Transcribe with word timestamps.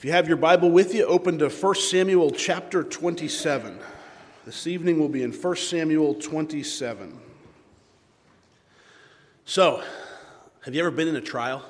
If 0.00 0.06
you 0.06 0.12
have 0.12 0.28
your 0.28 0.38
Bible 0.38 0.70
with 0.70 0.94
you, 0.94 1.04
open 1.04 1.38
to 1.40 1.50
1 1.50 1.74
Samuel 1.74 2.30
chapter 2.30 2.82
27. 2.82 3.78
This 4.46 4.66
evening 4.66 4.98
will 4.98 5.10
be 5.10 5.22
in 5.22 5.30
1 5.30 5.56
Samuel 5.56 6.14
27. 6.14 7.20
So, 9.44 9.84
have 10.64 10.74
you 10.74 10.80
ever 10.80 10.90
been 10.90 11.06
in 11.06 11.16
a 11.16 11.20
trial? 11.20 11.62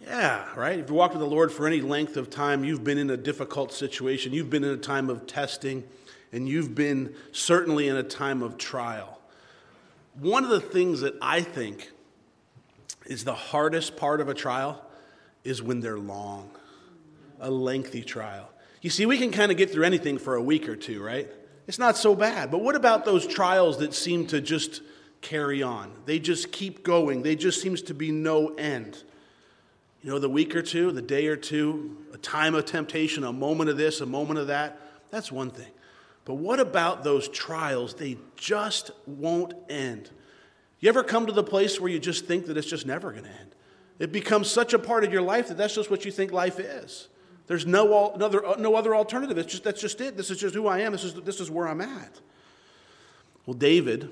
Yeah, 0.00 0.46
right? 0.54 0.78
If 0.78 0.88
you 0.88 0.94
walked 0.94 1.14
with 1.14 1.20
the 1.20 1.26
Lord 1.26 1.50
for 1.50 1.66
any 1.66 1.80
length 1.80 2.16
of 2.16 2.30
time, 2.30 2.62
you've 2.62 2.84
been 2.84 2.98
in 2.98 3.10
a 3.10 3.16
difficult 3.16 3.72
situation. 3.72 4.32
You've 4.32 4.48
been 4.48 4.62
in 4.62 4.70
a 4.70 4.76
time 4.76 5.10
of 5.10 5.26
testing, 5.26 5.82
and 6.30 6.48
you've 6.48 6.76
been 6.76 7.12
certainly 7.32 7.88
in 7.88 7.96
a 7.96 8.04
time 8.04 8.40
of 8.40 8.56
trial. 8.56 9.18
One 10.14 10.44
of 10.44 10.50
the 10.50 10.60
things 10.60 11.00
that 11.00 11.14
I 11.20 11.40
think 11.40 11.90
is 13.06 13.24
the 13.24 13.34
hardest 13.34 13.96
part 13.96 14.20
of 14.20 14.28
a 14.28 14.34
trial 14.34 14.80
is 15.42 15.60
when 15.60 15.80
they're 15.80 15.98
long 15.98 16.52
a 17.40 17.50
lengthy 17.50 18.02
trial. 18.02 18.48
You 18.80 18.90
see, 18.90 19.06
we 19.06 19.18
can 19.18 19.30
kind 19.30 19.50
of 19.50 19.58
get 19.58 19.70
through 19.70 19.84
anything 19.84 20.18
for 20.18 20.36
a 20.36 20.42
week 20.42 20.68
or 20.68 20.76
two, 20.76 21.02
right? 21.02 21.30
It's 21.66 21.78
not 21.78 21.96
so 21.96 22.14
bad. 22.14 22.50
But 22.50 22.62
what 22.62 22.74
about 22.74 23.04
those 23.04 23.26
trials 23.26 23.78
that 23.78 23.92
seem 23.92 24.26
to 24.28 24.40
just 24.40 24.82
carry 25.20 25.62
on? 25.62 25.92
They 26.06 26.18
just 26.18 26.52
keep 26.52 26.82
going. 26.82 27.22
They 27.22 27.36
just 27.36 27.60
seems 27.60 27.82
to 27.82 27.94
be 27.94 28.10
no 28.10 28.54
end. 28.54 29.02
You 30.02 30.10
know, 30.10 30.18
the 30.18 30.30
week 30.30 30.54
or 30.54 30.62
two, 30.62 30.92
the 30.92 31.02
day 31.02 31.26
or 31.26 31.36
two, 31.36 31.96
a 32.12 32.18
time 32.18 32.54
of 32.54 32.64
temptation, 32.64 33.24
a 33.24 33.32
moment 33.32 33.68
of 33.68 33.76
this, 33.76 34.00
a 34.00 34.06
moment 34.06 34.38
of 34.38 34.46
that, 34.46 34.80
that's 35.10 35.32
one 35.32 35.50
thing. 35.50 35.70
But 36.24 36.34
what 36.34 36.60
about 36.60 37.04
those 37.04 37.28
trials? 37.28 37.94
They 37.94 38.18
just 38.36 38.90
won't 39.06 39.54
end. 39.68 40.10
You 40.78 40.88
ever 40.88 41.02
come 41.02 41.26
to 41.26 41.32
the 41.32 41.42
place 41.42 41.80
where 41.80 41.90
you 41.90 41.98
just 41.98 42.26
think 42.26 42.46
that 42.46 42.56
it's 42.56 42.66
just 42.66 42.86
never 42.86 43.10
going 43.10 43.24
to 43.24 43.30
end? 43.30 43.54
It 43.98 44.12
becomes 44.12 44.48
such 44.48 44.72
a 44.72 44.78
part 44.78 45.04
of 45.04 45.12
your 45.12 45.22
life 45.22 45.48
that 45.48 45.56
that's 45.56 45.74
just 45.74 45.90
what 45.90 46.04
you 46.04 46.12
think 46.12 46.30
life 46.30 46.60
is. 46.60 47.08
There's 47.48 47.66
no, 47.66 48.10
other, 48.10 48.44
uh, 48.46 48.56
no 48.58 48.74
other 48.76 48.94
alternative. 48.94 49.44
Just, 49.46 49.64
that's 49.64 49.80
just 49.80 50.00
it. 50.00 50.16
This 50.16 50.30
is 50.30 50.38
just 50.38 50.54
who 50.54 50.66
I 50.66 50.80
am. 50.80 50.92
This 50.92 51.02
is, 51.02 51.14
this 51.14 51.40
is 51.40 51.50
where 51.50 51.66
I'm 51.66 51.80
at. 51.80 52.20
Well, 53.46 53.54
David 53.54 54.10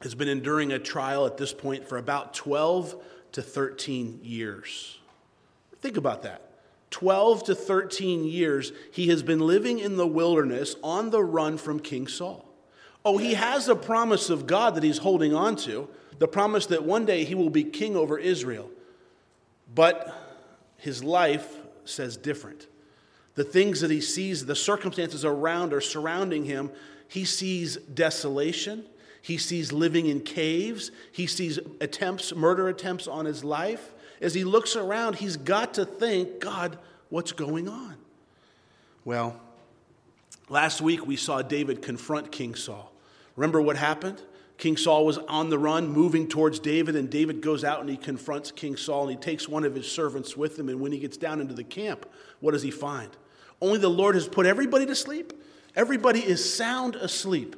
has 0.00 0.14
been 0.14 0.28
enduring 0.28 0.72
a 0.72 0.78
trial 0.78 1.26
at 1.26 1.36
this 1.36 1.52
point 1.52 1.86
for 1.86 1.98
about 1.98 2.32
12 2.32 2.96
to 3.32 3.42
13 3.42 4.20
years. 4.22 4.98
Think 5.82 5.98
about 5.98 6.22
that. 6.22 6.42
12 6.90 7.44
to 7.44 7.54
13 7.54 8.24
years, 8.24 8.72
he 8.92 9.08
has 9.08 9.22
been 9.22 9.40
living 9.40 9.78
in 9.78 9.98
the 9.98 10.06
wilderness 10.06 10.74
on 10.82 11.10
the 11.10 11.22
run 11.22 11.58
from 11.58 11.78
King 11.78 12.08
Saul. 12.08 12.48
Oh, 13.04 13.18
he 13.18 13.34
has 13.34 13.68
a 13.68 13.76
promise 13.76 14.30
of 14.30 14.46
God 14.46 14.74
that 14.74 14.82
he's 14.82 14.98
holding 14.98 15.34
on 15.34 15.56
to, 15.56 15.86
the 16.18 16.26
promise 16.26 16.64
that 16.66 16.84
one 16.84 17.04
day 17.04 17.24
he 17.24 17.34
will 17.34 17.50
be 17.50 17.64
king 17.64 17.94
over 17.94 18.18
Israel. 18.18 18.70
But 19.74 20.14
his 20.78 21.04
life 21.04 21.57
says 21.88 22.16
different. 22.16 22.66
The 23.34 23.44
things 23.44 23.80
that 23.80 23.90
he 23.90 24.00
sees, 24.00 24.46
the 24.46 24.56
circumstances 24.56 25.24
around 25.24 25.72
or 25.72 25.80
surrounding 25.80 26.44
him, 26.44 26.70
he 27.08 27.24
sees 27.24 27.76
desolation. 27.76 28.84
He 29.22 29.38
sees 29.38 29.72
living 29.72 30.06
in 30.06 30.20
caves. 30.20 30.90
He 31.12 31.26
sees 31.26 31.58
attempts, 31.80 32.34
murder 32.34 32.68
attempts 32.68 33.06
on 33.06 33.24
his 33.24 33.44
life. 33.44 33.92
As 34.20 34.34
he 34.34 34.44
looks 34.44 34.74
around, 34.74 35.16
he's 35.16 35.36
got 35.36 35.74
to 35.74 35.84
think, 35.84 36.40
God, 36.40 36.78
what's 37.08 37.32
going 37.32 37.68
on? 37.68 37.96
Well, 39.04 39.40
last 40.48 40.80
week 40.80 41.06
we 41.06 41.16
saw 41.16 41.42
David 41.42 41.82
confront 41.82 42.32
King 42.32 42.54
Saul. 42.54 42.92
Remember 43.36 43.60
what 43.60 43.76
happened? 43.76 44.20
King 44.58 44.76
Saul 44.76 45.06
was 45.06 45.18
on 45.18 45.50
the 45.50 45.58
run, 45.58 45.88
moving 45.88 46.26
towards 46.26 46.58
David, 46.58 46.96
and 46.96 47.08
David 47.08 47.40
goes 47.40 47.62
out 47.62 47.80
and 47.80 47.88
he 47.88 47.96
confronts 47.96 48.50
King 48.50 48.76
Saul 48.76 49.02
and 49.02 49.12
he 49.12 49.16
takes 49.16 49.48
one 49.48 49.64
of 49.64 49.74
his 49.74 49.90
servants 49.90 50.36
with 50.36 50.58
him. 50.58 50.68
And 50.68 50.80
when 50.80 50.90
he 50.90 50.98
gets 50.98 51.16
down 51.16 51.40
into 51.40 51.54
the 51.54 51.64
camp, 51.64 52.06
what 52.40 52.50
does 52.50 52.62
he 52.62 52.72
find? 52.72 53.08
Only 53.62 53.78
the 53.78 53.88
Lord 53.88 54.16
has 54.16 54.26
put 54.26 54.46
everybody 54.46 54.84
to 54.86 54.96
sleep. 54.96 55.32
Everybody 55.76 56.18
is 56.20 56.52
sound 56.52 56.96
asleep. 56.96 57.54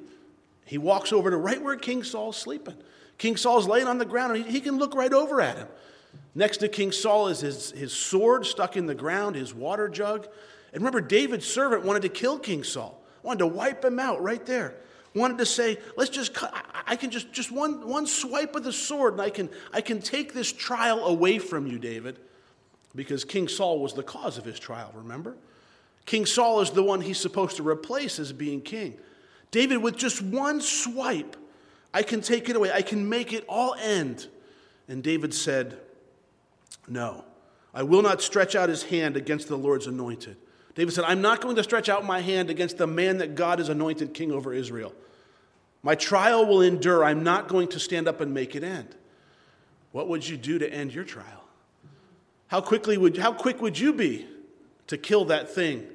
He 0.67 0.77
walks 0.77 1.11
over 1.11 1.31
to 1.31 1.39
right 1.39 1.61
where 1.61 1.77
King 1.77 2.03
Saul's 2.03 2.37
sleeping. 2.37 2.77
King 3.17 3.37
Saul's 3.37 3.67
laying 3.67 3.87
on 3.87 3.97
the 3.97 4.05
ground 4.05 4.37
and 4.37 4.45
he, 4.45 4.53
he 4.53 4.61
can 4.61 4.79
look 4.79 4.95
right 4.95 5.13
over 5.13 5.41
at 5.41 5.57
him. 5.57 5.69
Next 6.35 6.59
to 6.59 6.69
King 6.69 6.93
Saul 6.93 7.29
is 7.29 7.41
his, 7.41 7.71
his 7.71 7.95
sword 7.95 8.45
stuck 8.45 8.77
in 8.77 8.85
the 8.85 8.95
ground, 8.95 9.37
his 9.37 9.55
water 9.55 9.89
jug. 9.89 10.29
And 10.73 10.83
remember, 10.83 11.01
David's 11.01 11.47
servant 11.47 11.83
wanted 11.83 12.03
to 12.03 12.11
kill 12.11 12.39
King 12.39 12.63
Saul, 12.63 13.03
wanted 13.23 13.39
to 13.39 13.47
wipe 13.47 13.83
him 13.83 13.99
out 13.99 14.23
right 14.23 14.45
there 14.45 14.75
wanted 15.15 15.39
to 15.39 15.47
say, 15.47 15.79
let's 15.97 16.11
just 16.11 16.35
cut, 16.35 16.55
I 16.87 16.97
can 16.97 17.11
just, 17.11 17.33
just 17.33 17.51
one, 17.51 17.87
one 17.89 18.07
swipe 18.07 18.55
of 18.55 18.65
the 18.65 18.73
sword 18.73 19.15
and 19.15 19.23
I 19.23 19.31
can, 19.31 19.49
I 19.73 19.81
can 19.81 20.01
take 20.01 20.35
this 20.35 20.53
trial 20.53 21.05
away 21.05 21.39
from 21.39 21.67
you, 21.67 21.79
David. 21.79 22.19
Because 22.95 23.25
King 23.25 23.49
Saul 23.49 23.81
was 23.81 23.95
the 23.95 24.03
cause 24.03 24.39
of 24.39 24.45
his 24.45 24.59
trial, 24.59 24.93
remember? 24.95 25.37
King 26.07 26.27
Saul 26.27 26.61
is 26.61 26.71
the 26.71 26.83
one 26.83 27.01
he's 27.01 27.19
supposed 27.19 27.57
to 27.57 27.69
replace 27.69 28.19
as 28.19 28.33
being 28.33 28.61
king. 28.61 28.99
David, 29.51 29.79
with 29.79 29.97
just 29.97 30.23
one 30.23 30.61
swipe, 30.61 31.37
I 31.93 32.03
can 32.03 32.21
take 32.21 32.49
it 32.49 32.57
away. 32.57 32.73
I 32.73 32.83
can 32.83 33.09
make 33.09 33.33
it 33.33 33.45
all 33.49 33.75
end. 33.75 34.27
And 34.89 35.03
David 35.03 35.35
said, 35.35 35.79
No, 36.89 37.25
I 37.75 37.83
will 37.83 38.03
not 38.03 38.23
stretch 38.23 38.55
out 38.55 38.69
his 38.69 38.85
hand 38.85 39.17
against 39.17 39.49
the 39.49 39.57
Lord's 39.57 39.87
anointed. 39.87 40.37
David 40.75 40.93
said, 40.93 41.05
I'm 41.05 41.21
not 41.21 41.41
going 41.41 41.57
to 41.57 41.65
stretch 41.65 41.89
out 41.89 42.05
my 42.05 42.21
hand 42.21 42.51
against 42.51 42.79
the 42.79 42.87
man 42.87 43.19
that 43.19 43.35
God 43.35 43.59
has 43.59 43.69
anointed 43.69 44.15
king 44.15 44.33
over 44.33 44.53
Israel. 44.53 44.95
My 45.83 45.95
trial 45.95 46.47
will 46.47 46.63
endure. 46.63 47.05
I'm 47.05 47.25
not 47.25 47.49
going 47.49 47.69
to 47.69 47.81
stand 47.81 48.07
up 48.07 48.21
and 48.21 48.33
make 48.33 48.55
it 48.55 48.63
end. 48.63 48.95
What 49.93 50.09
would 50.09 50.29
you 50.29 50.37
do 50.37 50.59
to 50.59 50.73
end 50.73 50.95
your 50.95 51.05
trial? 51.05 51.45
How 52.49 52.61
quickly 52.61 52.97
would 52.97 53.17
how 53.17 53.33
quick 53.33 53.61
would 53.61 53.79
you 53.79 53.93
be 53.93 54.27
to 54.89 54.99
kill 54.99 55.27
that 55.27 55.51
thing, 55.51 55.87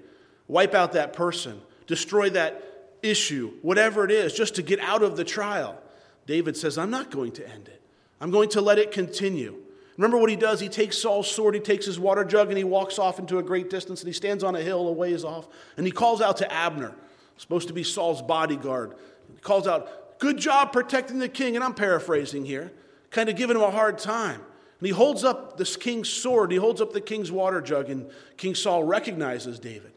wipe 0.48 0.74
out 0.74 0.94
that 0.94 1.14
person, 1.14 1.62
destroy 1.86 2.30
that 2.32 2.64
issue, 3.04 3.54
whatever 3.62 4.06
it 4.06 4.12
is, 4.12 4.34
just 4.34 4.56
to 4.56 4.62
get 4.62 4.80
out 4.80 5.04
of 5.04 5.18
the 5.18 5.24
trial? 5.24 5.82
David 6.26 6.58
says, 6.58 6.78
I'm 6.78 6.90
not 6.90 7.12
going 7.12 7.32
to 7.34 7.48
end 7.48 7.68
it. 7.68 7.82
I'm 8.20 8.32
going 8.32 8.50
to 8.50 8.62
let 8.62 8.80
it 8.80 8.92
continue. 8.92 9.58
Remember 9.98 10.18
what 10.18 10.30
he 10.30 10.36
does? 10.36 10.60
He 10.60 10.70
takes 10.70 10.98
Saul's 10.98 11.30
sword, 11.30 11.56
he 11.56 11.62
takes 11.62 11.86
his 11.86 12.00
water 12.00 12.26
jug, 12.26 12.50
and 12.50 12.58
he 12.58 12.64
walks 12.64 13.00
off 13.00 13.18
into 13.18 13.38
a 13.38 13.44
great 13.44 13.70
distance, 13.70 14.02
and 14.02 14.08
he 14.08 14.14
stands 14.14 14.44
on 14.44 14.56
a 14.56 14.62
hill 14.62 14.88
a 14.88 14.92
ways 14.92 15.24
off, 15.24 15.48
and 15.78 15.86
he 15.86 15.92
calls 15.92 16.22
out 16.22 16.38
to 16.38 16.52
Abner, 16.52 16.94
supposed 17.38 17.68
to 17.70 17.74
be 17.74 17.84
Saul's 17.84 18.22
bodyguard. 18.22 18.96
He 19.34 19.40
calls 19.40 19.68
out, 19.68 20.06
Good 20.20 20.38
job 20.38 20.72
protecting 20.72 21.20
the 21.20 21.30
king. 21.30 21.56
And 21.56 21.64
I'm 21.64 21.74
paraphrasing 21.74 22.46
here, 22.46 22.72
kind 23.12 23.30
of 23.30 23.36
giving 23.36 23.56
him 23.56 23.64
a 23.64 23.72
hard 23.72 23.98
time. 23.98 24.42
And 24.80 24.88
he 24.88 24.92
holds 24.92 25.24
up 25.24 25.58
this 25.58 25.78
king's 25.78 26.10
sword, 26.10 26.52
he 26.52 26.58
holds 26.58 26.82
up 26.82 26.94
the 26.94 27.02
king's 27.02 27.32
water 27.32 27.62
jug, 27.62 27.90
and 27.90 28.10
King 28.38 28.56
Saul 28.56 28.84
recognizes 28.84 29.60
David. 29.60 29.94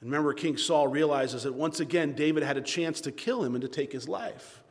And 0.00 0.10
remember, 0.10 0.32
King 0.34 0.56
Saul 0.56 0.88
realizes 0.88 1.42
that 1.44 1.54
once 1.54 1.80
again, 1.80 2.14
David 2.14 2.42
had 2.42 2.56
a 2.56 2.62
chance 2.62 3.00
to 3.02 3.12
kill 3.12 3.42
him 3.42 3.54
and 3.54 3.62
to 3.62 3.68
take 3.68 3.92
his 3.92 4.08
life. 4.08 4.62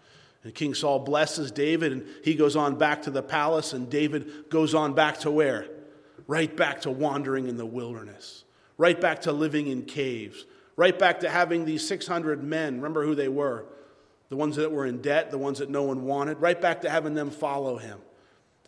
And 0.44 0.54
King 0.54 0.74
Saul 0.74 1.00
blesses 1.00 1.52
David, 1.52 1.92
and 1.92 2.06
he 2.24 2.36
goes 2.36 2.56
on 2.56 2.76
back 2.76 3.04
to 3.04 3.12
the 3.12 3.24
palace, 3.24 3.74
and 3.74 3.90
David 3.90 4.50
goes 4.50 4.74
on 4.74 4.94
back 4.94 5.20
to 5.20 5.32
where? 5.32 5.68
Right 6.28 6.56
back 6.56 6.82
to 6.82 6.92
wandering 6.92 7.48
in 7.48 7.58
the 7.58 7.66
wilderness, 7.66 8.44
right 8.78 9.00
back 9.00 9.22
to 9.22 9.32
living 9.32 9.68
in 9.68 9.84
caves, 9.84 10.46
right 10.76 10.98
back 10.98 11.22
to 11.22 11.30
having 11.30 11.66
these 11.66 11.88
600 11.88 12.44
men. 12.44 12.76
Remember 12.76 13.06
who 13.06 13.16
they 13.16 13.30
were? 13.30 13.66
The 14.30 14.36
ones 14.36 14.56
that 14.56 14.72
were 14.72 14.86
in 14.86 15.02
debt, 15.02 15.32
the 15.32 15.38
ones 15.38 15.60
that 15.60 15.70
no 15.70 15.84
one 15.84 16.04
wanted, 16.06 16.42
right 16.42 16.60
back 16.60 16.82
to 16.82 16.90
having 16.90 17.14
them 17.14 17.30
follow 17.30 17.78
him. 17.78 18.00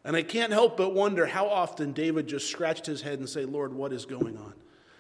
And 0.03 0.16
I 0.16 0.22
can't 0.22 0.53
help 0.53 0.78
but 0.78 0.94
wonder 0.94 1.25
how 1.25 1.47
often 1.47 1.91
David 1.91 2.28
just 2.28 2.50
scratched 2.50 2.85
his 2.85 3.02
head 3.02 3.19
and 3.19 3.28
say, 3.28 3.44
Lord, 3.44 3.74
what 3.74 3.91
is 3.91 4.06
going 4.06 4.38
on? 4.38 4.53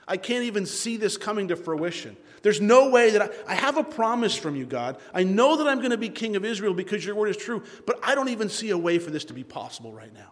I 0.07 0.17
can't 0.17 0.43
even 0.43 0.65
see 0.65 0.97
this 0.97 1.17
coming 1.17 1.47
to 1.47 1.55
fruition. 1.55 2.15
There's 2.43 2.61
no 2.61 2.89
way 2.89 3.09
that 3.11 3.21
I, 3.21 3.29
I 3.47 3.55
have 3.55 3.77
a 3.77 3.83
promise 3.83 4.35
from 4.35 4.55
you, 4.55 4.65
God. 4.65 4.97
I 5.13 5.23
know 5.23 5.57
that 5.57 5.67
I'm 5.67 5.79
going 5.79 5.91
to 5.91 5.97
be 5.97 6.09
king 6.09 6.35
of 6.35 6.45
Israel 6.45 6.73
because 6.73 7.03
your 7.03 7.15
word 7.15 7.29
is 7.29 7.37
true, 7.37 7.63
but 7.87 7.99
I 8.03 8.13
don't 8.13 8.29
even 8.29 8.49
see 8.49 8.69
a 8.69 8.77
way 8.77 8.99
for 8.99 9.09
this 9.09 9.25
to 9.25 9.33
be 9.33 9.43
possible 9.43 9.91
right 9.91 10.13
now. 10.13 10.31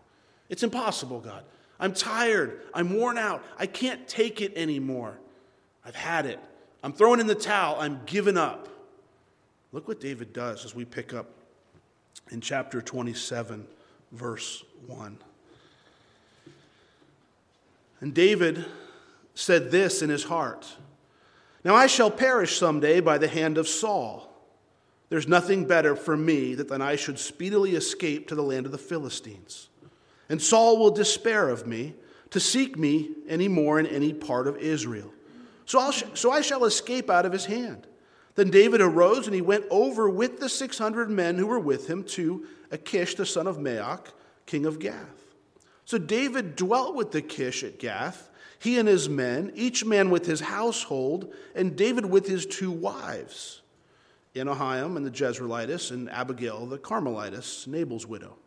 It's 0.50 0.61
impossible, 0.61 1.19
God. 1.19 1.44
I'm 1.79 1.94
tired. 1.94 2.61
I'm 2.73 2.94
worn 2.94 3.17
out. 3.17 3.43
I 3.58 3.66
can't 3.66 4.08
take 4.08 4.41
it 4.41 4.53
anymore. 4.55 5.17
I've 5.84 5.96
had 5.96 6.28
it. 6.28 6.40
I'm 6.84 6.93
throwing 6.93 7.19
in 7.19 7.28
the 7.28 7.35
towel. 7.35 7.78
I'm 7.79 8.02
giving 8.05 8.37
up. 8.37 8.69
Look 9.72 9.87
what 9.87 9.99
David 9.99 10.34
does 10.34 10.66
as 10.66 10.76
we 10.76 10.85
pick 10.85 11.14
up 11.14 11.31
in 12.29 12.41
chapter 12.41 12.79
27, 12.81 13.66
verse 14.11 14.64
1. 14.85 15.17
And 18.02 18.14
David 18.14 18.66
said 19.35 19.72
this 19.72 20.02
in 20.02 20.09
his 20.09 20.24
heart 20.24 20.72
Now 21.64 21.76
I 21.76 21.88
shall 21.88 22.12
perish 22.12 22.58
someday 22.58 23.00
by 23.00 23.18
the 23.18 23.28
hand 23.28 23.58
of 23.58 23.68
Saul. 23.68 24.30
There's 25.09 25.28
nothing 25.28 25.66
better 25.66 25.96
for 25.96 26.18
me 26.18 26.56
than 26.56 26.82
I 26.82 26.96
should 26.96 27.20
speedily 27.20 27.76
escape 27.76 28.28
to 28.28 28.35
the 28.35 28.41
land 28.41 28.66
of 28.66 28.72
the 28.72 28.78
Philistines. 28.78 29.70
And 30.28 30.41
Saul 30.41 30.80
will 30.80 30.90
despair 30.90 31.50
of 31.50 31.68
me 31.68 31.94
to 32.32 32.40
seek 32.40 32.80
me 32.80 33.12
any 33.28 33.47
more 33.47 33.80
in 33.80 33.85
any 33.85 34.12
part 34.12 34.47
of 34.47 34.58
Israel. 34.58 35.14
So, 35.66 35.79
I'll 35.79 35.91
sh- 35.91 36.03
so 36.16 36.32
I 36.32 36.41
shall 36.41 36.66
escape 36.66 37.09
out 37.09 37.28
of 37.28 37.32
his 37.32 37.46
hand. 37.46 37.86
Then 38.36 38.50
David 38.50 38.82
arose 38.82 39.28
and 39.28 39.36
he 39.36 39.41
went 39.41 39.66
over 39.70 40.09
with 40.09 40.40
the 40.40 40.50
600 40.50 41.09
men 41.09 41.38
who 41.38 41.46
were 41.46 41.59
with 41.59 41.88
him 41.88 42.03
to 42.06 42.47
Achish, 42.72 43.16
the 43.16 43.26
son 43.26 43.46
of 43.46 43.58
Maoch, 43.58 44.08
king 44.47 44.66
of 44.66 44.79
Gath. 44.79 45.36
So 45.86 45.97
David 45.97 46.56
dwelt 46.56 46.96
with 46.96 47.14
Achish 47.14 47.64
at 47.64 47.78
Gath, 47.78 48.32
he 48.64 48.80
and 48.80 48.88
his 48.88 49.10
men, 49.10 49.52
each 49.56 49.84
man 49.84 50.10
with 50.10 50.26
his 50.26 50.40
household, 50.40 51.34
and 51.54 51.76
David 51.76 52.06
with 52.06 52.26
his 52.26 52.46
two 52.46 52.72
wives, 52.72 53.62
Ahinoam 54.34 54.96
and 54.96 55.06
the 55.06 55.12
Jezreelitess, 55.12 55.92
and 55.92 56.10
Abigail 56.10 56.66
the 56.66 56.78
Carmelitess, 56.78 57.68
Nabal's 57.68 58.08
widow. 58.08 58.38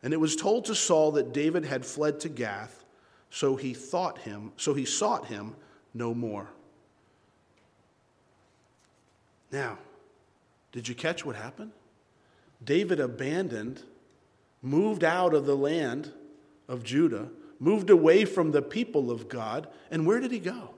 And 0.00 0.14
it 0.14 0.20
was 0.20 0.36
told 0.36 0.66
to 0.66 0.76
Saul 0.76 1.10
that 1.12 1.32
David 1.32 1.64
had 1.64 1.84
fled 1.84 2.20
to 2.20 2.28
Gath, 2.28 2.84
so 3.30 3.56
he 3.56 3.74
thought 3.74 4.18
him, 4.18 4.52
so 4.56 4.74
he 4.74 4.84
sought 4.84 5.26
him 5.26 5.56
no 5.92 6.14
more. 6.14 6.48
Now, 9.50 9.76
did 10.70 10.86
you 10.86 10.94
catch 10.94 11.26
what 11.26 11.34
happened? 11.34 11.72
David 12.64 13.00
abandoned, 13.00 13.82
moved 14.62 15.02
out 15.02 15.34
of 15.34 15.46
the 15.46 15.56
land 15.56 16.12
of 16.68 16.84
Judah, 16.84 17.28
moved 17.62 17.90
away 17.90 18.24
from 18.24 18.50
the 18.50 18.60
people 18.60 19.12
of 19.12 19.28
God, 19.28 19.68
and 19.88 20.04
where 20.04 20.18
did 20.18 20.32
he 20.32 20.40
go? 20.40 20.74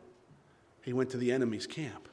He 0.83 0.93
went 0.93 1.09
to 1.11 1.17
the 1.17 1.33
enemy's 1.33 1.67
camp. 1.67 2.11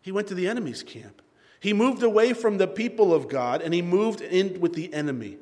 He 0.00 0.10
went 0.10 0.26
to 0.28 0.34
the 0.34 0.48
enemy's 0.48 0.82
camp. 0.82 1.20
He 1.60 1.74
moved 1.74 2.02
away 2.02 2.32
from 2.32 2.56
the 2.56 2.66
people 2.66 3.12
of 3.12 3.28
God 3.28 3.60
and 3.60 3.74
he 3.74 3.82
moved 3.82 4.22
in 4.22 4.58
with 4.58 4.72
the 4.72 4.92
enemy. 4.92 5.36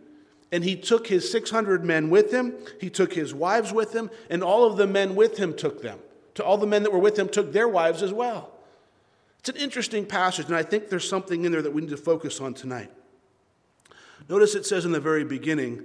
And 0.51 0.65
he 0.65 0.75
took 0.75 1.07
his 1.07 1.31
600 1.31 1.85
men 1.85 2.11
with 2.11 2.33
him, 2.33 2.55
he 2.81 2.91
took 2.91 3.15
his 3.15 3.33
wives 3.33 3.73
with 3.73 3.95
him, 3.95 4.11
and 4.29 4.43
all 4.43 4.65
of 4.65 4.77
the 4.77 4.89
men 4.89 5.15
with 5.15 5.37
him 5.37 5.55
took 5.55 5.81
them. 5.81 6.01
To 6.35 6.45
all 6.45 6.59
the 6.59 6.67
men 6.67 6.83
that 6.83 6.93
were 6.93 6.99
with 6.99 7.19
him 7.19 7.29
took 7.29 7.53
their 7.53 7.69
wives 7.69 8.03
as 8.03 8.13
well. 8.13 8.53
It's 9.39 9.49
an 9.49 9.57
interesting 9.57 10.05
passage, 10.05 10.47
and 10.47 10.57
I 10.57 10.63
think 10.65 10.89
there's 10.89 11.09
something 11.09 11.45
in 11.45 11.53
there 11.53 11.63
that 11.63 11.73
we 11.73 11.81
need 11.81 11.91
to 11.91 11.97
focus 11.97 12.41
on 12.41 12.55
tonight. 12.55 12.91
Notice 14.29 14.55
it 14.57 14.67
says 14.67 14.85
in 14.85 14.93
the 14.93 15.01
very 15.01 15.25
beginning, 15.25 15.85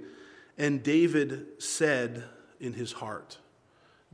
and 0.56 0.82
David 0.82 1.62
said 1.62 2.24
in 2.60 2.72
his 2.72 2.92
heart. 2.92 3.38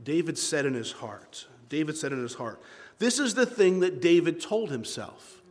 David 0.03 0.37
said 0.37 0.65
in 0.65 0.73
his 0.73 0.91
heart. 0.91 1.47
David 1.69 1.97
said 1.97 2.11
in 2.11 2.21
his 2.21 2.35
heart. 2.35 2.61
This 2.99 3.19
is 3.19 3.33
the 3.33 3.45
thing 3.45 3.79
that 3.81 4.01
David 4.01 4.41
told 4.41 4.71
himself. 4.71 5.41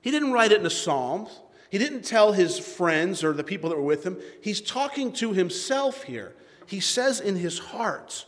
He 0.00 0.10
didn't 0.10 0.32
write 0.32 0.52
it 0.52 0.58
in 0.58 0.64
the 0.64 0.70
Psalms. 0.70 1.40
He 1.70 1.78
didn't 1.78 2.02
tell 2.02 2.32
his 2.32 2.58
friends 2.58 3.24
or 3.24 3.32
the 3.32 3.42
people 3.42 3.70
that 3.70 3.76
were 3.76 3.82
with 3.82 4.04
him. 4.04 4.18
He's 4.42 4.60
talking 4.60 5.12
to 5.14 5.32
himself 5.32 6.02
here. 6.04 6.34
He 6.66 6.80
says 6.80 7.20
in 7.20 7.36
his 7.36 7.58
heart, 7.58 8.26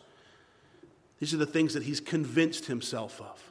these 1.20 1.32
are 1.32 1.38
the 1.38 1.46
things 1.46 1.75
that 1.75 1.82
he's 1.82 2.00
convinced 2.00 2.67
himself 2.67 3.20
of. 3.20 3.43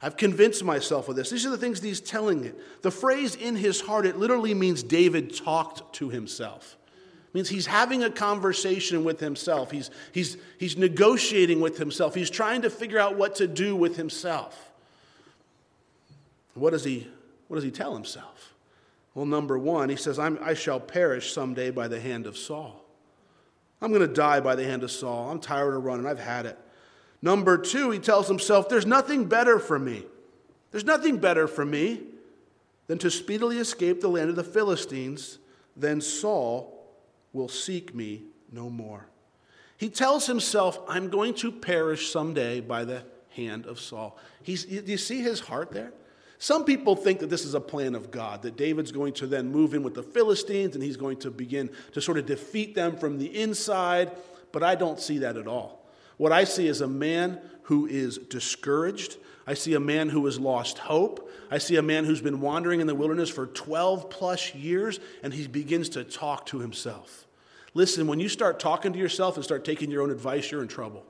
I've 0.00 0.16
convinced 0.16 0.64
myself 0.64 1.08
of 1.08 1.16
this. 1.16 1.28
These 1.28 1.44
are 1.44 1.50
the 1.50 1.58
things 1.58 1.80
that 1.80 1.86
he's 1.86 2.00
telling 2.00 2.44
it. 2.44 2.82
The 2.82 2.90
phrase 2.90 3.34
in 3.34 3.56
his 3.56 3.80
heart, 3.80 4.06
it 4.06 4.16
literally 4.16 4.54
means 4.54 4.82
David 4.82 5.34
talked 5.34 5.92
to 5.96 6.08
himself. 6.08 6.77
It 7.28 7.34
means 7.34 7.50
he's 7.50 7.66
having 7.66 8.02
a 8.02 8.10
conversation 8.10 9.04
with 9.04 9.20
himself. 9.20 9.70
He's, 9.70 9.90
he's, 10.12 10.38
he's 10.58 10.78
negotiating 10.78 11.60
with 11.60 11.76
himself. 11.76 12.14
He's 12.14 12.30
trying 12.30 12.62
to 12.62 12.70
figure 12.70 12.98
out 12.98 13.18
what 13.18 13.34
to 13.36 13.46
do 13.46 13.76
with 13.76 13.96
himself. 13.96 14.72
What 16.54 16.70
does 16.70 16.84
he, 16.84 17.06
what 17.48 17.56
does 17.56 17.64
he 17.64 17.70
tell 17.70 17.94
himself? 17.94 18.54
Well, 19.14 19.26
number 19.26 19.58
one, 19.58 19.90
he 19.90 19.96
says, 19.96 20.18
i 20.18 20.54
shall 20.54 20.80
perish 20.80 21.32
someday 21.32 21.70
by 21.70 21.86
the 21.86 22.00
hand 22.00 22.26
of 22.26 22.38
Saul. 22.38 22.82
I'm 23.82 23.92
going 23.92 24.06
to 24.06 24.12
die 24.12 24.40
by 24.40 24.54
the 24.54 24.64
hand 24.64 24.82
of 24.82 24.90
Saul. 24.90 25.30
I'm 25.30 25.40
tired 25.40 25.74
of 25.74 25.84
running. 25.84 26.06
I've 26.06 26.18
had 26.18 26.46
it. 26.46 26.58
Number 27.20 27.58
two, 27.58 27.90
he 27.90 27.98
tells 27.98 28.26
himself, 28.28 28.68
There's 28.68 28.86
nothing 28.86 29.26
better 29.26 29.58
for 29.58 29.78
me. 29.78 30.04
There's 30.70 30.84
nothing 30.84 31.18
better 31.18 31.46
for 31.46 31.64
me 31.64 32.00
than 32.86 32.98
to 32.98 33.10
speedily 33.10 33.58
escape 33.58 34.00
the 34.00 34.08
land 34.08 34.30
of 34.30 34.36
the 34.36 34.44
Philistines. 34.44 35.38
than 35.76 36.00
Saul 36.00 36.77
will 37.32 37.48
seek 37.48 37.94
me 37.94 38.22
no 38.52 38.70
more. 38.70 39.06
He 39.76 39.88
tells 39.88 40.26
himself, 40.26 40.80
I'm 40.88 41.08
going 41.08 41.34
to 41.34 41.52
perish 41.52 42.10
someday 42.10 42.60
by 42.60 42.84
the 42.84 43.04
hand 43.30 43.66
of 43.66 43.78
Saul. 43.78 44.18
He's, 44.42 44.64
do 44.64 44.82
you 44.84 44.98
see 44.98 45.22
his 45.22 45.40
heart 45.40 45.70
there? 45.70 45.92
Some 46.38 46.64
people 46.64 46.94
think 46.94 47.18
that 47.20 47.30
this 47.30 47.44
is 47.44 47.54
a 47.54 47.60
plan 47.60 47.94
of 47.94 48.10
God, 48.10 48.42
that 48.42 48.56
David's 48.56 48.92
going 48.92 49.12
to 49.14 49.26
then 49.26 49.50
move 49.50 49.74
in 49.74 49.82
with 49.82 49.94
the 49.94 50.02
Philistines 50.02 50.74
and 50.74 50.82
he's 50.82 50.96
going 50.96 51.18
to 51.18 51.30
begin 51.30 51.70
to 51.92 52.00
sort 52.00 52.18
of 52.18 52.26
defeat 52.26 52.74
them 52.74 52.96
from 52.96 53.18
the 53.18 53.40
inside, 53.40 54.12
but 54.52 54.62
I 54.62 54.76
don't 54.76 55.00
see 55.00 55.18
that 55.18 55.36
at 55.36 55.48
all. 55.48 55.84
What 56.16 56.32
I 56.32 56.44
see 56.44 56.66
is 56.66 56.80
a 56.80 56.88
man 56.88 57.40
who 57.62 57.86
is 57.86 58.18
discouraged. 58.18 59.16
I 59.48 59.54
see 59.54 59.74
a 59.74 59.80
man 59.80 60.10
who 60.10 60.26
has 60.26 60.38
lost 60.38 60.78
hope. 60.78 61.28
I 61.50 61.58
see 61.58 61.76
a 61.76 61.82
man 61.82 62.04
who's 62.04 62.20
been 62.20 62.40
wandering 62.40 62.80
in 62.80 62.86
the 62.86 62.94
wilderness 62.94 63.30
for 63.30 63.46
12 63.46 64.10
plus 64.10 64.54
years, 64.54 65.00
and 65.22 65.32
he 65.32 65.48
begins 65.48 65.88
to 65.90 66.04
talk 66.04 66.46
to 66.46 66.60
himself. 66.60 67.26
Listen, 67.74 68.06
when 68.06 68.20
you 68.20 68.28
start 68.28 68.60
talking 68.60 68.92
to 68.92 68.98
yourself 68.98 69.36
and 69.36 69.44
start 69.44 69.64
taking 69.64 69.90
your 69.90 70.02
own 70.02 70.10
advice, 70.10 70.50
you're 70.50 70.62
in 70.62 70.68
trouble. 70.68 71.04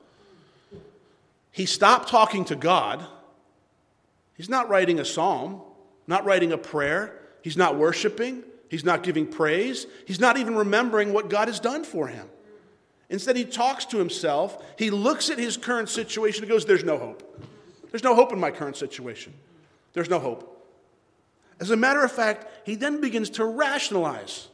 He 1.51 1.67
stopped 1.67 2.09
talking 2.09 2.45
to 2.47 2.57
God 2.57 3.05
He's 4.39 4.49
not 4.49 4.69
writing 4.69 5.01
a 5.01 5.05
psalm, 5.05 5.61
not 6.07 6.25
writing 6.25 6.53
a 6.53 6.59
prayer. 6.59 7.21
He's 7.43 7.57
not 7.57 7.77
worshiping. 7.77 8.45
He's 8.71 8.85
not 8.85 9.03
giving 9.03 9.27
praise. 9.27 9.87
He's 10.07 10.21
not 10.21 10.39
even 10.39 10.55
remembering 10.55 11.13
what 11.13 11.29
God 11.29 11.49
has 11.49 11.59
done 11.59 11.83
for 11.83 12.07
him. 12.07 12.29
Instead, 13.11 13.37
he 13.37 13.45
talks 13.45 13.85
to 13.87 13.99
himself. 13.99 14.65
He 14.79 14.91
looks 14.91 15.29
at 15.29 15.39
his 15.39 15.57
current 15.57 15.89
situation 15.89 16.45
and 16.45 16.51
goes, 16.51 16.65
There's 16.65 16.85
no 16.85 16.99
hope. 16.99 17.48
There's 17.91 18.05
no 18.05 18.15
hope 18.15 18.33
in 18.33 18.41
my 18.41 18.51
current 18.51 18.77
situation. 18.77 19.35
There's 19.93 20.11
no 20.11 20.19
hope. 20.19 20.55
As 21.61 21.71
a 21.71 21.77
matter 21.77 22.05
of 22.05 22.13
fact, 22.13 22.47
he 22.65 22.75
then 22.75 23.01
begins 23.01 23.31
to 23.31 23.45
rationalize. 23.45 24.49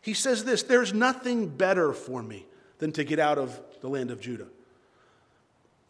He 0.00 0.14
says 0.14 0.44
this 0.44 0.62
There's 0.62 0.92
nothing 0.92 1.48
better 1.48 1.92
for 1.92 2.22
me 2.22 2.46
than 2.78 2.92
to 2.92 3.04
get 3.04 3.18
out 3.18 3.38
of 3.38 3.60
the 3.80 3.88
land 3.88 4.10
of 4.10 4.20
Judah. 4.20 4.46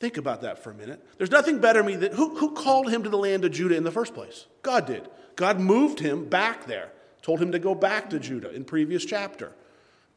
Think 0.01 0.17
about 0.17 0.43
that 0.43 0.63
for 0.63 0.71
a 0.71 0.75
minute. 0.75 1.05
There's 1.19 1.31
nothing 1.31 1.61
better 1.61 1.83
me 1.83 1.97
than 1.97 2.13
who, 2.13 2.37
who 2.37 2.53
called 2.53 2.91
him 2.91 3.03
to 3.05 3.09
the 3.09 3.19
land 3.19 3.45
of 3.45 3.53
Judah 3.53 3.77
in 3.77 3.85
the 3.85 3.91
first 3.91 4.15
place? 4.15 4.47
God 4.63 4.87
did. 4.87 5.09
God 5.37 5.59
moved 5.61 6.01
him 6.01 6.27
back 6.27 6.67
there, 6.67 6.91
told 7.23 7.41
him 7.41 7.53
to 7.53 7.59
go 7.59 7.75
back 7.75 8.11
to 8.11 8.19
Judah 8.19 8.51
in 8.51 8.65
previous 8.65 9.05
chapter. 9.05 9.53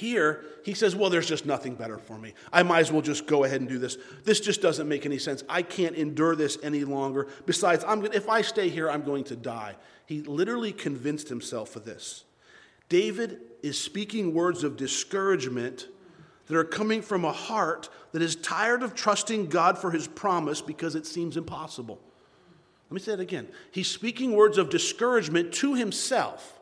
Here, 0.00 0.46
he 0.64 0.72
says, 0.72 0.96
Well, 0.96 1.10
there's 1.10 1.28
just 1.28 1.44
nothing 1.44 1.74
better 1.74 1.98
for 1.98 2.16
me. 2.16 2.32
I 2.50 2.62
might 2.62 2.80
as 2.80 2.90
well 2.90 3.02
just 3.02 3.26
go 3.26 3.44
ahead 3.44 3.60
and 3.60 3.68
do 3.68 3.78
this. 3.78 3.98
This 4.24 4.40
just 4.40 4.62
doesn't 4.62 4.88
make 4.88 5.04
any 5.04 5.18
sense. 5.18 5.44
I 5.46 5.60
can't 5.60 5.94
endure 5.94 6.34
this 6.34 6.56
any 6.62 6.84
longer. 6.84 7.28
Besides, 7.44 7.84
I'm, 7.86 8.06
if 8.06 8.26
I 8.26 8.40
stay 8.40 8.70
here, 8.70 8.90
I'm 8.90 9.02
going 9.02 9.24
to 9.24 9.36
die. 9.36 9.76
He 10.06 10.22
literally 10.22 10.72
convinced 10.72 11.28
himself 11.28 11.76
of 11.76 11.84
this. 11.84 12.24
David 12.88 13.40
is 13.62 13.78
speaking 13.78 14.32
words 14.32 14.64
of 14.64 14.78
discouragement 14.78 15.86
that 16.46 16.56
are 16.56 16.64
coming 16.64 17.02
from 17.02 17.26
a 17.26 17.32
heart 17.32 17.90
that 18.12 18.22
is 18.22 18.36
tired 18.36 18.82
of 18.82 18.94
trusting 18.94 19.48
God 19.48 19.76
for 19.76 19.90
his 19.90 20.08
promise 20.08 20.62
because 20.62 20.94
it 20.94 21.04
seems 21.04 21.36
impossible. 21.36 22.00
Let 22.88 22.94
me 22.94 23.00
say 23.00 23.12
it 23.12 23.20
again. 23.20 23.48
He's 23.70 23.88
speaking 23.88 24.32
words 24.32 24.56
of 24.56 24.70
discouragement 24.70 25.52
to 25.56 25.74
himself 25.74 26.56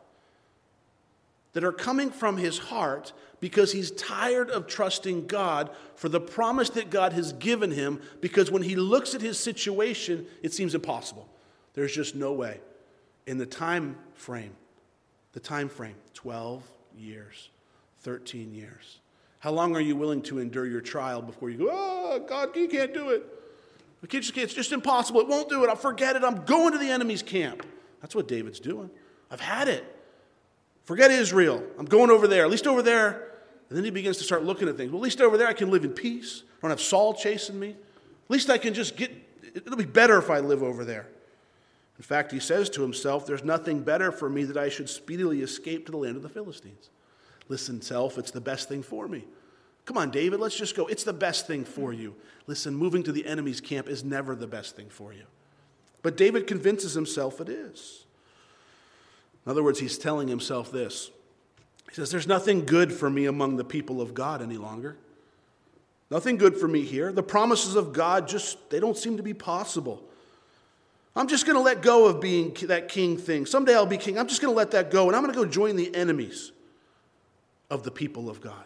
that 1.58 1.64
are 1.64 1.72
coming 1.72 2.10
from 2.10 2.36
his 2.36 2.58
heart 2.58 3.12
because 3.40 3.72
he's 3.72 3.90
tired 3.92 4.50
of 4.50 4.66
trusting 4.66 5.26
God 5.26 5.70
for 5.94 6.08
the 6.08 6.20
promise 6.20 6.70
that 6.70 6.90
God 6.90 7.12
has 7.12 7.32
given 7.34 7.70
him 7.70 8.00
because 8.20 8.50
when 8.50 8.62
he 8.62 8.76
looks 8.76 9.14
at 9.14 9.20
his 9.20 9.38
situation, 9.38 10.26
it 10.42 10.52
seems 10.52 10.74
impossible. 10.74 11.28
There's 11.74 11.94
just 11.94 12.14
no 12.14 12.32
way. 12.32 12.60
In 13.26 13.38
the 13.38 13.46
time 13.46 13.96
frame, 14.14 14.52
the 15.32 15.40
time 15.40 15.68
frame, 15.68 15.94
12 16.14 16.62
years, 16.96 17.50
13 18.00 18.54
years. 18.54 18.98
How 19.40 19.52
long 19.52 19.76
are 19.76 19.80
you 19.80 19.94
willing 19.94 20.22
to 20.22 20.40
endure 20.40 20.66
your 20.66 20.80
trial 20.80 21.22
before 21.22 21.50
you 21.50 21.58
go, 21.58 21.68
oh, 21.70 22.24
God, 22.26 22.56
you 22.56 22.66
can't 22.68 22.92
do 22.92 23.10
it? 23.10 23.24
It's 24.10 24.54
just 24.54 24.72
impossible. 24.72 25.20
It 25.20 25.28
won't 25.28 25.48
do 25.48 25.62
it. 25.64 25.68
I'll 25.68 25.76
forget 25.76 26.16
it. 26.16 26.24
I'm 26.24 26.44
going 26.44 26.72
to 26.72 26.78
the 26.78 26.90
enemy's 26.90 27.22
camp. 27.22 27.64
That's 28.00 28.14
what 28.14 28.26
David's 28.28 28.60
doing. 28.60 28.90
I've 29.30 29.40
had 29.40 29.68
it. 29.68 29.84
Forget 30.84 31.10
Israel. 31.10 31.62
I'm 31.78 31.84
going 31.84 32.10
over 32.10 32.26
there. 32.26 32.44
At 32.44 32.50
least 32.50 32.66
over 32.66 32.82
there. 32.82 33.27
And 33.68 33.76
then 33.76 33.84
he 33.84 33.90
begins 33.90 34.16
to 34.18 34.24
start 34.24 34.44
looking 34.44 34.68
at 34.68 34.76
things. 34.76 34.90
Well, 34.90 35.00
at 35.00 35.04
least 35.04 35.20
over 35.20 35.36
there 35.36 35.48
I 35.48 35.52
can 35.52 35.70
live 35.70 35.84
in 35.84 35.90
peace. 35.90 36.42
I 36.58 36.62
don't 36.62 36.70
have 36.70 36.80
Saul 36.80 37.14
chasing 37.14 37.58
me. 37.58 37.70
At 37.70 38.30
least 38.30 38.50
I 38.50 38.58
can 38.58 38.74
just 38.74 38.96
get, 38.96 39.10
it'll 39.54 39.76
be 39.76 39.84
better 39.84 40.18
if 40.18 40.30
I 40.30 40.40
live 40.40 40.62
over 40.62 40.84
there. 40.84 41.06
In 41.98 42.04
fact, 42.04 42.30
he 42.30 42.40
says 42.40 42.70
to 42.70 42.82
himself, 42.82 43.26
There's 43.26 43.44
nothing 43.44 43.82
better 43.82 44.12
for 44.12 44.30
me 44.30 44.44
that 44.44 44.56
I 44.56 44.68
should 44.68 44.88
speedily 44.88 45.42
escape 45.42 45.86
to 45.86 45.92
the 45.92 45.98
land 45.98 46.16
of 46.16 46.22
the 46.22 46.28
Philistines. 46.28 46.90
Listen, 47.48 47.82
self, 47.82 48.18
it's 48.18 48.30
the 48.30 48.40
best 48.40 48.68
thing 48.68 48.82
for 48.82 49.08
me. 49.08 49.24
Come 49.84 49.96
on, 49.96 50.10
David, 50.10 50.38
let's 50.38 50.56
just 50.56 50.76
go. 50.76 50.86
It's 50.86 51.04
the 51.04 51.12
best 51.12 51.46
thing 51.46 51.64
for 51.64 51.92
you. 51.92 52.14
Listen, 52.46 52.74
moving 52.74 53.02
to 53.04 53.12
the 53.12 53.26
enemy's 53.26 53.60
camp 53.60 53.88
is 53.88 54.04
never 54.04 54.34
the 54.34 54.46
best 54.46 54.76
thing 54.76 54.88
for 54.90 55.12
you. 55.12 55.24
But 56.02 56.16
David 56.16 56.46
convinces 56.46 56.94
himself 56.94 57.40
it 57.40 57.48
is. 57.48 58.04
In 59.44 59.50
other 59.50 59.62
words, 59.62 59.80
he's 59.80 59.98
telling 59.98 60.28
himself 60.28 60.70
this. 60.70 61.10
He 61.88 61.94
says, 61.94 62.10
There's 62.10 62.26
nothing 62.26 62.64
good 62.64 62.92
for 62.92 63.08
me 63.08 63.26
among 63.26 63.56
the 63.56 63.64
people 63.64 64.00
of 64.00 64.14
God 64.14 64.42
any 64.42 64.56
longer. 64.56 64.96
Nothing 66.10 66.36
good 66.36 66.56
for 66.56 66.68
me 66.68 66.82
here. 66.82 67.12
The 67.12 67.22
promises 67.22 67.74
of 67.74 67.92
God 67.92 68.28
just, 68.28 68.70
they 68.70 68.80
don't 68.80 68.96
seem 68.96 69.18
to 69.18 69.22
be 69.22 69.34
possible. 69.34 70.02
I'm 71.14 71.28
just 71.28 71.46
going 71.46 71.56
to 71.56 71.62
let 71.62 71.82
go 71.82 72.06
of 72.06 72.20
being 72.20 72.56
that 72.62 72.88
king 72.88 73.16
thing. 73.16 73.44
Someday 73.44 73.74
I'll 73.74 73.86
be 73.86 73.98
king. 73.98 74.18
I'm 74.18 74.28
just 74.28 74.40
going 74.40 74.52
to 74.52 74.56
let 74.56 74.70
that 74.70 74.90
go, 74.90 75.08
and 75.08 75.16
I'm 75.16 75.22
going 75.22 75.34
to 75.34 75.38
go 75.38 75.44
join 75.44 75.76
the 75.76 75.94
enemies 75.94 76.52
of 77.70 77.82
the 77.82 77.90
people 77.90 78.30
of 78.30 78.40
God. 78.40 78.64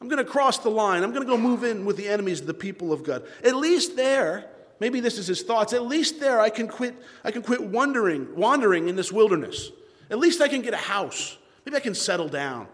I'm 0.00 0.08
going 0.08 0.24
to 0.24 0.28
cross 0.28 0.58
the 0.58 0.70
line. 0.70 1.04
I'm 1.04 1.12
going 1.12 1.22
to 1.22 1.28
go 1.28 1.38
move 1.38 1.62
in 1.62 1.84
with 1.84 1.96
the 1.96 2.08
enemies 2.08 2.40
of 2.40 2.46
the 2.46 2.54
people 2.54 2.92
of 2.92 3.04
God. 3.04 3.24
At 3.44 3.54
least 3.54 3.94
there, 3.94 4.46
maybe 4.80 4.98
this 4.98 5.18
is 5.18 5.28
his 5.28 5.42
thoughts, 5.42 5.72
at 5.72 5.84
least 5.84 6.18
there 6.18 6.40
I 6.40 6.50
can 6.50 6.66
quit, 6.66 6.96
I 7.24 7.30
can 7.30 7.42
quit 7.42 7.62
wandering, 7.62 8.34
wandering 8.34 8.88
in 8.88 8.96
this 8.96 9.12
wilderness. 9.12 9.70
At 10.10 10.18
least 10.18 10.40
I 10.40 10.48
can 10.48 10.62
get 10.62 10.74
a 10.74 10.78
house. 10.78 11.38
Maybe 11.64 11.76
I 11.76 11.80
can 11.80 11.94
settle 11.94 12.28
down. 12.28 12.66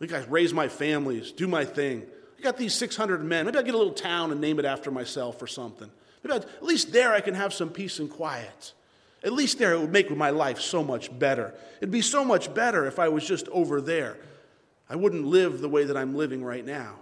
Maybe 0.00 0.14
I 0.14 0.22
can 0.22 0.30
raise 0.30 0.52
my 0.52 0.68
families, 0.68 1.32
do 1.32 1.46
my 1.46 1.64
thing. 1.64 2.04
I 2.38 2.42
got 2.42 2.56
these 2.56 2.74
600 2.74 3.24
men. 3.24 3.46
Maybe 3.46 3.58
I 3.58 3.62
get 3.62 3.74
a 3.74 3.78
little 3.78 3.92
town 3.92 4.32
and 4.32 4.40
name 4.40 4.58
it 4.58 4.64
after 4.64 4.90
myself 4.90 5.40
or 5.40 5.46
something. 5.46 5.90
Maybe 6.22 6.34
I, 6.34 6.36
at 6.36 6.62
least 6.62 6.92
there 6.92 7.12
I 7.12 7.20
can 7.20 7.34
have 7.34 7.54
some 7.54 7.70
peace 7.70 7.98
and 7.98 8.10
quiet. 8.10 8.72
At 9.22 9.32
least 9.32 9.58
there 9.58 9.72
it 9.72 9.80
would 9.80 9.92
make 9.92 10.14
my 10.14 10.30
life 10.30 10.60
so 10.60 10.82
much 10.84 11.16
better. 11.18 11.54
It'd 11.78 11.90
be 11.90 12.02
so 12.02 12.24
much 12.24 12.52
better 12.52 12.86
if 12.86 12.98
I 12.98 13.08
was 13.08 13.26
just 13.26 13.48
over 13.48 13.80
there. 13.80 14.18
I 14.88 14.96
wouldn't 14.96 15.24
live 15.24 15.60
the 15.60 15.68
way 15.68 15.84
that 15.84 15.96
I'm 15.96 16.14
living 16.14 16.44
right 16.44 16.64
now. 16.64 16.96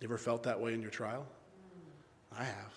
You 0.00 0.06
ever 0.06 0.18
felt 0.18 0.44
that 0.44 0.60
way 0.60 0.74
in 0.74 0.80
your 0.80 0.92
trial? 0.92 1.26
I 2.38 2.44
have. 2.44 2.72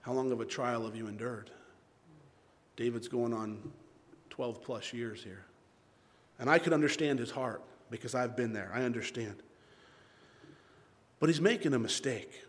How 0.00 0.12
long 0.12 0.32
of 0.32 0.40
a 0.40 0.44
trial 0.44 0.84
have 0.86 0.96
you 0.96 1.06
endured? 1.06 1.50
David's 2.74 3.06
going 3.06 3.32
on 3.32 3.70
12 4.32 4.62
plus 4.62 4.94
years 4.94 5.22
here. 5.22 5.44
And 6.38 6.48
I 6.48 6.58
could 6.58 6.72
understand 6.72 7.18
his 7.18 7.30
heart 7.30 7.62
because 7.90 8.14
I've 8.14 8.34
been 8.34 8.54
there. 8.54 8.70
I 8.74 8.82
understand. 8.84 9.34
But 11.20 11.28
he's 11.28 11.40
making 11.40 11.74
a 11.74 11.78
mistake. 11.78 12.42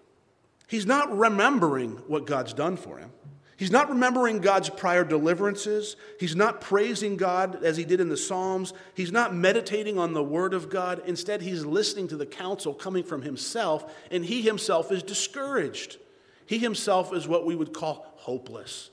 He's 0.70 0.86
not 0.86 1.16
remembering 1.16 1.92
what 2.08 2.26
God's 2.26 2.54
done 2.54 2.78
for 2.78 3.00
him. 3.00 3.12
He's 3.58 3.70
not 3.70 3.90
remembering 3.90 4.40
God's 4.40 4.70
prior 4.70 5.04
deliverances. 5.04 5.98
He's 6.22 6.38
not 6.38 6.62
praising 6.62 7.18
God 7.18 7.66
as 7.66 7.76
he 7.76 7.84
did 7.84 8.00
in 8.00 8.08
the 8.08 8.16
Psalms. 8.16 8.72
He's 8.94 9.12
not 9.12 9.36
meditating 9.36 10.00
on 10.00 10.14
the 10.14 10.24
Word 10.24 10.54
of 10.54 10.70
God. 10.70 11.02
Instead, 11.06 11.42
he's 11.42 11.66
listening 11.66 12.08
to 12.08 12.16
the 12.16 12.26
counsel 12.26 12.74
coming 12.74 13.04
from 13.04 13.24
himself, 13.24 13.94
and 14.10 14.24
he 14.24 14.42
himself 14.42 14.90
is 14.90 15.04
discouraged. 15.04 15.98
He 16.46 16.60
himself 16.60 17.14
is 17.14 17.28
what 17.28 17.46
we 17.46 17.58
would 17.58 17.74
call 17.74 18.06
hopeless. 18.16 18.90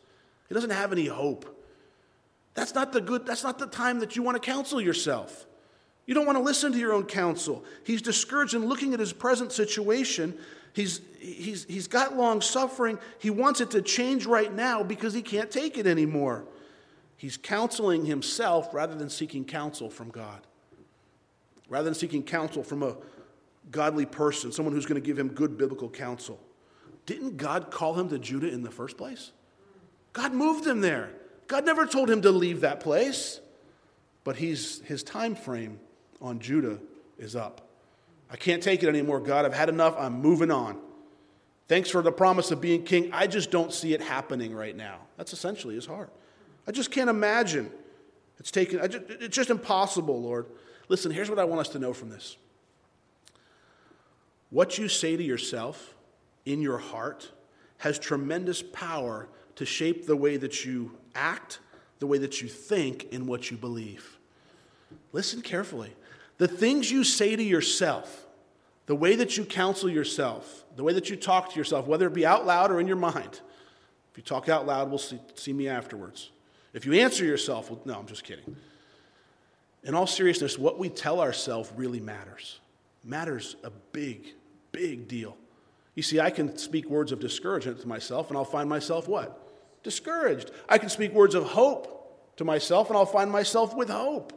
He 0.48 0.54
doesn't 0.54 0.70
have 0.70 0.90
any 0.90 1.06
hope. 1.06 1.56
That's 2.54 2.74
not 2.74 2.92
the 2.92 3.00
good, 3.00 3.26
that's 3.26 3.44
not 3.44 3.58
the 3.58 3.66
time 3.66 4.00
that 4.00 4.16
you 4.16 4.22
want 4.22 4.40
to 4.40 4.40
counsel 4.40 4.80
yourself. 4.80 5.46
You 6.06 6.14
don't 6.14 6.26
want 6.26 6.38
to 6.38 6.42
listen 6.42 6.72
to 6.72 6.78
your 6.78 6.92
own 6.92 7.04
counsel. 7.04 7.64
He's 7.84 8.02
discouraged 8.02 8.54
and 8.54 8.64
looking 8.64 8.94
at 8.94 9.00
his 9.00 9.12
present 9.12 9.52
situation 9.52 10.36
He's, 10.72 11.00
he's, 11.18 11.64
he's 11.64 11.88
got 11.88 12.16
long 12.16 12.40
suffering. 12.40 12.98
He 13.18 13.30
wants 13.30 13.60
it 13.60 13.70
to 13.72 13.82
change 13.82 14.26
right 14.26 14.52
now 14.52 14.82
because 14.82 15.12
he 15.12 15.22
can't 15.22 15.50
take 15.50 15.78
it 15.78 15.86
anymore. 15.86 16.44
He's 17.16 17.36
counseling 17.36 18.06
himself 18.06 18.72
rather 18.72 18.94
than 18.94 19.10
seeking 19.10 19.44
counsel 19.44 19.90
from 19.90 20.10
God. 20.10 20.46
Rather 21.68 21.84
than 21.84 21.94
seeking 21.94 22.22
counsel 22.22 22.62
from 22.62 22.82
a 22.82 22.96
godly 23.70 24.06
person, 24.06 24.52
someone 24.52 24.74
who's 24.74 24.86
going 24.86 25.00
to 25.00 25.06
give 25.06 25.18
him 25.18 25.28
good 25.28 25.58
biblical 25.58 25.88
counsel. 25.88 26.40
Didn't 27.06 27.36
God 27.36 27.70
call 27.70 27.94
him 27.94 28.08
to 28.10 28.18
Judah 28.18 28.48
in 28.48 28.62
the 28.62 28.70
first 28.70 28.96
place? 28.96 29.32
God 30.12 30.32
moved 30.32 30.66
him 30.66 30.80
there. 30.80 31.10
God 31.50 31.66
never 31.66 31.84
told 31.84 32.08
him 32.08 32.22
to 32.22 32.30
leave 32.30 32.60
that 32.60 32.78
place. 32.78 33.40
But 34.22 34.36
he's, 34.36 34.80
his 34.82 35.02
time 35.02 35.34
frame 35.34 35.80
on 36.22 36.38
Judah 36.38 36.78
is 37.18 37.34
up. 37.34 37.68
I 38.30 38.36
can't 38.36 38.62
take 38.62 38.84
it 38.84 38.88
anymore, 38.88 39.18
God. 39.18 39.44
I've 39.44 39.52
had 39.52 39.68
enough. 39.68 39.96
I'm 39.98 40.20
moving 40.22 40.52
on. 40.52 40.78
Thanks 41.66 41.90
for 41.90 42.02
the 42.02 42.12
promise 42.12 42.52
of 42.52 42.60
being 42.60 42.84
king. 42.84 43.10
I 43.12 43.26
just 43.26 43.50
don't 43.50 43.72
see 43.72 43.94
it 43.94 44.00
happening 44.00 44.54
right 44.54 44.76
now. 44.76 44.98
That's 45.16 45.32
essentially 45.32 45.74
his 45.74 45.86
heart. 45.86 46.12
I 46.68 46.70
just 46.70 46.92
can't 46.92 47.10
imagine. 47.10 47.72
It's 48.38 48.52
taken, 48.52 48.78
just, 48.88 49.10
it's 49.10 49.34
just 49.34 49.50
impossible, 49.50 50.22
Lord. 50.22 50.46
Listen, 50.88 51.10
here's 51.10 51.28
what 51.28 51.40
I 51.40 51.44
want 51.44 51.62
us 51.62 51.68
to 51.70 51.80
know 51.80 51.92
from 51.92 52.10
this. 52.10 52.36
What 54.50 54.78
you 54.78 54.86
say 54.86 55.16
to 55.16 55.22
yourself 55.22 55.96
in 56.46 56.62
your 56.62 56.78
heart 56.78 57.28
has 57.78 57.98
tremendous 57.98 58.62
power 58.62 59.28
to 59.60 59.66
shape 59.66 60.06
the 60.06 60.16
way 60.16 60.38
that 60.38 60.64
you 60.64 60.90
act, 61.14 61.58
the 61.98 62.06
way 62.06 62.16
that 62.16 62.40
you 62.40 62.48
think, 62.48 63.06
and 63.12 63.28
what 63.28 63.50
you 63.50 63.58
believe. 63.58 64.18
Listen 65.12 65.42
carefully. 65.42 65.94
The 66.38 66.48
things 66.48 66.90
you 66.90 67.04
say 67.04 67.36
to 67.36 67.42
yourself, 67.42 68.26
the 68.86 68.94
way 68.94 69.16
that 69.16 69.36
you 69.36 69.44
counsel 69.44 69.90
yourself, 69.90 70.64
the 70.76 70.82
way 70.82 70.94
that 70.94 71.10
you 71.10 71.16
talk 71.16 71.52
to 71.52 71.58
yourself, 71.58 71.86
whether 71.86 72.06
it 72.06 72.14
be 72.14 72.24
out 72.24 72.46
loud 72.46 72.70
or 72.70 72.80
in 72.80 72.86
your 72.86 72.96
mind. 72.96 73.40
If 74.10 74.16
you 74.16 74.22
talk 74.22 74.48
out 74.48 74.66
loud, 74.66 74.88
we'll 74.88 74.96
see, 74.96 75.20
see 75.34 75.52
me 75.52 75.68
afterwards. 75.68 76.30
If 76.72 76.86
you 76.86 76.94
answer 76.94 77.26
yourself, 77.26 77.70
well, 77.70 77.82
no, 77.84 77.98
I'm 77.98 78.06
just 78.06 78.24
kidding. 78.24 78.56
In 79.84 79.94
all 79.94 80.06
seriousness, 80.06 80.58
what 80.58 80.78
we 80.78 80.88
tell 80.88 81.20
ourselves 81.20 81.70
really 81.76 82.00
matters. 82.00 82.60
Matters 83.04 83.56
a 83.62 83.70
big, 83.92 84.28
big 84.72 85.06
deal. 85.06 85.36
You 85.94 86.02
see, 86.02 86.18
I 86.18 86.30
can 86.30 86.56
speak 86.56 86.88
words 86.88 87.12
of 87.12 87.20
discouragement 87.20 87.78
to 87.82 87.86
myself, 87.88 88.30
and 88.30 88.38
I'll 88.38 88.44
find 88.46 88.66
myself 88.66 89.06
what? 89.06 89.48
Discouraged. 89.82 90.50
I 90.68 90.78
can 90.78 90.88
speak 90.88 91.12
words 91.12 91.34
of 91.34 91.44
hope 91.44 92.36
to 92.36 92.44
myself, 92.44 92.88
and 92.88 92.96
I'll 92.96 93.06
find 93.06 93.30
myself 93.30 93.74
with 93.76 93.88
hope. 93.88 94.32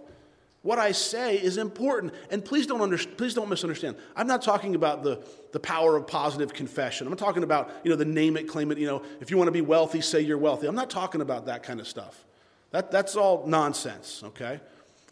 What 0.62 0.80
I 0.80 0.94
say 0.94 1.36
is 1.36 1.58
important. 1.58 2.14
And 2.32 2.44
please 2.44 2.66
don't, 2.66 2.80
under, 2.80 2.98
please 2.98 3.34
don't 3.34 3.50
misunderstand. 3.50 3.98
I'm 4.16 4.28
not 4.28 4.42
talking 4.42 4.76
about 4.76 5.04
the, 5.04 5.22
the 5.52 5.60
power 5.60 5.98
of 5.98 6.08
positive 6.08 6.54
confession. 6.54 7.06
I'm 7.06 7.12
not 7.12 7.20
talking 7.20 7.44
about, 7.44 7.72
you 7.84 7.90
know, 7.90 7.98
the 7.98 8.06
name 8.06 8.38
it, 8.38 8.48
claim 8.48 8.72
it, 8.72 8.78
you 8.78 8.88
know, 8.88 9.04
if 9.20 9.30
you 9.30 9.38
want 9.38 9.50
to 9.50 9.52
be 9.52 9.62
wealthy, 9.62 10.00
say 10.00 10.22
you're 10.22 10.38
wealthy. 10.38 10.68
I'm 10.68 10.76
not 10.76 10.90
talking 10.90 11.20
about 11.20 11.48
that 11.48 11.64
kind 11.64 11.82
of 11.82 11.88
stuff. 11.88 12.24
That, 12.72 12.92
that's 12.92 13.18
all 13.18 13.46
nonsense, 13.46 14.22
okay? 14.24 14.62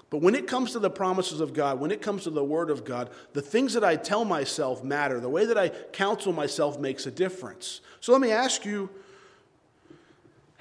But 0.10 0.22
when 0.22 0.36
it 0.36 0.48
comes 0.48 0.72
to 0.72 0.80
the 0.80 0.90
promises 0.90 1.42
of 1.42 1.54
God, 1.54 1.82
when 1.82 1.92
it 1.92 2.02
comes 2.02 2.24
to 2.24 2.30
the 2.30 2.44
Word 2.44 2.70
of 2.70 2.86
God, 2.86 3.10
the 3.34 3.42
things 3.42 3.74
that 3.74 3.84
I 3.84 3.98
tell 3.98 4.24
myself 4.24 4.84
matter. 4.84 5.20
The 5.20 5.30
way 5.30 5.46
that 5.46 5.58
I 5.58 5.70
counsel 5.70 6.34
myself 6.34 6.80
makes 6.80 7.06
a 7.08 7.12
difference. 7.12 7.82
So 8.00 8.14
let 8.14 8.22
me 8.22 8.32
ask 8.32 8.66
you 8.66 8.90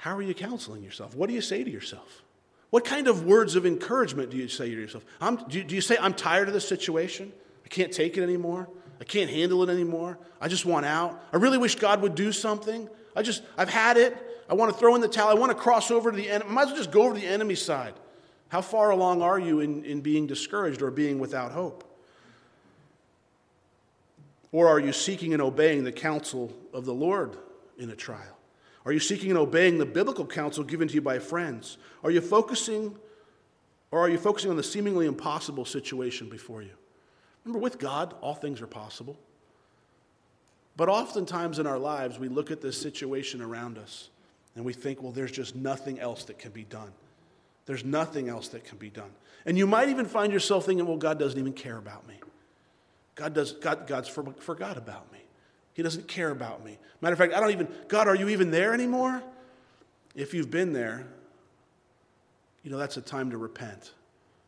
how 0.01 0.15
are 0.15 0.21
you 0.23 0.33
counseling 0.33 0.81
yourself? 0.81 1.15
What 1.15 1.27
do 1.27 1.35
you 1.35 1.41
say 1.41 1.63
to 1.63 1.69
yourself? 1.69 2.23
What 2.71 2.83
kind 2.85 3.07
of 3.07 3.23
words 3.23 3.55
of 3.55 3.67
encouragement 3.67 4.31
do 4.31 4.37
you 4.37 4.47
say 4.47 4.73
to 4.73 4.75
yourself? 4.75 5.05
Do 5.47 5.59
you, 5.59 5.63
do 5.63 5.75
you 5.75 5.81
say, 5.81 5.95
I'm 6.01 6.15
tired 6.15 6.47
of 6.47 6.55
this 6.55 6.67
situation? 6.67 7.31
I 7.63 7.67
can't 7.67 7.91
take 7.91 8.17
it 8.17 8.23
anymore. 8.23 8.67
I 8.99 9.03
can't 9.03 9.29
handle 9.29 9.61
it 9.61 9.71
anymore. 9.71 10.17
I 10.41 10.47
just 10.47 10.65
want 10.65 10.87
out. 10.87 11.23
I 11.31 11.37
really 11.37 11.59
wish 11.59 11.75
God 11.75 12.01
would 12.01 12.15
do 12.15 12.31
something. 12.31 12.89
I 13.15 13.21
just, 13.21 13.43
I've 13.59 13.69
had 13.69 13.97
it. 13.97 14.17
I 14.49 14.55
want 14.55 14.73
to 14.73 14.79
throw 14.79 14.95
in 14.95 15.01
the 15.01 15.07
towel. 15.07 15.29
I 15.29 15.35
want 15.35 15.51
to 15.51 15.57
cross 15.57 15.91
over 15.91 16.09
to 16.09 16.17
the 16.17 16.31
enemy. 16.31 16.49
Might 16.49 16.63
as 16.63 16.67
well 16.69 16.77
just 16.77 16.91
go 16.91 17.03
over 17.03 17.13
to 17.13 17.21
the 17.21 17.27
enemy 17.27 17.53
side. 17.53 17.93
How 18.49 18.61
far 18.61 18.89
along 18.89 19.21
are 19.21 19.37
you 19.37 19.59
in, 19.59 19.85
in 19.85 20.01
being 20.01 20.25
discouraged 20.25 20.81
or 20.81 20.89
being 20.89 21.19
without 21.19 21.51
hope? 21.51 21.83
Or 24.51 24.67
are 24.67 24.79
you 24.79 24.93
seeking 24.93 25.33
and 25.33 25.43
obeying 25.43 25.83
the 25.83 25.91
counsel 25.91 26.51
of 26.73 26.85
the 26.85 26.93
Lord 26.93 27.37
in 27.77 27.91
a 27.91 27.95
trial? 27.95 28.39
Are 28.85 28.91
you 28.91 28.99
seeking 28.99 29.29
and 29.29 29.37
obeying 29.37 29.77
the 29.77 29.85
biblical 29.85 30.25
counsel 30.25 30.63
given 30.63 30.87
to 30.87 30.93
you 30.93 31.01
by 31.01 31.19
friends? 31.19 31.77
Are 32.03 32.11
you 32.11 32.21
focusing 32.21 32.95
or 33.91 33.99
are 33.99 34.09
you 34.09 34.17
focusing 34.17 34.49
on 34.49 34.57
the 34.57 34.63
seemingly 34.63 35.05
impossible 35.05 35.65
situation 35.65 36.29
before 36.29 36.61
you? 36.61 36.71
Remember, 37.43 37.59
with 37.59 37.77
God, 37.79 38.15
all 38.21 38.35
things 38.35 38.61
are 38.61 38.67
possible. 38.67 39.17
But 40.77 40.89
oftentimes 40.89 41.59
in 41.59 41.67
our 41.67 41.77
lives, 41.77 42.17
we 42.17 42.27
look 42.27 42.49
at 42.49 42.61
this 42.61 42.79
situation 42.79 43.41
around 43.41 43.77
us 43.77 44.09
and 44.55 44.65
we 44.65 44.73
think, 44.73 45.01
well, 45.03 45.11
there's 45.11 45.31
just 45.31 45.55
nothing 45.55 45.99
else 45.99 46.23
that 46.25 46.39
can 46.39 46.51
be 46.51 46.63
done. 46.63 46.91
There's 47.65 47.85
nothing 47.85 48.29
else 48.29 48.47
that 48.49 48.63
can 48.63 48.77
be 48.77 48.89
done. 48.89 49.11
And 49.45 49.57
you 49.57 49.67
might 49.67 49.89
even 49.89 50.05
find 50.05 50.31
yourself 50.31 50.65
thinking, 50.65 50.85
well, 50.85 50.97
God 50.97 51.19
doesn't 51.19 51.39
even 51.39 51.53
care 51.53 51.77
about 51.77 52.07
me. 52.07 52.15
God 53.15 53.33
does, 53.33 53.51
God, 53.51 53.87
God's 53.87 54.07
forgot 54.07 54.77
about 54.77 55.11
me. 55.11 55.20
He 55.73 55.83
doesn't 55.83 56.07
care 56.07 56.31
about 56.31 56.63
me. 56.63 56.77
Matter 57.01 57.13
of 57.13 57.19
fact, 57.19 57.33
I 57.33 57.39
don't 57.39 57.51
even, 57.51 57.67
God, 57.87 58.07
are 58.07 58.15
you 58.15 58.29
even 58.29 58.51
there 58.51 58.73
anymore? 58.73 59.23
If 60.15 60.33
you've 60.33 60.51
been 60.51 60.73
there, 60.73 61.07
you 62.63 62.71
know, 62.71 62.77
that's 62.77 62.97
a 62.97 63.01
time 63.01 63.31
to 63.31 63.37
repent 63.37 63.93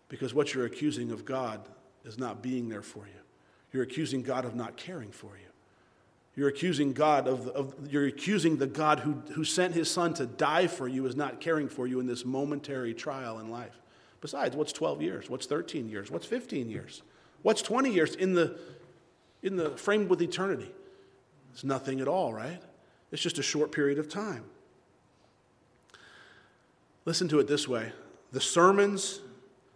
because 0.09 0.33
what 0.33 0.53
you're 0.53 0.65
accusing 0.65 1.11
of 1.11 1.25
God 1.25 1.61
is 2.05 2.17
not 2.17 2.41
being 2.41 2.69
there 2.69 2.81
for 2.81 3.05
you. 3.07 3.19
You're 3.71 3.83
accusing 3.83 4.21
God 4.21 4.45
of 4.45 4.55
not 4.55 4.77
caring 4.77 5.11
for 5.11 5.37
you. 5.37 5.47
You're 6.35 6.49
accusing 6.49 6.93
God 6.93 7.27
of, 7.27 7.47
of 7.49 7.75
you're 7.89 8.07
accusing 8.07 8.57
the 8.57 8.67
God 8.67 8.99
who, 8.99 9.13
who 9.33 9.43
sent 9.43 9.73
his 9.73 9.89
son 9.89 10.13
to 10.15 10.25
die 10.25 10.67
for 10.67 10.87
you 10.87 11.05
is 11.05 11.15
not 11.15 11.39
caring 11.39 11.69
for 11.69 11.87
you 11.87 11.99
in 11.99 12.07
this 12.07 12.25
momentary 12.25 12.93
trial 12.93 13.39
in 13.39 13.49
life. 13.49 13.79
Besides, 14.21 14.55
what's 14.55 14.73
12 14.73 15.01
years? 15.01 15.29
What's 15.29 15.45
13 15.45 15.89
years? 15.89 16.09
What's 16.09 16.25
15 16.25 16.69
years? 16.69 17.03
What's 17.43 17.61
20 17.61 17.91
years 17.91 18.15
in 18.15 18.33
the, 18.33 18.57
in 19.43 19.57
the 19.57 19.71
frame 19.71 20.07
with 20.07 20.21
eternity? 20.21 20.71
It's 21.53 21.63
nothing 21.63 22.01
at 22.01 22.07
all, 22.07 22.33
right? 22.33 22.61
It's 23.11 23.21
just 23.21 23.37
a 23.37 23.43
short 23.43 23.71
period 23.71 23.99
of 23.99 24.09
time. 24.09 24.43
Listen 27.05 27.27
to 27.29 27.39
it 27.39 27.47
this 27.47 27.67
way 27.67 27.91
the 28.31 28.41
sermons 28.41 29.21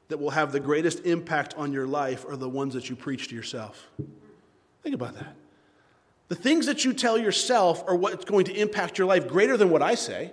that 0.07 0.17
will 0.17 0.31
have 0.31 0.51
the 0.51 0.59
greatest 0.59 1.05
impact 1.05 1.53
on 1.55 1.71
your 1.71 1.85
life 1.85 2.25
are 2.27 2.35
the 2.35 2.49
ones 2.49 2.73
that 2.73 2.89
you 2.89 2.95
preach 2.95 3.27
to 3.27 3.35
yourself. 3.35 3.87
Think 4.81 4.95
about 4.95 5.15
that. 5.15 5.35
The 6.29 6.35
things 6.35 6.65
that 6.65 6.83
you 6.83 6.93
tell 6.93 7.17
yourself 7.17 7.83
are 7.87 7.95
what's 7.95 8.25
going 8.25 8.45
to 8.45 8.53
impact 8.53 8.97
your 8.97 9.07
life 9.07 9.27
greater 9.27 9.57
than 9.57 9.69
what 9.69 9.81
I 9.81 9.95
say. 9.95 10.31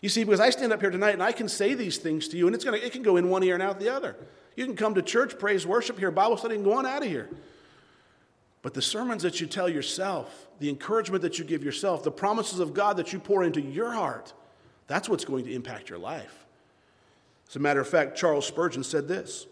You 0.00 0.08
see, 0.08 0.24
because 0.24 0.40
I 0.40 0.50
stand 0.50 0.72
up 0.72 0.80
here 0.80 0.90
tonight 0.90 1.12
and 1.12 1.22
I 1.22 1.32
can 1.32 1.48
say 1.48 1.74
these 1.74 1.98
things 1.98 2.26
to 2.28 2.36
you, 2.36 2.46
and 2.46 2.54
it's 2.54 2.64
gonna, 2.64 2.78
it 2.78 2.92
can 2.92 3.02
go 3.02 3.16
in 3.16 3.30
one 3.30 3.42
ear 3.42 3.54
and 3.54 3.62
out 3.62 3.78
the 3.78 3.94
other. 3.94 4.16
You 4.56 4.66
can 4.66 4.76
come 4.76 4.94
to 4.94 5.02
church, 5.02 5.38
praise, 5.38 5.66
worship, 5.66 5.98
here, 5.98 6.10
Bible 6.10 6.36
study, 6.36 6.56
and 6.56 6.64
go 6.64 6.72
on 6.72 6.84
out 6.84 7.02
of 7.02 7.08
here. 7.08 7.30
But 8.62 8.74
the 8.74 8.82
sermons 8.82 9.24
that 9.24 9.40
you 9.40 9.46
tell 9.46 9.68
yourself, 9.68 10.48
the 10.60 10.68
encouragement 10.68 11.22
that 11.22 11.38
you 11.38 11.44
give 11.44 11.64
yourself, 11.64 12.04
the 12.04 12.12
promises 12.12 12.60
of 12.60 12.72
God 12.72 12.96
that 12.96 13.12
you 13.12 13.18
pour 13.18 13.42
into 13.42 13.60
your 13.60 13.90
heart, 13.90 14.32
that's 14.86 15.08
what's 15.08 15.24
going 15.24 15.44
to 15.44 15.52
impact 15.52 15.90
your 15.90 15.98
life. 15.98 16.46
As 17.48 17.56
a 17.56 17.58
matter 17.58 17.80
of 17.80 17.88
fact, 17.88 18.16
Charles 18.16 18.46
Spurgeon 18.46 18.84
said 18.84 19.08
this. 19.08 19.46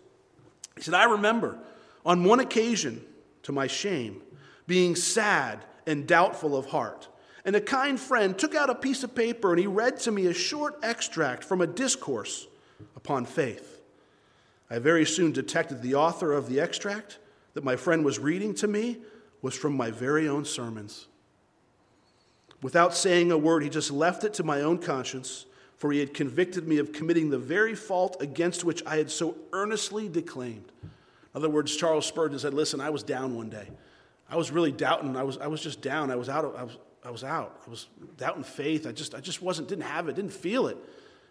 He 0.77 0.83
said, 0.83 0.95
I 0.95 1.05
remember 1.05 1.59
on 2.07 2.25
one 2.25 2.41
occasion, 2.41 3.05
to 3.43 3.53
my 3.53 3.67
shame, 3.67 4.23
being 4.67 4.95
sad 4.95 5.65
and 5.87 6.07
doubtful 6.07 6.57
of 6.57 6.67
heart. 6.67 7.09
And 7.45 7.57
a 7.57 7.61
kind 7.61 7.99
friend 7.99 8.39
took 8.39 8.55
out 8.55 8.71
a 8.71 8.75
piece 8.75 9.03
of 9.03 9.15
paper 9.15 9.51
and 9.51 9.59
he 9.59 9.67
read 9.67 9.99
to 10.01 10.13
me 10.13 10.27
a 10.27 10.35
short 10.35 10.79
extract 10.83 11.43
from 11.43 11.61
a 11.61 11.67
discourse 11.67 12.47
upon 12.97 13.25
faith. 13.25 13.81
I 14.71 14.79
very 14.79 15.05
soon 15.05 15.33
detected 15.33 15.83
the 15.83 15.95
author 15.95 16.33
of 16.33 16.49
the 16.49 16.61
extract 16.61 17.19
that 17.55 17.65
my 17.65 17.77
friend 17.77 18.05
was 18.05 18.19
reading 18.19 18.55
to 18.55 18.69
me 18.69 18.99
was 19.43 19.55
from 19.55 19.77
my 19.77 19.91
very 19.91 20.29
own 20.29 20.45
sermons. 20.45 21.09
Without 22.63 22.95
saying 22.95 23.33
a 23.33 23.39
word, 23.39 23.63
he 23.63 23.69
just 23.69 23.91
left 23.91 24.25
it 24.25 24.35
to 24.35 24.43
my 24.43 24.61
own 24.61 24.79
conscience, 24.79 25.47
for 25.79 25.91
he 25.93 25.99
had 25.99 26.13
convicted 26.13 26.69
me 26.69 26.79
of 26.79 26.93
committing 26.93 27.31
the 27.31 27.39
very 27.39 27.75
fault 27.75 28.17
against 28.21 28.65
which 28.65 28.85
I 28.85 28.97
had 28.97 29.11
so 29.11 29.37
earnestly 29.53 30.09
declaimed. 30.09 30.71
In 30.83 30.89
other 31.35 31.49
words, 31.49 31.75
Charles 31.75 32.07
Spurgeon 32.07 32.39
said, 32.39 32.53
Listen, 32.53 32.81
I 32.81 32.91
was 32.91 33.03
down 33.03 33.35
one 33.35 33.49
day. 33.49 33.69
I 34.29 34.37
was 34.37 34.51
really 34.51 34.73
doubting. 34.73 35.17
I 35.17 35.23
was, 35.23 35.39
I 35.39 35.47
was 35.47 35.63
just 35.63 35.81
down. 35.81 36.11
I 36.11 36.17
was 36.17 36.29
out. 36.29 36.45
Of, 36.45 36.55
I, 36.55 36.63
was, 36.65 36.77
I 37.05 37.11
was 37.11 37.25
out. 37.25 37.63
I 37.67 37.71
was 37.71 37.89
doubting 38.17 38.45
faith. 38.45 38.87
I 38.87 38.93
just, 38.93 39.15
I 39.15 39.21
just 39.21 39.41
wasn't, 39.41 39.69
didn't 39.69 39.85
have 39.85 40.09
it, 40.09 40.17
didn't 40.17 40.33
feel 40.33 40.67
it. 40.67 40.77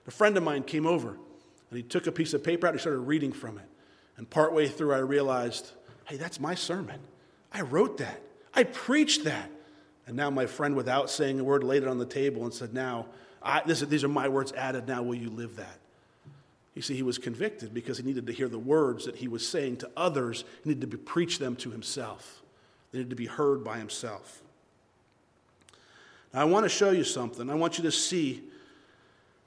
A 0.07 0.11
friend 0.11 0.35
of 0.35 0.43
mine 0.43 0.63
came 0.63 0.87
over 0.87 1.09
and 1.09 1.77
he 1.77 1.83
took 1.83 2.07
a 2.07 2.11
piece 2.11 2.33
of 2.33 2.43
paper 2.43 2.65
out 2.65 2.71
and 2.71 2.79
he 2.79 2.81
started 2.81 3.01
reading 3.01 3.31
from 3.31 3.57
it. 3.57 3.65
And 4.17 4.29
partway 4.29 4.67
through, 4.67 4.93
I 4.93 4.97
realized, 4.97 5.71
hey, 6.09 6.17
that's 6.17 6.39
my 6.39 6.55
sermon. 6.55 6.99
I 7.53 7.61
wrote 7.61 7.99
that. 7.99 8.21
I 8.53 8.63
preached 8.63 9.25
that. 9.25 9.49
And 10.07 10.17
now 10.17 10.31
my 10.31 10.47
friend, 10.47 10.75
without 10.75 11.09
saying 11.09 11.39
a 11.39 11.43
word, 11.43 11.63
laid 11.63 11.83
it 11.83 11.87
on 11.87 11.99
the 11.99 12.05
table 12.05 12.43
and 12.43 12.53
said, 12.53 12.73
Now, 12.73 13.05
I, 13.43 13.61
this, 13.65 13.81
these 13.81 14.03
are 14.03 14.09
my 14.09 14.27
words 14.27 14.51
added. 14.53 14.87
Now, 14.87 15.03
will 15.03 15.15
you 15.15 15.29
live 15.29 15.55
that? 15.57 15.77
You 16.73 16.81
see, 16.81 16.95
he 16.95 17.03
was 17.03 17.17
convicted 17.17 17.73
because 17.73 17.97
he 17.97 18.03
needed 18.03 18.25
to 18.25 18.33
hear 18.33 18.47
the 18.47 18.59
words 18.59 19.05
that 19.05 19.17
he 19.17 19.27
was 19.27 19.47
saying 19.47 19.77
to 19.77 19.91
others. 19.95 20.45
He 20.63 20.69
needed 20.69 20.89
to 20.89 20.97
preach 20.97 21.37
them 21.37 21.55
to 21.57 21.69
himself. 21.69 22.41
They 22.91 22.99
needed 22.99 23.11
to 23.11 23.15
be 23.15 23.27
heard 23.27 23.63
by 23.63 23.77
himself. 23.77 24.41
Now, 26.33 26.41
I 26.41 26.45
want 26.45 26.65
to 26.65 26.69
show 26.69 26.89
you 26.89 27.03
something. 27.03 27.49
I 27.49 27.55
want 27.55 27.77
you 27.77 27.83
to 27.83 27.91
see 27.91 28.43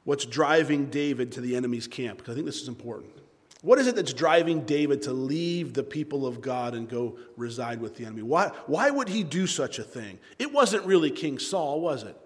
what's 0.04 0.24
driving 0.24 0.86
David 0.86 1.32
to 1.32 1.40
the 1.40 1.56
enemy's 1.56 1.88
camp, 1.88 2.18
because 2.18 2.32
I 2.32 2.34
think 2.36 2.46
this 2.46 2.62
is 2.62 2.68
important. 2.68 3.21
What 3.62 3.78
is 3.78 3.86
it 3.86 3.94
that's 3.94 4.12
driving 4.12 4.62
David 4.62 5.02
to 5.02 5.12
leave 5.12 5.72
the 5.72 5.84
people 5.84 6.26
of 6.26 6.40
God 6.40 6.74
and 6.74 6.88
go 6.88 7.16
reside 7.36 7.80
with 7.80 7.96
the 7.96 8.04
enemy? 8.04 8.22
Why, 8.22 8.48
why 8.66 8.90
would 8.90 9.08
he 9.08 9.22
do 9.22 9.46
such 9.46 9.78
a 9.78 9.84
thing? 9.84 10.18
It 10.38 10.52
wasn't 10.52 10.84
really 10.84 11.12
King 11.12 11.38
Saul, 11.38 11.80
was 11.80 12.02
it? 12.02 12.16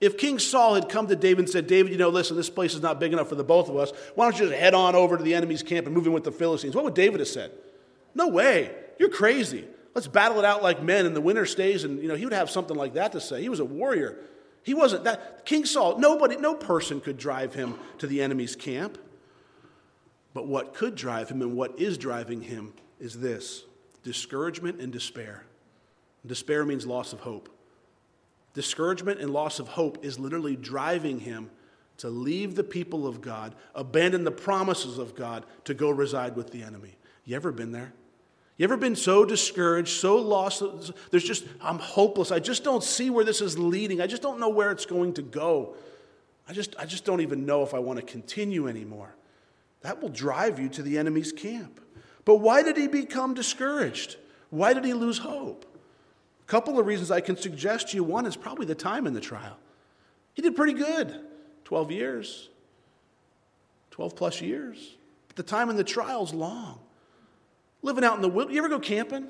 If 0.00 0.16
King 0.18 0.38
Saul 0.38 0.74
had 0.74 0.88
come 0.88 1.08
to 1.08 1.16
David 1.16 1.40
and 1.40 1.50
said, 1.50 1.66
David, 1.66 1.90
you 1.90 1.98
know, 1.98 2.10
listen, 2.10 2.36
this 2.36 2.50
place 2.50 2.74
is 2.74 2.82
not 2.82 3.00
big 3.00 3.12
enough 3.12 3.28
for 3.28 3.34
the 3.34 3.44
both 3.44 3.68
of 3.68 3.76
us. 3.76 3.92
Why 4.14 4.26
don't 4.26 4.38
you 4.38 4.46
just 4.46 4.58
head 4.58 4.74
on 4.74 4.94
over 4.94 5.16
to 5.16 5.22
the 5.22 5.34
enemy's 5.34 5.62
camp 5.64 5.86
and 5.86 5.94
move 5.94 6.06
in 6.06 6.12
with 6.12 6.24
the 6.24 6.32
Philistines? 6.32 6.76
What 6.76 6.84
would 6.84 6.94
David 6.94 7.20
have 7.20 7.28
said? 7.28 7.50
No 8.14 8.28
way. 8.28 8.72
You're 8.98 9.08
crazy. 9.08 9.66
Let's 9.94 10.06
battle 10.06 10.38
it 10.38 10.44
out 10.44 10.62
like 10.62 10.82
men 10.82 11.06
and 11.06 11.16
the 11.16 11.20
winner 11.20 11.46
stays. 11.46 11.82
And, 11.82 12.00
you 12.00 12.06
know, 12.08 12.14
he 12.14 12.24
would 12.24 12.32
have 12.32 12.50
something 12.50 12.76
like 12.76 12.94
that 12.94 13.12
to 13.12 13.20
say. 13.20 13.40
He 13.40 13.48
was 13.48 13.60
a 13.60 13.64
warrior. 13.64 14.16
He 14.62 14.74
wasn't 14.74 15.04
that. 15.04 15.44
King 15.44 15.64
Saul, 15.64 15.98
nobody, 15.98 16.36
no 16.36 16.54
person 16.54 17.00
could 17.00 17.16
drive 17.16 17.54
him 17.54 17.74
to 17.98 18.06
the 18.06 18.22
enemy's 18.22 18.54
camp. 18.54 18.98
But 20.34 20.48
what 20.48 20.74
could 20.74 20.96
drive 20.96 21.30
him 21.30 21.40
and 21.40 21.56
what 21.56 21.78
is 21.80 21.96
driving 21.96 22.42
him 22.42 22.74
is 23.00 23.20
this 23.20 23.64
discouragement 24.02 24.80
and 24.80 24.92
despair. 24.92 25.44
Despair 26.26 26.64
means 26.64 26.86
loss 26.86 27.12
of 27.12 27.20
hope. 27.20 27.48
Discouragement 28.52 29.20
and 29.20 29.30
loss 29.30 29.58
of 29.58 29.68
hope 29.68 30.04
is 30.04 30.18
literally 30.18 30.56
driving 30.56 31.20
him 31.20 31.50
to 31.98 32.08
leave 32.08 32.56
the 32.56 32.64
people 32.64 33.06
of 33.06 33.20
God, 33.20 33.54
abandon 33.74 34.24
the 34.24 34.30
promises 34.30 34.98
of 34.98 35.14
God 35.14 35.46
to 35.64 35.74
go 35.74 35.90
reside 35.90 36.36
with 36.36 36.50
the 36.50 36.62
enemy. 36.62 36.96
You 37.24 37.36
ever 37.36 37.52
been 37.52 37.72
there? 37.72 37.92
You 38.56 38.64
ever 38.64 38.76
been 38.76 38.96
so 38.96 39.24
discouraged, 39.24 39.88
so 39.88 40.16
lost? 40.16 40.62
There's 41.10 41.24
just, 41.24 41.44
I'm 41.60 41.78
hopeless. 41.78 42.30
I 42.30 42.38
just 42.38 42.62
don't 42.62 42.82
see 42.82 43.10
where 43.10 43.24
this 43.24 43.40
is 43.40 43.58
leading. 43.58 44.00
I 44.00 44.06
just 44.06 44.22
don't 44.22 44.38
know 44.38 44.48
where 44.48 44.70
it's 44.70 44.86
going 44.86 45.14
to 45.14 45.22
go. 45.22 45.74
I 46.48 46.52
just, 46.52 46.74
I 46.78 46.84
just 46.84 47.04
don't 47.04 47.20
even 47.20 47.46
know 47.46 47.62
if 47.62 47.74
I 47.74 47.78
want 47.78 47.98
to 47.98 48.04
continue 48.04 48.68
anymore. 48.68 49.14
That 49.84 50.00
will 50.00 50.08
drive 50.08 50.58
you 50.58 50.70
to 50.70 50.82
the 50.82 50.96
enemy's 50.96 51.30
camp. 51.30 51.78
But 52.24 52.36
why 52.36 52.62
did 52.62 52.78
he 52.78 52.88
become 52.88 53.34
discouraged? 53.34 54.16
Why 54.48 54.72
did 54.72 54.82
he 54.82 54.94
lose 54.94 55.18
hope? 55.18 55.66
A 56.40 56.50
couple 56.50 56.78
of 56.78 56.86
reasons 56.86 57.10
I 57.10 57.20
can 57.20 57.36
suggest 57.36 57.90
to 57.90 57.96
you. 57.98 58.02
One 58.02 58.24
is 58.24 58.34
probably 58.34 58.64
the 58.64 58.74
time 58.74 59.06
in 59.06 59.12
the 59.12 59.20
trial. 59.20 59.58
He 60.32 60.40
did 60.40 60.56
pretty 60.56 60.72
good 60.72 61.20
12 61.66 61.90
years, 61.90 62.48
12 63.90 64.16
plus 64.16 64.40
years. 64.40 64.96
But 65.28 65.36
the 65.36 65.42
time 65.42 65.68
in 65.68 65.76
the 65.76 65.84
trial 65.84 66.24
is 66.24 66.32
long. 66.32 66.78
Living 67.82 68.04
out 68.04 68.16
in 68.16 68.22
the 68.22 68.28
wilderness. 68.28 68.54
You 68.54 68.60
ever 68.60 68.70
go 68.70 68.80
camping? 68.80 69.28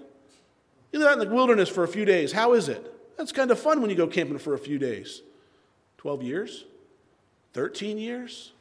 You 0.92 1.00
live 1.00 1.08
out 1.08 1.20
in 1.20 1.28
the 1.28 1.34
wilderness 1.34 1.68
for 1.68 1.82
a 1.82 1.88
few 1.88 2.04
days. 2.04 2.30
How 2.30 2.52
is 2.52 2.68
it? 2.68 3.16
That's 3.18 3.32
kind 3.32 3.50
of 3.50 3.58
fun 3.58 3.80
when 3.80 3.90
you 3.90 3.96
go 3.96 4.06
camping 4.06 4.38
for 4.38 4.54
a 4.54 4.58
few 4.58 4.78
days. 4.78 5.20
12 5.98 6.22
years? 6.22 6.64
13 7.54 7.98
years? 7.98 8.52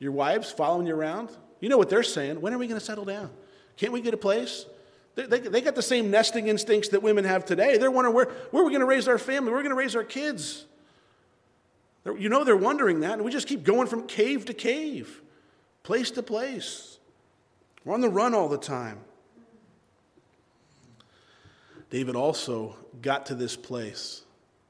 Your 0.00 0.12
wives 0.12 0.50
following 0.50 0.88
you 0.88 0.94
around? 0.96 1.30
You 1.60 1.68
know 1.68 1.78
what 1.78 1.90
they're 1.90 2.02
saying. 2.02 2.40
When 2.40 2.52
are 2.52 2.58
we 2.58 2.66
going 2.66 2.80
to 2.80 2.84
settle 2.84 3.04
down? 3.04 3.30
Can't 3.76 3.92
we 3.92 4.00
get 4.00 4.14
a 4.14 4.16
place? 4.16 4.66
They, 5.14 5.26
they, 5.26 5.38
they 5.40 5.60
got 5.60 5.74
the 5.74 5.82
same 5.82 6.10
nesting 6.10 6.48
instincts 6.48 6.88
that 6.88 7.02
women 7.02 7.24
have 7.24 7.44
today. 7.44 7.76
They're 7.76 7.90
wondering 7.90 8.16
where, 8.16 8.26
where 8.50 8.62
are 8.62 8.66
we 8.66 8.72
going 8.72 8.80
to 8.80 8.86
raise 8.86 9.06
our 9.06 9.18
family? 9.18 9.50
Where 9.50 9.60
are 9.60 9.62
we 9.62 9.68
going 9.68 9.76
to 9.76 9.80
raise 9.80 9.94
our 9.94 10.04
kids? 10.04 10.64
They're, 12.02 12.16
you 12.16 12.30
know 12.30 12.44
they're 12.44 12.56
wondering 12.56 13.00
that, 13.00 13.12
and 13.12 13.24
we 13.24 13.30
just 13.30 13.46
keep 13.46 13.62
going 13.62 13.86
from 13.86 14.06
cave 14.06 14.46
to 14.46 14.54
cave, 14.54 15.20
place 15.82 16.10
to 16.12 16.22
place. 16.22 16.98
We're 17.84 17.94
on 17.94 18.00
the 18.00 18.08
run 18.08 18.34
all 18.34 18.48
the 18.48 18.58
time. 18.58 19.00
David 21.90 22.16
also 22.16 22.76
got 23.02 23.26
to 23.26 23.34
this 23.34 23.56
place. 23.56 24.22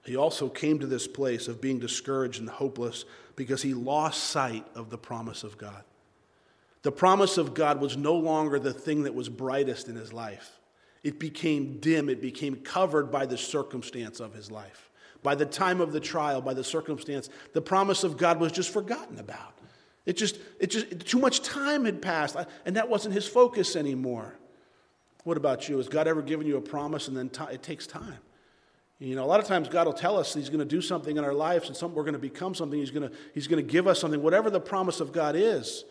He 0.05 0.16
also 0.16 0.49
came 0.49 0.79
to 0.79 0.87
this 0.87 1.07
place 1.07 1.47
of 1.47 1.61
being 1.61 1.79
discouraged 1.79 2.40
and 2.40 2.49
hopeless 2.49 3.05
because 3.40 3.62
he 3.62 3.72
lost 3.72 4.24
sight 4.24 4.66
of 4.74 4.90
the 4.90 4.98
promise 4.98 5.44
of 5.44 5.57
God. 5.57 5.83
The 6.83 6.92
promise 6.92 7.38
of 7.38 7.55
God 7.55 7.81
was 7.81 7.96
no 7.96 8.14
longer 8.14 8.59
the 8.59 8.74
thing 8.74 9.05
that 9.05 9.14
was 9.14 9.31
brightest 9.31 9.88
in 9.88 9.96
his 9.96 10.12
life. 10.12 10.59
It 11.03 11.18
became 11.18 11.79
dim, 11.81 12.11
it 12.11 12.20
became 12.20 12.57
covered 12.57 13.11
by 13.11 13.24
the 13.24 13.38
circumstance 13.38 14.20
of 14.20 14.35
his 14.35 14.50
life. 14.50 14.90
By 15.22 15.37
the 15.37 15.46
time 15.46 15.81
of 15.81 15.92
the 15.92 16.00
trial, 16.00 16.42
by 16.42 16.53
the 16.53 16.62
circumstance, 16.62 17.31
the 17.55 17.62
promise 17.62 18.05
of 18.05 18.18
God 18.18 18.38
was 18.40 18.53
just 18.53 18.74
forgotten 18.74 19.18
about. 19.18 19.55
It 20.05 20.18
just, 20.18 20.38
it 20.59 20.66
just, 20.66 21.07
too 21.07 21.18
much 21.18 21.40
time 21.40 21.87
had 21.87 22.03
passed, 22.03 22.37
and 22.66 22.76
that 22.76 22.90
wasn't 22.90 23.14
his 23.14 23.26
focus 23.26 23.74
anymore. 23.74 24.35
What 25.24 25.38
about 25.38 25.66
you? 25.66 25.79
Has 25.79 25.88
God 25.88 26.07
ever 26.07 26.20
given 26.20 26.46
you 26.46 26.59
a 26.59 26.61
promise 26.61 27.09
and 27.09 27.16
then 27.16 27.31
t- 27.31 27.42
it 27.50 27.62
takes 27.62 27.87
time? 27.87 28.18
You 29.00 29.16
know, 29.16 29.24
a 29.24 29.26
lot 29.26 29.40
of 29.40 29.46
times 29.46 29.68
God 29.68 29.86
will 29.86 29.94
tell 29.94 30.18
us 30.18 30.34
He's 30.34 30.50
going 30.50 30.60
to 30.60 30.64
do 30.66 30.82
something 30.82 31.16
in 31.16 31.24
our 31.24 31.32
lives 31.32 31.68
and 31.68 31.76
some, 31.76 31.94
we're 31.94 32.04
going 32.04 32.12
to 32.12 32.18
become 32.18 32.54
something. 32.54 32.78
He's 32.78 32.90
going 32.90 33.08
to, 33.08 33.16
he's 33.32 33.48
going 33.48 33.64
to 33.64 33.68
give 33.68 33.86
us 33.86 33.98
something, 33.98 34.22
whatever 34.22 34.50
the 34.50 34.60
promise 34.60 35.00
of 35.00 35.10
God 35.10 35.34
is. 35.36 35.84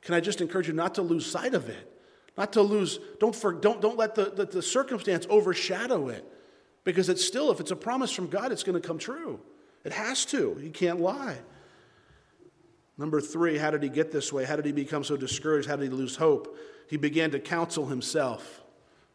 Can 0.00 0.14
I 0.14 0.20
just 0.20 0.40
encourage 0.40 0.68
you 0.68 0.72
not 0.72 0.94
to 0.94 1.02
lose 1.02 1.26
sight 1.26 1.54
of 1.54 1.68
it? 1.68 1.88
Not 2.36 2.52
to 2.54 2.62
lose, 2.62 2.98
don't, 3.20 3.34
for, 3.34 3.52
don't, 3.52 3.80
don't 3.80 3.98
let 3.98 4.14
the, 4.14 4.26
the, 4.26 4.46
the 4.46 4.62
circumstance 4.62 5.26
overshadow 5.28 6.08
it. 6.08 6.24
Because 6.84 7.08
it's 7.08 7.24
still, 7.24 7.50
if 7.50 7.60
it's 7.60 7.70
a 7.70 7.76
promise 7.76 8.10
from 8.10 8.28
God, 8.28 8.52
it's 8.52 8.62
going 8.62 8.80
to 8.80 8.86
come 8.86 8.98
true. 8.98 9.40
It 9.84 9.92
has 9.92 10.24
to. 10.26 10.54
He 10.54 10.70
can't 10.70 11.00
lie. 11.00 11.38
Number 12.96 13.20
three, 13.20 13.58
how 13.58 13.70
did 13.70 13.82
he 13.82 13.88
get 13.88 14.12
this 14.12 14.32
way? 14.32 14.44
How 14.44 14.56
did 14.56 14.66
he 14.66 14.72
become 14.72 15.04
so 15.04 15.16
discouraged? 15.16 15.68
How 15.68 15.76
did 15.76 15.90
he 15.90 15.96
lose 15.96 16.16
hope? 16.16 16.56
He 16.88 16.96
began 16.96 17.30
to 17.32 17.40
counsel 17.40 17.86
himself 17.86 18.62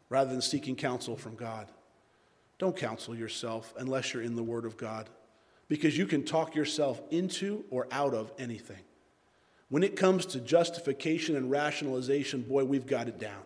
rather 0.08 0.30
than 0.30 0.40
seeking 0.40 0.76
counsel 0.76 1.16
from 1.16 1.34
God. 1.34 1.68
Don't 2.58 2.76
counsel 2.76 3.14
yourself 3.14 3.72
unless 3.78 4.12
you're 4.12 4.22
in 4.22 4.34
the 4.34 4.42
Word 4.42 4.64
of 4.64 4.76
God, 4.76 5.08
because 5.68 5.96
you 5.96 6.06
can 6.06 6.24
talk 6.24 6.54
yourself 6.54 7.00
into 7.10 7.64
or 7.70 7.86
out 7.92 8.14
of 8.14 8.32
anything. 8.38 8.82
When 9.68 9.82
it 9.82 9.96
comes 9.96 10.26
to 10.26 10.40
justification 10.40 11.36
and 11.36 11.50
rationalization, 11.50 12.42
boy, 12.42 12.64
we've 12.64 12.86
got 12.86 13.06
it 13.06 13.20
down. 13.20 13.42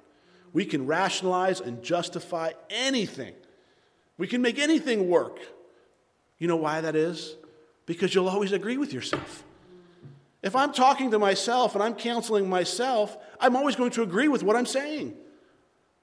We 0.52 0.64
can 0.64 0.86
rationalize 0.86 1.60
and 1.60 1.82
justify 1.82 2.52
anything, 2.70 3.34
we 4.18 4.26
can 4.26 4.42
make 4.42 4.58
anything 4.58 5.08
work. 5.08 5.38
You 6.38 6.48
know 6.48 6.56
why 6.56 6.80
that 6.80 6.96
is? 6.96 7.36
Because 7.86 8.14
you'll 8.14 8.28
always 8.28 8.52
agree 8.52 8.76
with 8.76 8.92
yourself. 8.92 9.44
If 10.42 10.56
I'm 10.56 10.72
talking 10.72 11.12
to 11.12 11.18
myself 11.18 11.74
and 11.74 11.84
I'm 11.84 11.94
counseling 11.94 12.48
myself, 12.48 13.16
I'm 13.40 13.54
always 13.54 13.76
going 13.76 13.92
to 13.92 14.02
agree 14.02 14.26
with 14.26 14.42
what 14.42 14.56
I'm 14.56 14.66
saying. 14.66 15.14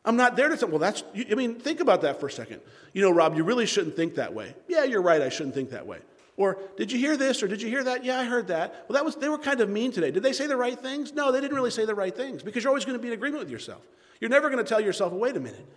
I'm 0.10 0.16
not 0.16 0.36
there 0.36 0.50
to 0.50 0.58
say, 0.58 0.66
well, 0.66 0.80
that's, 0.80 1.04
I 1.16 1.36
mean, 1.36 1.60
think 1.60 1.82
about 1.82 2.02
that 2.02 2.20
for 2.20 2.26
a 2.26 2.32
second. 2.32 2.62
You 2.94 3.04
know, 3.04 3.12
Rob, 3.12 3.36
you 3.36 3.44
really 3.44 3.68
shouldn't 3.68 3.96
think 3.96 4.16
that 4.16 4.34
way. 4.34 4.56
Yeah, 4.68 4.84
you're 4.84 5.04
right, 5.04 5.22
I 5.22 5.30
shouldn't 5.30 5.54
think 5.54 5.70
that 5.70 5.86
way. 5.86 6.00
Or 6.36 6.58
did 6.78 6.92
you 6.92 6.98
hear 6.98 7.16
this 7.16 7.44
or 7.44 7.48
did 7.48 7.62
you 7.62 7.70
hear 7.70 7.84
that? 7.84 8.04
Yeah, 8.04 8.20
I 8.20 8.24
heard 8.24 8.48
that. 8.48 8.86
Well, 8.88 8.96
that 8.96 9.06
was 9.06 9.18
they 9.18 9.30
were 9.30 9.38
kind 9.38 9.62
of 9.62 9.70
mean 9.70 9.92
today. 9.92 10.10
Did 10.10 10.24
they 10.24 10.34
say 10.34 10.48
the 10.48 10.58
right 10.58 10.80
things? 10.80 11.14
No, 11.14 11.32
they 11.32 11.42
didn't 11.42 11.56
really 11.56 11.70
say 11.70 11.86
the 11.86 11.94
right 11.94 12.16
things 12.16 12.42
because 12.42 12.64
you're 12.64 12.72
always 12.72 12.86
going 12.86 12.98
to 12.98 13.02
be 13.02 13.10
in 13.10 13.14
agreement 13.14 13.44
with 13.44 13.52
yourself. 13.52 13.86
You're 14.20 14.32
never 14.32 14.50
going 14.50 14.64
to 14.64 14.68
tell 14.68 14.82
yourself, 14.82 15.14
wait 15.14 15.38
a 15.38 15.40
minute. 15.40 15.68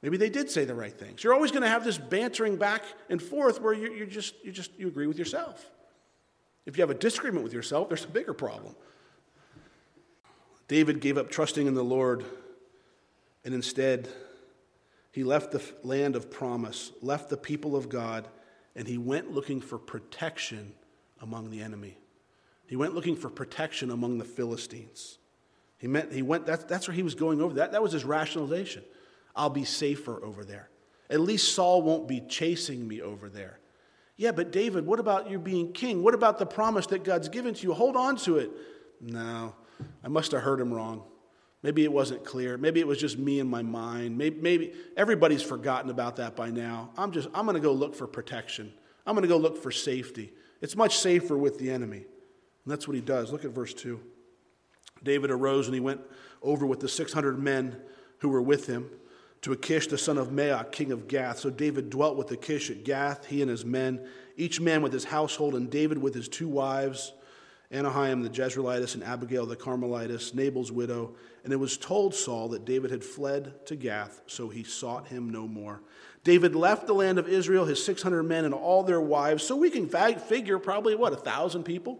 Maybe 0.00 0.16
they 0.16 0.30
did 0.30 0.48
say 0.48 0.64
the 0.64 0.74
right 0.74 0.98
things. 0.98 1.22
You're 1.22 1.34
always 1.34 1.50
going 1.50 1.64
to 1.64 1.68
have 1.68 1.84
this 1.84 1.98
bantering 1.98 2.56
back 2.56 2.82
and 3.10 3.20
forth 3.20 3.60
where 3.60 3.74
you, 3.74 3.92
you 3.92 4.06
just 4.06 4.42
you 4.42 4.52
just 4.52 4.70
you 4.78 4.88
agree 4.88 5.06
with 5.06 5.18
yourself. 5.18 5.70
If 6.64 6.78
you 6.78 6.82
have 6.82 6.90
a 6.90 6.94
disagreement 6.94 7.44
with 7.44 7.52
yourself, 7.52 7.90
there's 7.90 8.04
a 8.04 8.08
bigger 8.08 8.32
problem. 8.32 8.74
David 10.66 11.00
gave 11.00 11.18
up 11.18 11.30
trusting 11.30 11.66
in 11.66 11.74
the 11.74 11.84
Lord 11.84 12.24
and 13.44 13.54
instead 13.54 14.08
he 15.12 15.22
left 15.22 15.52
the 15.52 15.62
land 15.82 16.16
of 16.16 16.30
promise, 16.30 16.92
left 17.00 17.28
the 17.28 17.36
people 17.36 17.76
of 17.76 17.88
God, 17.88 18.26
and 18.74 18.88
he 18.88 18.98
went 18.98 19.30
looking 19.30 19.60
for 19.60 19.78
protection 19.78 20.72
among 21.20 21.50
the 21.50 21.60
enemy. 21.60 21.96
He 22.66 22.76
went 22.76 22.94
looking 22.94 23.14
for 23.14 23.30
protection 23.30 23.90
among 23.90 24.18
the 24.18 24.24
Philistines. 24.24 25.18
He, 25.78 25.86
meant, 25.86 26.12
he 26.12 26.22
went, 26.22 26.46
that's, 26.46 26.64
that's 26.64 26.88
where 26.88 26.94
he 26.94 27.02
was 27.02 27.14
going 27.14 27.40
over. 27.40 27.54
That, 27.54 27.72
that 27.72 27.82
was 27.82 27.92
his 27.92 28.04
rationalization. 28.04 28.82
I'll 29.36 29.50
be 29.50 29.64
safer 29.64 30.24
over 30.24 30.44
there. 30.44 30.68
At 31.10 31.20
least 31.20 31.54
Saul 31.54 31.82
won't 31.82 32.08
be 32.08 32.20
chasing 32.20 32.88
me 32.88 33.02
over 33.02 33.28
there. 33.28 33.58
Yeah, 34.16 34.32
but 34.32 34.52
David, 34.52 34.86
what 34.86 35.00
about 35.00 35.28
you 35.28 35.38
being 35.38 35.72
king? 35.72 36.02
What 36.02 36.14
about 36.14 36.38
the 36.38 36.46
promise 36.46 36.86
that 36.86 37.04
God's 37.04 37.28
given 37.28 37.52
to 37.54 37.62
you? 37.62 37.74
Hold 37.74 37.96
on 37.96 38.16
to 38.18 38.38
it. 38.38 38.50
No, 39.00 39.54
I 40.02 40.08
must 40.08 40.32
have 40.32 40.42
heard 40.42 40.60
him 40.60 40.72
wrong. 40.72 41.02
Maybe 41.64 41.82
it 41.82 41.90
wasn't 41.90 42.26
clear. 42.26 42.58
Maybe 42.58 42.80
it 42.80 42.86
was 42.86 42.98
just 42.98 43.18
me 43.18 43.40
in 43.40 43.48
my 43.48 43.62
mind. 43.62 44.18
Maybe, 44.18 44.38
maybe 44.38 44.74
everybody's 44.98 45.42
forgotten 45.42 45.90
about 45.90 46.16
that 46.16 46.36
by 46.36 46.50
now. 46.50 46.90
I'm 46.98 47.10
just, 47.10 47.26
I'm 47.32 47.46
going 47.46 47.54
to 47.54 47.60
go 47.60 47.72
look 47.72 47.94
for 47.94 48.06
protection. 48.06 48.70
I'm 49.06 49.14
going 49.14 49.22
to 49.22 49.28
go 49.28 49.38
look 49.38 49.56
for 49.56 49.70
safety. 49.70 50.34
It's 50.60 50.76
much 50.76 50.98
safer 50.98 51.38
with 51.38 51.58
the 51.58 51.70
enemy. 51.70 51.96
And 51.96 52.66
that's 52.66 52.86
what 52.86 52.94
he 52.94 53.00
does. 53.00 53.32
Look 53.32 53.46
at 53.46 53.52
verse 53.52 53.72
2. 53.72 53.98
David 55.02 55.30
arose 55.30 55.66
and 55.66 55.74
he 55.74 55.80
went 55.80 56.02
over 56.42 56.66
with 56.66 56.80
the 56.80 56.88
600 56.88 57.38
men 57.38 57.80
who 58.18 58.28
were 58.28 58.42
with 58.42 58.66
him 58.66 58.90
to 59.40 59.52
Achish, 59.52 59.86
the 59.86 59.96
son 59.96 60.18
of 60.18 60.28
Maoch, 60.28 60.70
king 60.70 60.92
of 60.92 61.08
Gath. 61.08 61.38
So 61.38 61.48
David 61.48 61.88
dwelt 61.88 62.18
with 62.18 62.30
Achish 62.30 62.68
at 62.68 62.84
Gath, 62.84 63.24
he 63.24 63.40
and 63.40 63.50
his 63.50 63.64
men, 63.64 64.06
each 64.36 64.60
man 64.60 64.82
with 64.82 64.92
his 64.92 65.04
household, 65.04 65.54
and 65.54 65.70
David 65.70 65.96
with 65.96 66.14
his 66.14 66.28
two 66.28 66.48
wives 66.48 67.14
Ahinoam 67.72 68.22
the 68.22 68.30
Jezreelitess 68.30 68.94
and 68.94 69.02
Abigail 69.02 69.46
the 69.46 69.56
Carmelitess, 69.56 70.34
Nabal's 70.34 70.70
widow. 70.70 71.14
And 71.42 71.52
it 71.52 71.56
was 71.56 71.76
told 71.76 72.14
Saul 72.14 72.48
that 72.48 72.64
David 72.64 72.90
had 72.90 73.04
fled 73.04 73.66
to 73.66 73.76
Gath, 73.76 74.22
so 74.26 74.48
he 74.48 74.64
sought 74.64 75.08
him 75.08 75.30
no 75.30 75.48
more. 75.48 75.82
David 76.22 76.54
left 76.54 76.86
the 76.86 76.94
land 76.94 77.18
of 77.18 77.28
Israel, 77.28 77.64
his 77.64 77.84
600 77.84 78.22
men 78.22 78.44
and 78.44 78.54
all 78.54 78.82
their 78.82 79.00
wives. 79.00 79.42
So 79.42 79.56
we 79.56 79.70
can 79.70 79.88
figure 79.88 80.58
probably, 80.58 80.94
what, 80.94 81.12
a 81.12 81.16
thousand 81.16 81.64
people 81.64 81.98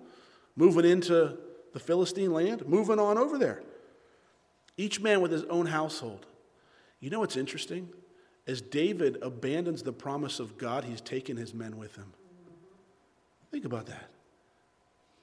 moving 0.57 0.85
into 0.85 1.37
the 1.73 1.81
Philistine 1.81 2.33
land, 2.33 2.67
moving 2.67 2.99
on 2.99 3.19
over 3.19 3.37
there. 3.37 3.63
Each 4.77 5.01
man 5.01 5.21
with 5.21 5.31
his 5.31 5.45
own 5.45 5.67
household. 5.67 6.27
You 7.01 7.11
know 7.11 7.21
what's 7.21 7.37
interesting? 7.37 7.89
As 8.47 8.61
David 8.61 9.19
abandons 9.23 9.83
the 9.83 9.93
promise 9.93 10.41
of 10.41 10.57
God, 10.57 10.85
he's 10.85 11.01
taken 11.01 11.37
his 11.37 11.53
men 11.53 11.77
with 11.77 11.97
him. 11.97 12.13
Think 13.51 13.65
about 13.65 13.87
that. 13.87 14.11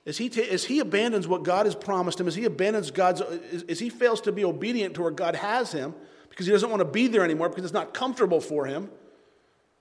As 0.06 0.18
he, 0.18 0.30
ta- 0.30 0.42
as 0.42 0.64
he 0.64 0.80
abandons 0.80 1.28
what 1.28 1.44
God 1.44 1.66
has 1.66 1.76
promised 1.76 2.20
him, 2.20 2.28
as 2.28 2.36
he 2.36 2.46
abandons 2.46 2.90
God's, 2.90 3.22
as, 3.22 3.64
as 3.64 3.80
he 3.80 3.90
fails 3.90 4.22
to 4.22 4.32
be 4.32 4.44
obedient 4.44 4.96
to 4.96 5.02
where 5.04 5.12
God 5.12 5.36
has 5.36 5.72
him, 5.72 5.94
because 6.30 6.46
he 6.46 6.52
doesn't 6.52 6.70
want 6.70 6.80
to 6.80 6.86
be 6.86 7.08
there 7.08 7.24
anymore, 7.24 7.50
because 7.50 7.64
it's 7.64 7.74
not 7.74 7.94
comfortable 7.94 8.42
for 8.42 8.66
him. 8.66 8.90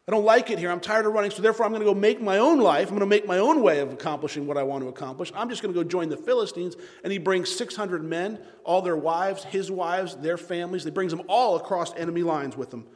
I 0.08 0.12
don't 0.12 0.24
like 0.24 0.50
it 0.50 0.58
here. 0.58 0.72
I'm 0.72 0.80
tired 0.80 1.06
of 1.06 1.12
running, 1.12 1.30
so 1.30 1.40
therefore 1.40 1.64
I'm 1.64 1.72
going 1.72 1.82
to 1.82 1.86
go 1.86 1.94
make 1.94 2.20
my 2.20 2.38
own 2.38 2.58
life. 2.58 2.88
I'm 2.88 2.96
going 2.96 3.00
to 3.00 3.06
make 3.06 3.28
my 3.28 3.38
own 3.38 3.62
way 3.62 3.78
of 3.78 3.92
accomplishing 3.92 4.44
what 4.46 4.56
I 4.56 4.64
want 4.64 4.82
to 4.82 4.88
accomplish. 4.88 5.30
I'm 5.36 5.48
just 5.48 5.62
going 5.62 5.72
to 5.72 5.84
go 5.84 5.88
join 5.88 6.08
the 6.08 6.16
Philistines. 6.16 6.74
And 7.04 7.12
he 7.12 7.18
brings 7.18 7.54
600 7.54 8.02
men, 8.02 8.40
all 8.64 8.82
their 8.82 8.96
wives, 8.96 9.44
his 9.44 9.70
wives, 9.70 10.16
their 10.16 10.36
families. 10.36 10.82
He 10.82 10.90
brings 10.90 11.12
them 11.12 11.22
all 11.28 11.56
across 11.56 11.94
enemy 11.94 12.24
lines 12.24 12.56
with 12.56 12.70
them. 12.70 12.88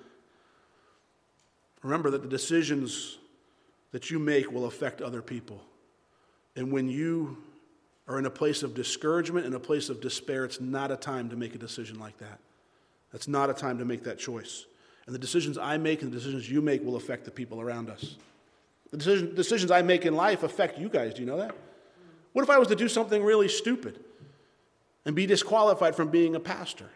Remember 1.84 2.10
that 2.10 2.22
the 2.22 2.28
decisions 2.28 3.18
that 3.92 4.10
you 4.10 4.18
make 4.18 4.50
will 4.50 4.64
affect 4.64 5.00
other 5.00 5.22
people. 5.22 5.62
And 6.56 6.72
when 6.72 6.88
you 6.88 7.38
are 8.06 8.18
in 8.18 8.26
a 8.26 8.30
place 8.30 8.62
of 8.62 8.74
discouragement, 8.74 9.46
in 9.46 9.54
a 9.54 9.60
place 9.60 9.88
of 9.88 10.00
despair, 10.00 10.44
it's 10.44 10.60
not 10.60 10.90
a 10.90 10.96
time 10.96 11.30
to 11.30 11.36
make 11.36 11.54
a 11.54 11.58
decision 11.58 11.98
like 11.98 12.18
that. 12.18 12.38
That's 13.12 13.28
not 13.28 13.50
a 13.50 13.54
time 13.54 13.78
to 13.78 13.84
make 13.84 14.04
that 14.04 14.18
choice. 14.18 14.66
And 15.06 15.14
the 15.14 15.18
decisions 15.18 15.58
I 15.58 15.78
make 15.78 16.02
and 16.02 16.12
the 16.12 16.16
decisions 16.16 16.50
you 16.50 16.60
make 16.60 16.84
will 16.84 16.96
affect 16.96 17.24
the 17.24 17.30
people 17.30 17.60
around 17.60 17.90
us. 17.90 18.16
The 18.90 18.98
decision, 18.98 19.34
decisions 19.34 19.70
I 19.70 19.82
make 19.82 20.06
in 20.06 20.14
life 20.14 20.42
affect 20.42 20.78
you 20.78 20.88
guys. 20.88 21.14
Do 21.14 21.20
you 21.20 21.26
know 21.26 21.38
that? 21.38 21.54
What 22.32 22.42
if 22.42 22.50
I 22.50 22.58
was 22.58 22.68
to 22.68 22.76
do 22.76 22.88
something 22.88 23.22
really 23.22 23.48
stupid 23.48 24.00
and 25.04 25.14
be 25.14 25.26
disqualified 25.26 25.94
from 25.94 26.08
being 26.08 26.34
a 26.34 26.40
pastor? 26.40 26.90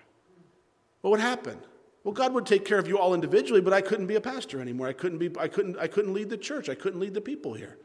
What 1.00 1.10
would 1.10 1.20
happen? 1.20 1.58
Well, 2.04 2.14
God 2.14 2.32
would 2.34 2.46
take 2.46 2.64
care 2.64 2.78
of 2.78 2.88
you 2.88 2.98
all 2.98 3.14
individually, 3.14 3.60
but 3.60 3.72
I 3.72 3.80
couldn't 3.80 4.06
be 4.06 4.14
a 4.14 4.20
pastor 4.20 4.60
anymore. 4.60 4.88
I 4.88 4.92
couldn't, 4.92 5.18
be, 5.18 5.30
I 5.38 5.48
couldn't, 5.48 5.78
I 5.78 5.86
couldn't 5.86 6.14
lead 6.14 6.30
the 6.30 6.36
church. 6.36 6.68
I 6.68 6.74
couldn't 6.74 7.00
lead 7.00 7.14
the 7.14 7.20
people 7.20 7.54
here. 7.54 7.76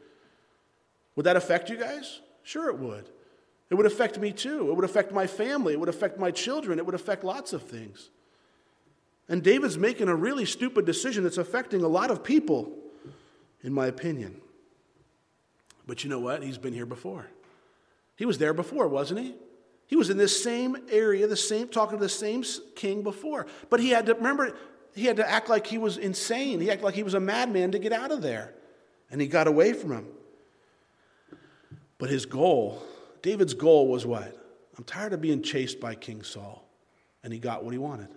Would 1.16 1.26
that 1.26 1.36
affect 1.36 1.70
you 1.70 1.76
guys? 1.76 2.20
Sure, 2.42 2.68
it 2.68 2.78
would. 2.78 3.08
It 3.70 3.74
would 3.76 3.86
affect 3.86 4.18
me 4.18 4.32
too. 4.32 4.70
It 4.70 4.74
would 4.74 4.84
affect 4.84 5.12
my 5.12 5.26
family. 5.26 5.72
It 5.72 5.80
would 5.80 5.88
affect 5.88 6.18
my 6.18 6.30
children. 6.30 6.78
It 6.78 6.86
would 6.86 6.94
affect 6.94 7.24
lots 7.24 7.52
of 7.52 7.62
things. 7.62 8.10
And 9.28 9.42
David's 9.42 9.78
making 9.78 10.08
a 10.08 10.14
really 10.14 10.44
stupid 10.44 10.84
decision 10.84 11.24
that's 11.24 11.38
affecting 11.38 11.82
a 11.82 11.88
lot 11.88 12.10
of 12.10 12.22
people, 12.22 12.72
in 13.62 13.72
my 13.72 13.86
opinion. 13.86 14.40
But 15.86 16.04
you 16.04 16.10
know 16.10 16.20
what? 16.20 16.42
He's 16.42 16.58
been 16.58 16.74
here 16.74 16.86
before. 16.86 17.26
He 18.16 18.26
was 18.26 18.38
there 18.38 18.54
before, 18.54 18.86
wasn't 18.88 19.20
he? 19.20 19.34
He 19.86 19.96
was 19.96 20.10
in 20.10 20.16
this 20.16 20.42
same 20.42 20.76
area, 20.90 21.26
the 21.26 21.36
same 21.36 21.68
talking 21.68 21.98
to 21.98 22.04
the 22.04 22.08
same 22.08 22.44
king 22.74 23.02
before. 23.02 23.46
But 23.70 23.80
he 23.80 23.90
had 23.90 24.06
to 24.06 24.14
remember 24.14 24.54
he 24.94 25.06
had 25.06 25.16
to 25.16 25.28
act 25.28 25.48
like 25.48 25.66
he 25.66 25.78
was 25.78 25.98
insane. 25.98 26.60
He 26.60 26.70
acted 26.70 26.84
like 26.84 26.94
he 26.94 27.02
was 27.02 27.14
a 27.14 27.20
madman 27.20 27.72
to 27.72 27.78
get 27.78 27.92
out 27.92 28.12
of 28.12 28.22
there. 28.22 28.54
And 29.10 29.20
he 29.20 29.26
got 29.26 29.46
away 29.46 29.72
from 29.72 29.92
him. 29.92 30.06
But 31.98 32.10
his 32.10 32.26
goal, 32.26 32.82
David's 33.22 33.54
goal 33.54 33.88
was 33.88 34.04
what? 34.04 34.36
I'm 34.76 34.84
tired 34.84 35.12
of 35.12 35.20
being 35.20 35.42
chased 35.42 35.80
by 35.80 35.94
King 35.94 36.22
Saul. 36.22 36.68
And 37.22 37.32
he 37.32 37.38
got 37.38 37.64
what 37.64 37.72
he 37.72 37.78
wanted. 37.78 38.08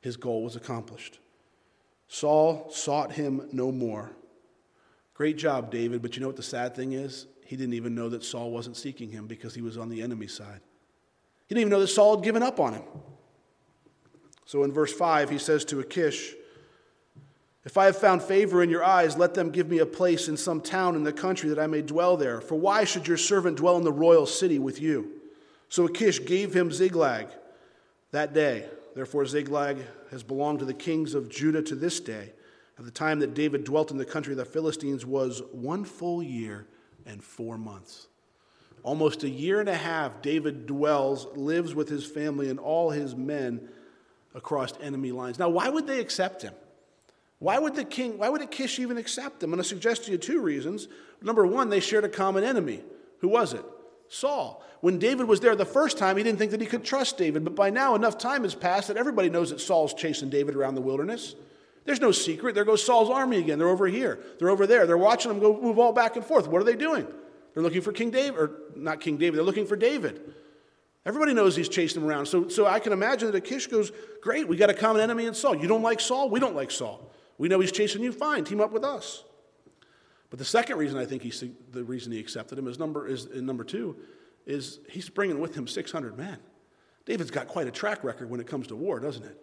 His 0.00 0.16
goal 0.16 0.42
was 0.42 0.56
accomplished. 0.56 1.20
Saul 2.08 2.68
sought 2.70 3.12
him 3.12 3.48
no 3.52 3.70
more. 3.70 4.10
Great 5.14 5.36
job, 5.38 5.70
David, 5.70 6.02
but 6.02 6.16
you 6.16 6.20
know 6.20 6.26
what 6.26 6.36
the 6.36 6.42
sad 6.42 6.74
thing 6.74 6.92
is? 6.92 7.26
He 7.44 7.56
didn't 7.56 7.74
even 7.74 7.94
know 7.94 8.08
that 8.08 8.24
Saul 8.24 8.50
wasn't 8.50 8.76
seeking 8.76 9.10
him 9.10 9.26
because 9.26 9.54
he 9.54 9.62
was 9.62 9.76
on 9.76 9.88
the 9.88 10.02
enemy 10.02 10.26
side. 10.26 10.60
He 11.46 11.54
didn't 11.54 11.62
even 11.62 11.70
know 11.70 11.80
that 11.80 11.88
Saul 11.88 12.16
had 12.16 12.24
given 12.24 12.42
up 12.42 12.58
on 12.58 12.74
him. 12.74 12.82
So 14.44 14.64
in 14.64 14.72
verse 14.72 14.92
5, 14.92 15.30
he 15.30 15.38
says 15.38 15.64
to 15.66 15.80
Achish, 15.80 16.34
if 17.64 17.78
I 17.78 17.86
have 17.86 17.96
found 17.96 18.22
favor 18.22 18.62
in 18.62 18.70
your 18.70 18.82
eyes, 18.82 19.16
let 19.16 19.34
them 19.34 19.50
give 19.50 19.68
me 19.68 19.78
a 19.78 19.86
place 19.86 20.28
in 20.28 20.36
some 20.36 20.60
town 20.60 20.96
in 20.96 21.04
the 21.04 21.12
country 21.12 21.48
that 21.50 21.60
I 21.60 21.68
may 21.68 21.82
dwell 21.82 22.16
there. 22.16 22.40
For 22.40 22.56
why 22.56 22.84
should 22.84 23.06
your 23.06 23.16
servant 23.16 23.58
dwell 23.58 23.76
in 23.76 23.84
the 23.84 23.92
royal 23.92 24.26
city 24.26 24.58
with 24.58 24.80
you? 24.80 25.12
So 25.68 25.86
Achish 25.86 26.24
gave 26.24 26.54
him 26.54 26.72
Ziklag 26.72 27.28
that 28.10 28.34
day. 28.34 28.66
Therefore, 28.94 29.24
Ziklag 29.26 29.78
has 30.10 30.22
belonged 30.22 30.58
to 30.58 30.64
the 30.64 30.74
kings 30.74 31.14
of 31.14 31.30
Judah 31.30 31.62
to 31.62 31.74
this 31.74 32.00
day. 32.00 32.32
At 32.78 32.84
the 32.84 32.90
time 32.90 33.20
that 33.20 33.34
David 33.34 33.64
dwelt 33.64 33.90
in 33.90 33.96
the 33.96 34.04
country 34.04 34.32
of 34.32 34.38
the 34.38 34.44
Philistines 34.44 35.06
was 35.06 35.40
one 35.52 35.84
full 35.84 36.22
year 36.22 36.66
and 37.06 37.22
four 37.22 37.56
months. 37.56 38.08
Almost 38.82 39.22
a 39.22 39.28
year 39.28 39.60
and 39.60 39.68
a 39.68 39.74
half, 39.74 40.20
David 40.20 40.66
dwells, 40.66 41.28
lives 41.36 41.74
with 41.74 41.88
his 41.88 42.04
family 42.04 42.50
and 42.50 42.58
all 42.58 42.90
his 42.90 43.14
men 43.14 43.68
across 44.34 44.72
enemy 44.80 45.12
lines. 45.12 45.38
Now, 45.38 45.48
why 45.48 45.68
would 45.68 45.86
they 45.86 46.00
accept 46.00 46.42
him? 46.42 46.54
Why 47.42 47.58
would 47.58 47.74
the 47.74 47.82
king, 47.82 48.18
why 48.18 48.28
would 48.28 48.40
Achish 48.40 48.78
even 48.78 48.98
accept 48.98 49.40
them? 49.40 49.52
And 49.52 49.54
I'm 49.54 49.56
going 49.58 49.64
to 49.64 49.68
suggest 49.68 50.04
to 50.04 50.12
you 50.12 50.16
two 50.16 50.40
reasons. 50.40 50.86
Number 51.20 51.44
one, 51.44 51.70
they 51.70 51.80
shared 51.80 52.04
a 52.04 52.08
common 52.08 52.44
enemy. 52.44 52.84
Who 53.18 53.26
was 53.26 53.52
it? 53.52 53.64
Saul. 54.08 54.64
When 54.80 55.00
David 55.00 55.26
was 55.26 55.40
there 55.40 55.56
the 55.56 55.64
first 55.64 55.98
time, 55.98 56.16
he 56.16 56.22
didn't 56.22 56.38
think 56.38 56.52
that 56.52 56.60
he 56.60 56.68
could 56.68 56.84
trust 56.84 57.18
David, 57.18 57.42
but 57.42 57.56
by 57.56 57.68
now 57.68 57.96
enough 57.96 58.16
time 58.16 58.44
has 58.44 58.54
passed 58.54 58.86
that 58.86 58.96
everybody 58.96 59.28
knows 59.28 59.50
that 59.50 59.60
Saul's 59.60 59.92
chasing 59.92 60.30
David 60.30 60.54
around 60.54 60.76
the 60.76 60.80
wilderness. 60.80 61.34
There's 61.84 62.00
no 62.00 62.12
secret. 62.12 62.54
There 62.54 62.64
goes 62.64 62.86
Saul's 62.86 63.10
army 63.10 63.38
again. 63.38 63.58
They're 63.58 63.68
over 63.68 63.88
here. 63.88 64.20
They're 64.38 64.50
over 64.50 64.68
there. 64.68 64.86
They're 64.86 64.96
watching 64.96 65.32
them 65.32 65.40
go 65.40 65.60
move 65.60 65.80
all 65.80 65.92
back 65.92 66.14
and 66.14 66.24
forth. 66.24 66.46
What 66.46 66.62
are 66.62 66.64
they 66.64 66.76
doing? 66.76 67.08
They're 67.54 67.62
looking 67.64 67.82
for 67.82 67.90
King 67.90 68.12
David, 68.12 68.38
or 68.38 68.52
not 68.76 69.00
King 69.00 69.16
David, 69.16 69.38
they're 69.38 69.44
looking 69.44 69.66
for 69.66 69.74
David. 69.74 70.32
Everybody 71.04 71.34
knows 71.34 71.56
he's 71.56 71.68
chasing 71.68 72.02
them 72.02 72.08
around. 72.08 72.26
So, 72.26 72.46
so 72.46 72.68
I 72.68 72.78
can 72.78 72.92
imagine 72.92 73.32
that 73.32 73.36
Achish 73.36 73.66
goes, 73.66 73.90
Great, 74.20 74.46
we 74.46 74.56
got 74.56 74.70
a 74.70 74.74
common 74.74 75.02
enemy 75.02 75.26
in 75.26 75.34
Saul. 75.34 75.56
You 75.56 75.66
don't 75.66 75.82
like 75.82 75.98
Saul? 75.98 76.30
We 76.30 76.38
don't 76.38 76.54
like 76.54 76.70
Saul. 76.70 77.11
We 77.42 77.48
know 77.48 77.58
he's 77.58 77.72
chasing 77.72 78.04
you, 78.04 78.12
fine, 78.12 78.44
team 78.44 78.60
up 78.60 78.70
with 78.70 78.84
us. 78.84 79.24
But 80.30 80.38
the 80.38 80.44
second 80.44 80.76
reason 80.76 80.96
I 80.96 81.04
think 81.04 81.22
he's, 81.22 81.42
the 81.72 81.82
reason 81.82 82.12
he 82.12 82.20
accepted 82.20 82.56
him 82.56 82.68
is 82.68 82.78
number, 82.78 83.08
is, 83.08 83.26
number 83.34 83.64
two 83.64 83.96
is 84.46 84.78
he's 84.88 85.08
bringing 85.08 85.40
with 85.40 85.52
him 85.52 85.66
600 85.66 86.16
men. 86.16 86.38
David's 87.04 87.32
got 87.32 87.48
quite 87.48 87.66
a 87.66 87.72
track 87.72 88.04
record 88.04 88.30
when 88.30 88.38
it 88.38 88.46
comes 88.46 88.68
to 88.68 88.76
war, 88.76 89.00
doesn't 89.00 89.24
it? 89.24 89.36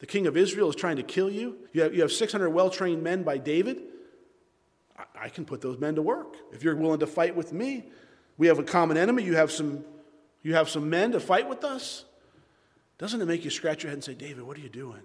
The 0.00 0.06
king 0.06 0.26
of 0.26 0.36
Israel 0.36 0.68
is 0.70 0.74
trying 0.74 0.96
to 0.96 1.04
kill 1.04 1.30
you. 1.30 1.56
You 1.72 1.82
have, 1.82 1.94
you 1.94 2.00
have 2.00 2.10
600 2.10 2.50
well 2.50 2.68
trained 2.68 3.04
men 3.04 3.22
by 3.22 3.38
David. 3.38 3.80
I, 4.98 5.04
I 5.26 5.28
can 5.28 5.44
put 5.44 5.60
those 5.60 5.78
men 5.78 5.94
to 5.94 6.02
work. 6.02 6.34
If 6.52 6.64
you're 6.64 6.74
willing 6.74 6.98
to 6.98 7.06
fight 7.06 7.36
with 7.36 7.52
me, 7.52 7.84
we 8.38 8.48
have 8.48 8.58
a 8.58 8.64
common 8.64 8.96
enemy. 8.96 9.22
You 9.22 9.36
have 9.36 9.52
some, 9.52 9.84
you 10.42 10.54
have 10.54 10.68
some 10.68 10.90
men 10.90 11.12
to 11.12 11.20
fight 11.20 11.48
with 11.48 11.62
us. 11.62 12.06
Doesn't 12.98 13.22
it 13.22 13.26
make 13.26 13.44
you 13.44 13.50
scratch 13.50 13.84
your 13.84 13.90
head 13.90 13.98
and 13.98 14.04
say, 14.04 14.14
David, 14.14 14.42
what 14.42 14.56
are 14.56 14.62
you 14.62 14.68
doing? 14.68 15.02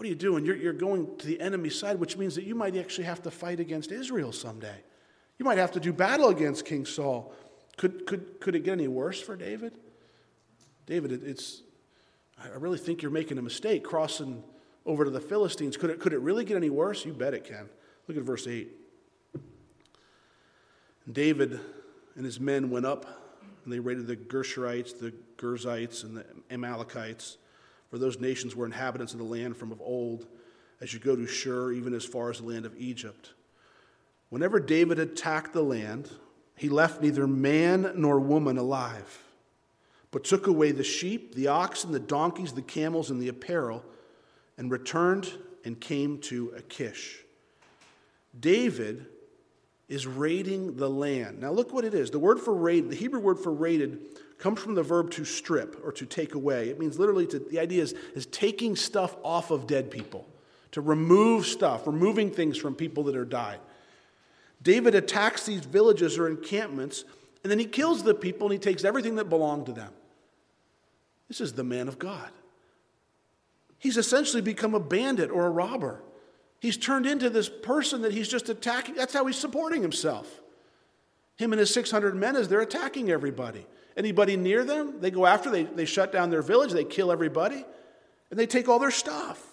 What 0.00 0.06
are 0.06 0.08
you 0.08 0.14
doing? 0.14 0.46
You're, 0.46 0.56
you're 0.56 0.72
going 0.72 1.14
to 1.18 1.26
the 1.26 1.38
enemy 1.42 1.68
side, 1.68 2.00
which 2.00 2.16
means 2.16 2.34
that 2.36 2.44
you 2.44 2.54
might 2.54 2.74
actually 2.74 3.04
have 3.04 3.20
to 3.24 3.30
fight 3.30 3.60
against 3.60 3.92
Israel 3.92 4.32
someday. 4.32 4.78
You 5.38 5.44
might 5.44 5.58
have 5.58 5.72
to 5.72 5.80
do 5.80 5.92
battle 5.92 6.30
against 6.30 6.64
King 6.64 6.86
Saul. 6.86 7.34
Could, 7.76 8.06
could, 8.06 8.40
could 8.40 8.54
it 8.54 8.60
get 8.64 8.72
any 8.72 8.88
worse 8.88 9.20
for 9.20 9.36
David? 9.36 9.74
David, 10.86 11.12
it, 11.12 11.20
it's, 11.22 11.60
I 12.42 12.56
really 12.56 12.78
think 12.78 13.02
you're 13.02 13.10
making 13.10 13.36
a 13.36 13.42
mistake 13.42 13.84
crossing 13.84 14.42
over 14.86 15.04
to 15.04 15.10
the 15.10 15.20
Philistines. 15.20 15.76
Could 15.76 15.90
it, 15.90 16.00
could 16.00 16.14
it 16.14 16.20
really 16.20 16.46
get 16.46 16.56
any 16.56 16.70
worse? 16.70 17.04
You 17.04 17.12
bet 17.12 17.34
it 17.34 17.44
can. 17.44 17.68
Look 18.08 18.16
at 18.16 18.22
verse 18.22 18.46
8. 18.46 18.70
David 21.12 21.60
and 22.16 22.24
his 22.24 22.40
men 22.40 22.70
went 22.70 22.86
up 22.86 23.04
and 23.64 23.70
they 23.70 23.80
raided 23.80 24.06
the 24.06 24.16
Geshurites, 24.16 24.98
the 24.98 25.12
Girzites, 25.36 26.04
and 26.04 26.16
the 26.16 26.24
Amalekites, 26.50 27.36
for 27.90 27.98
those 27.98 28.20
nations 28.20 28.54
were 28.54 28.64
inhabitants 28.64 29.12
of 29.12 29.18
the 29.18 29.24
land 29.24 29.56
from 29.56 29.72
of 29.72 29.80
old, 29.80 30.26
as 30.80 30.94
you 30.94 31.00
go 31.00 31.16
to 31.16 31.26
Shur, 31.26 31.72
even 31.72 31.92
as 31.92 32.04
far 32.04 32.30
as 32.30 32.38
the 32.38 32.46
land 32.46 32.64
of 32.64 32.74
Egypt. 32.78 33.32
Whenever 34.30 34.60
David 34.60 34.98
attacked 34.98 35.52
the 35.52 35.62
land, 35.62 36.08
he 36.56 36.68
left 36.68 37.02
neither 37.02 37.26
man 37.26 37.92
nor 37.96 38.20
woman 38.20 38.56
alive, 38.58 39.24
but 40.12 40.24
took 40.24 40.46
away 40.46 40.72
the 40.72 40.84
sheep, 40.84 41.34
the 41.34 41.48
oxen, 41.48 41.90
the 41.90 41.98
donkeys, 41.98 42.52
the 42.52 42.62
camels, 42.62 43.10
and 43.10 43.20
the 43.20 43.28
apparel, 43.28 43.84
and 44.56 44.70
returned 44.70 45.32
and 45.64 45.80
came 45.80 46.18
to 46.18 46.52
Achish. 46.56 47.18
David 48.38 49.06
is 49.88 50.06
raiding 50.06 50.76
the 50.76 50.88
land. 50.88 51.40
Now, 51.40 51.50
look 51.50 51.72
what 51.72 51.84
it 51.84 51.94
is. 51.94 52.10
The 52.10 52.18
word 52.18 52.38
for 52.38 52.54
raid, 52.54 52.88
the 52.88 52.96
Hebrew 52.96 53.20
word 53.20 53.40
for 53.40 53.52
raided, 53.52 54.00
comes 54.40 54.58
from 54.58 54.74
the 54.74 54.82
verb 54.82 55.10
to 55.12 55.24
strip 55.24 55.80
or 55.84 55.92
to 55.92 56.06
take 56.06 56.34
away. 56.34 56.70
It 56.70 56.80
means 56.80 56.98
literally 56.98 57.26
to, 57.28 57.38
the 57.38 57.60
idea 57.60 57.82
is, 57.82 57.94
is 58.14 58.26
taking 58.26 58.74
stuff 58.74 59.14
off 59.22 59.50
of 59.50 59.66
dead 59.66 59.90
people, 59.90 60.26
to 60.72 60.80
remove 60.80 61.46
stuff, 61.46 61.86
removing 61.86 62.30
things 62.30 62.56
from 62.56 62.74
people 62.74 63.04
that 63.04 63.16
are 63.16 63.24
died. 63.24 63.60
David 64.62 64.94
attacks 64.94 65.46
these 65.46 65.60
villages 65.60 66.18
or 66.18 66.26
encampments, 66.26 67.04
and 67.42 67.50
then 67.50 67.58
he 67.58 67.66
kills 67.66 68.02
the 68.02 68.14
people 68.14 68.46
and 68.48 68.52
he 68.52 68.58
takes 68.58 68.82
everything 68.82 69.16
that 69.16 69.28
belonged 69.28 69.66
to 69.66 69.72
them. 69.72 69.92
This 71.28 71.40
is 71.40 71.52
the 71.52 71.64
man 71.64 71.86
of 71.86 71.98
God. 71.98 72.30
He's 73.78 73.96
essentially 73.96 74.42
become 74.42 74.74
a 74.74 74.80
bandit 74.80 75.30
or 75.30 75.46
a 75.46 75.50
robber. 75.50 76.02
He's 76.60 76.76
turned 76.76 77.06
into 77.06 77.30
this 77.30 77.48
person 77.48 78.02
that 78.02 78.12
he's 78.12 78.28
just 78.28 78.48
attacking. 78.48 78.94
That's 78.94 79.14
how 79.14 79.24
he's 79.26 79.38
supporting 79.38 79.80
himself. 79.80 80.40
Him 81.36 81.52
and 81.52 81.60
his 81.60 81.72
600 81.72 82.14
men, 82.14 82.36
as 82.36 82.48
they're 82.48 82.60
attacking 82.60 83.10
everybody. 83.10 83.66
Anybody 84.00 84.38
near 84.38 84.64
them, 84.64 84.94
they 84.98 85.10
go 85.10 85.26
after, 85.26 85.50
they, 85.50 85.64
they 85.64 85.84
shut 85.84 86.10
down 86.10 86.30
their 86.30 86.40
village, 86.40 86.72
they 86.72 86.84
kill 86.84 87.12
everybody, 87.12 87.66
and 88.30 88.40
they 88.40 88.46
take 88.46 88.66
all 88.66 88.78
their 88.78 88.90
stuff. 88.90 89.46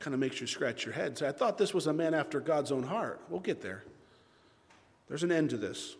Kind 0.00 0.12
of 0.12 0.20
makes 0.20 0.38
you 0.38 0.46
scratch 0.46 0.84
your 0.84 0.92
head. 0.92 1.16
Say, 1.16 1.26
I 1.26 1.32
thought 1.32 1.56
this 1.56 1.72
was 1.72 1.86
a 1.86 1.94
man 1.94 2.12
after 2.12 2.40
God's 2.40 2.72
own 2.72 2.82
heart. 2.82 3.22
We'll 3.30 3.40
get 3.40 3.62
there. 3.62 3.84
There's 5.08 5.22
an 5.22 5.32
end 5.32 5.48
to 5.48 5.56
this. 5.56 5.96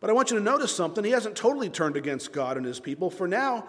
But 0.00 0.08
I 0.08 0.14
want 0.14 0.30
you 0.30 0.38
to 0.38 0.42
notice 0.42 0.74
something. 0.74 1.04
He 1.04 1.10
hasn't 1.10 1.36
totally 1.36 1.68
turned 1.68 1.98
against 1.98 2.32
God 2.32 2.56
and 2.56 2.64
his 2.64 2.80
people. 2.80 3.10
For 3.10 3.28
now, 3.28 3.66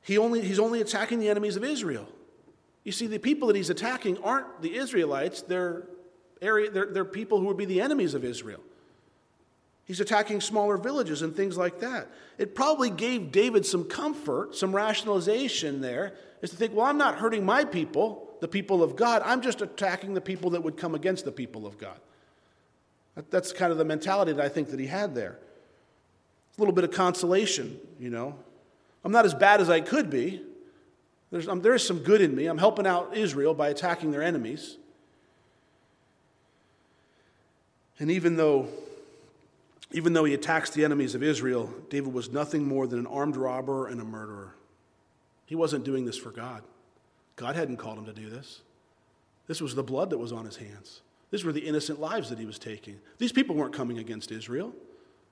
he 0.00 0.18
only, 0.18 0.40
he's 0.40 0.58
only 0.58 0.80
attacking 0.80 1.20
the 1.20 1.28
enemies 1.28 1.54
of 1.54 1.62
Israel. 1.62 2.08
You 2.82 2.90
see, 2.90 3.06
the 3.06 3.18
people 3.18 3.46
that 3.46 3.56
he's 3.56 3.70
attacking 3.70 4.18
aren't 4.18 4.62
the 4.62 4.74
Israelites, 4.74 5.42
they're, 5.42 5.84
area, 6.42 6.70
they're, 6.70 6.86
they're 6.86 7.04
people 7.04 7.40
who 7.40 7.46
would 7.46 7.56
be 7.56 7.64
the 7.64 7.80
enemies 7.80 8.14
of 8.14 8.24
Israel. 8.24 8.60
He's 9.84 10.00
attacking 10.00 10.40
smaller 10.40 10.76
villages 10.76 11.22
and 11.22 11.34
things 11.34 11.56
like 11.56 11.80
that. 11.80 12.08
It 12.38 12.54
probably 12.54 12.90
gave 12.90 13.32
David 13.32 13.66
some 13.66 13.84
comfort, 13.84 14.54
some 14.54 14.74
rationalization 14.74 15.80
there, 15.80 16.14
is 16.40 16.50
to 16.50 16.56
think, 16.56 16.74
well, 16.74 16.86
I'm 16.86 16.98
not 16.98 17.16
hurting 17.16 17.44
my 17.44 17.64
people, 17.64 18.28
the 18.40 18.48
people 18.48 18.82
of 18.82 18.96
God. 18.96 19.22
I'm 19.24 19.42
just 19.42 19.60
attacking 19.60 20.14
the 20.14 20.20
people 20.20 20.50
that 20.50 20.62
would 20.62 20.76
come 20.76 20.94
against 20.94 21.24
the 21.24 21.32
people 21.32 21.66
of 21.66 21.78
God. 21.78 21.98
That's 23.30 23.52
kind 23.52 23.72
of 23.72 23.78
the 23.78 23.84
mentality 23.84 24.32
that 24.32 24.44
I 24.44 24.48
think 24.48 24.70
that 24.70 24.80
he 24.80 24.86
had 24.86 25.14
there. 25.14 25.38
a 26.56 26.60
little 26.60 26.74
bit 26.74 26.84
of 26.84 26.92
consolation, 26.92 27.78
you 27.98 28.10
know. 28.10 28.34
I'm 29.04 29.12
not 29.12 29.24
as 29.24 29.34
bad 29.34 29.60
as 29.60 29.68
I 29.68 29.80
could 29.80 30.08
be. 30.08 30.42
There's, 31.30 31.48
um, 31.48 31.60
there 31.60 31.74
is 31.74 31.86
some 31.86 31.98
good 31.98 32.20
in 32.20 32.34
me. 32.34 32.46
I'm 32.46 32.58
helping 32.58 32.86
out 32.86 33.16
Israel 33.16 33.54
by 33.54 33.68
attacking 33.68 34.12
their 34.12 34.22
enemies. 34.22 34.76
And 38.02 38.10
even 38.10 38.34
though, 38.34 38.66
even 39.92 40.12
though 40.12 40.24
he 40.24 40.34
attacks 40.34 40.70
the 40.70 40.84
enemies 40.84 41.14
of 41.14 41.22
Israel, 41.22 41.72
David 41.88 42.12
was 42.12 42.32
nothing 42.32 42.66
more 42.66 42.88
than 42.88 42.98
an 42.98 43.06
armed 43.06 43.36
robber 43.36 43.86
and 43.86 44.00
a 44.00 44.04
murderer. 44.04 44.56
He 45.46 45.54
wasn't 45.54 45.84
doing 45.84 46.04
this 46.04 46.18
for 46.18 46.32
God. 46.32 46.64
God 47.36 47.54
hadn't 47.54 47.76
called 47.76 47.98
him 47.98 48.06
to 48.06 48.12
do 48.12 48.28
this. 48.28 48.62
This 49.46 49.60
was 49.60 49.76
the 49.76 49.84
blood 49.84 50.10
that 50.10 50.18
was 50.18 50.32
on 50.32 50.46
his 50.46 50.56
hands. 50.56 51.02
These 51.30 51.44
were 51.44 51.52
the 51.52 51.64
innocent 51.64 52.00
lives 52.00 52.28
that 52.30 52.40
he 52.40 52.44
was 52.44 52.58
taking. 52.58 52.98
These 53.18 53.30
people 53.30 53.54
weren't 53.54 53.72
coming 53.72 53.98
against 53.98 54.32
Israel. 54.32 54.72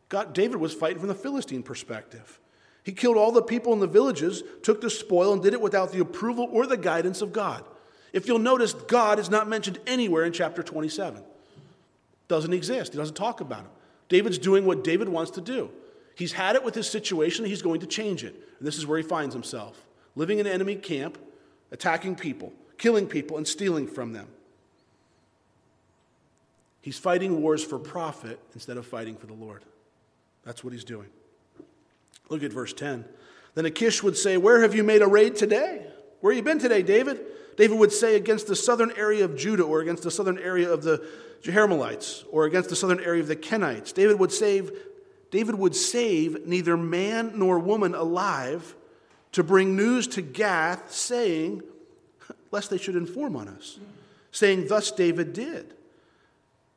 God, 0.08 0.32
David 0.32 0.58
was 0.58 0.72
fighting 0.72 1.00
from 1.00 1.08
the 1.08 1.14
Philistine 1.16 1.64
perspective. 1.64 2.38
He 2.84 2.92
killed 2.92 3.16
all 3.16 3.32
the 3.32 3.42
people 3.42 3.72
in 3.72 3.80
the 3.80 3.88
villages, 3.88 4.44
took 4.62 4.80
the 4.80 4.90
spoil, 4.90 5.32
and 5.32 5.42
did 5.42 5.54
it 5.54 5.60
without 5.60 5.90
the 5.90 5.98
approval 5.98 6.48
or 6.52 6.68
the 6.68 6.76
guidance 6.76 7.20
of 7.20 7.32
God. 7.32 7.64
If 8.12 8.28
you'll 8.28 8.38
notice, 8.38 8.74
God 8.74 9.18
is 9.18 9.28
not 9.28 9.48
mentioned 9.48 9.80
anywhere 9.88 10.24
in 10.24 10.32
chapter 10.32 10.62
27. 10.62 11.24
Doesn't 12.30 12.52
exist. 12.52 12.92
He 12.92 12.96
doesn't 12.96 13.16
talk 13.16 13.40
about 13.40 13.62
him. 13.62 13.70
David's 14.08 14.38
doing 14.38 14.64
what 14.64 14.84
David 14.84 15.08
wants 15.08 15.32
to 15.32 15.40
do. 15.40 15.68
He's 16.14 16.30
had 16.30 16.54
it 16.54 16.62
with 16.62 16.76
his 16.76 16.88
situation, 16.88 17.44
he's 17.44 17.60
going 17.60 17.80
to 17.80 17.88
change 17.88 18.22
it. 18.22 18.36
And 18.56 18.68
this 18.68 18.78
is 18.78 18.86
where 18.86 18.98
he 18.98 19.02
finds 19.02 19.34
himself 19.34 19.84
living 20.14 20.38
in 20.38 20.46
an 20.46 20.52
enemy 20.52 20.76
camp, 20.76 21.18
attacking 21.72 22.14
people, 22.14 22.52
killing 22.78 23.08
people, 23.08 23.36
and 23.36 23.48
stealing 23.48 23.88
from 23.88 24.12
them. 24.12 24.28
He's 26.80 26.98
fighting 26.98 27.42
wars 27.42 27.64
for 27.64 27.80
profit 27.80 28.38
instead 28.54 28.76
of 28.76 28.86
fighting 28.86 29.16
for 29.16 29.26
the 29.26 29.34
Lord. 29.34 29.64
That's 30.44 30.62
what 30.62 30.72
he's 30.72 30.84
doing. 30.84 31.08
Look 32.28 32.44
at 32.44 32.52
verse 32.52 32.72
10. 32.72 33.04
Then 33.56 33.66
Achish 33.66 34.04
would 34.04 34.16
say, 34.16 34.36
Where 34.36 34.62
have 34.62 34.72
you 34.72 34.84
made 34.84 35.02
a 35.02 35.08
raid 35.08 35.34
today? 35.34 35.84
Where 36.20 36.32
have 36.32 36.36
you 36.36 36.44
been 36.44 36.60
today, 36.60 36.84
David? 36.84 37.22
David 37.56 37.76
would 37.76 37.92
say, 37.92 38.14
Against 38.14 38.46
the 38.46 38.54
southern 38.54 38.92
area 38.92 39.24
of 39.24 39.36
Judah, 39.36 39.64
or 39.64 39.80
against 39.80 40.04
the 40.04 40.12
southern 40.12 40.38
area 40.38 40.70
of 40.70 40.84
the 40.84 41.04
Jerahmeelites, 41.42 42.24
or 42.30 42.44
against 42.44 42.68
the 42.68 42.76
southern 42.76 43.00
area 43.00 43.22
of 43.22 43.28
the 43.28 43.36
Kenites. 43.36 43.92
David 43.94 44.18
would 44.18 44.32
save, 44.32 44.72
David 45.30 45.54
would 45.54 45.74
save 45.74 46.46
neither 46.46 46.76
man 46.76 47.32
nor 47.36 47.58
woman 47.58 47.94
alive 47.94 48.74
to 49.32 49.42
bring 49.42 49.76
news 49.76 50.06
to 50.08 50.22
Gath, 50.22 50.92
saying, 50.92 51.62
lest 52.50 52.70
they 52.70 52.78
should 52.78 52.96
inform 52.96 53.36
on 53.36 53.48
us, 53.48 53.78
saying, 54.32 54.66
Thus 54.68 54.90
David 54.90 55.32
did. 55.32 55.74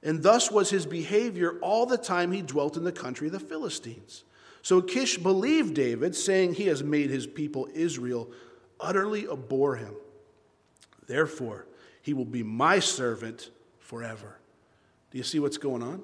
And 0.01 0.21
thus 0.21 0.51
was 0.51 0.69
his 0.69 0.85
behavior 0.85 1.57
all 1.61 1.85
the 1.85 1.97
time 1.97 2.31
he 2.31 2.41
dwelt 2.41 2.75
in 2.77 2.83
the 2.83 2.91
country 2.91 3.27
of 3.27 3.33
the 3.33 3.39
Philistines. 3.39 4.23
So 4.61 4.79
Achish 4.79 5.17
believed 5.17 5.73
David, 5.73 6.15
saying, 6.15 6.53
He 6.53 6.67
has 6.67 6.83
made 6.83 7.09
his 7.09 7.25
people 7.25 7.67
Israel 7.73 8.29
utterly 8.79 9.27
abhor 9.27 9.75
him. 9.75 9.95
Therefore, 11.07 11.65
he 12.01 12.13
will 12.13 12.25
be 12.25 12.43
my 12.43 12.79
servant 12.79 13.49
forever. 13.79 14.37
Do 15.13 15.19
you 15.19 15.23
see 15.23 15.39
what's 15.39 15.59
going 15.59 15.83
on? 15.83 16.01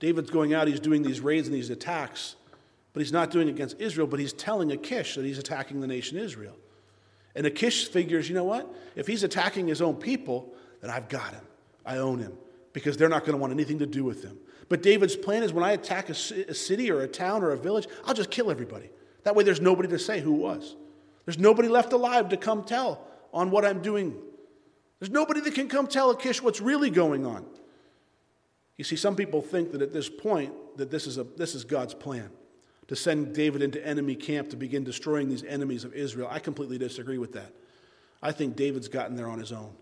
David's 0.00 0.30
going 0.30 0.54
out, 0.54 0.66
he's 0.66 0.80
doing 0.80 1.02
these 1.02 1.20
raids 1.20 1.46
and 1.46 1.54
these 1.54 1.68
attacks, 1.68 2.36
but 2.94 3.00
he's 3.00 3.12
not 3.12 3.30
doing 3.30 3.48
it 3.48 3.50
against 3.50 3.78
Israel, 3.78 4.06
but 4.06 4.18
he's 4.18 4.32
telling 4.32 4.72
Achish 4.72 5.14
that 5.14 5.26
he's 5.26 5.38
attacking 5.38 5.80
the 5.80 5.86
nation 5.86 6.16
Israel. 6.16 6.56
And 7.34 7.46
Achish 7.46 7.88
figures, 7.88 8.30
you 8.30 8.34
know 8.34 8.44
what? 8.44 8.74
If 8.94 9.06
he's 9.06 9.22
attacking 9.22 9.68
his 9.68 9.82
own 9.82 9.96
people, 9.96 10.54
then 10.80 10.90
I've 10.90 11.10
got 11.10 11.32
him. 11.32 11.42
I 11.84 11.98
own 11.98 12.18
him 12.18 12.32
because 12.72 12.96
they're 12.96 13.10
not 13.10 13.26
going 13.26 13.32
to 13.32 13.38
want 13.38 13.52
anything 13.52 13.78
to 13.80 13.86
do 13.86 14.04
with 14.04 14.24
him. 14.24 14.38
But 14.70 14.82
David's 14.82 15.16
plan 15.16 15.42
is 15.42 15.52
when 15.52 15.62
I 15.62 15.72
attack 15.72 16.08
a, 16.08 16.14
city 16.14 16.90
or 16.90 17.02
a 17.02 17.08
town 17.08 17.44
or 17.44 17.50
a 17.50 17.58
village, 17.58 17.86
I'll 18.06 18.14
just 18.14 18.30
kill 18.30 18.50
everybody. 18.50 18.88
That 19.24 19.36
way 19.36 19.44
there's 19.44 19.60
nobody 19.60 19.88
to 19.90 19.98
say 19.98 20.20
who 20.20 20.32
was. 20.32 20.76
There's 21.26 21.38
nobody 21.38 21.68
left 21.68 21.92
alive 21.92 22.30
to 22.30 22.38
come 22.38 22.64
tell 22.64 23.06
on 23.34 23.50
what 23.50 23.66
I'm 23.66 23.82
doing. 23.82 24.16
There's 24.98 25.10
nobody 25.10 25.40
that 25.40 25.54
can 25.54 25.68
come 25.68 25.86
tell 25.86 26.10
Achish 26.10 26.42
what's 26.42 26.62
really 26.62 26.88
going 26.88 27.26
on. 27.26 27.44
You 28.76 28.84
see, 28.84 28.96
some 28.96 29.16
people 29.16 29.40
think 29.40 29.72
that 29.72 29.82
at 29.82 29.92
this 29.92 30.08
point 30.08 30.52
that 30.76 30.90
this 30.90 31.06
is, 31.06 31.18
a, 31.18 31.24
this 31.24 31.54
is 31.54 31.64
God's 31.64 31.94
plan 31.94 32.30
to 32.88 32.96
send 32.96 33.34
David 33.34 33.62
into 33.62 33.84
enemy 33.84 34.14
camp 34.14 34.50
to 34.50 34.56
begin 34.56 34.84
destroying 34.84 35.28
these 35.28 35.44
enemies 35.44 35.84
of 35.84 35.94
Israel. 35.94 36.28
I 36.30 36.38
completely 36.38 36.78
disagree 36.78 37.18
with 37.18 37.32
that. 37.32 37.52
I 38.22 38.32
think 38.32 38.56
David's 38.56 38.88
gotten 38.88 39.16
there 39.16 39.28
on 39.28 39.38
his 39.38 39.52
own. 39.52 39.72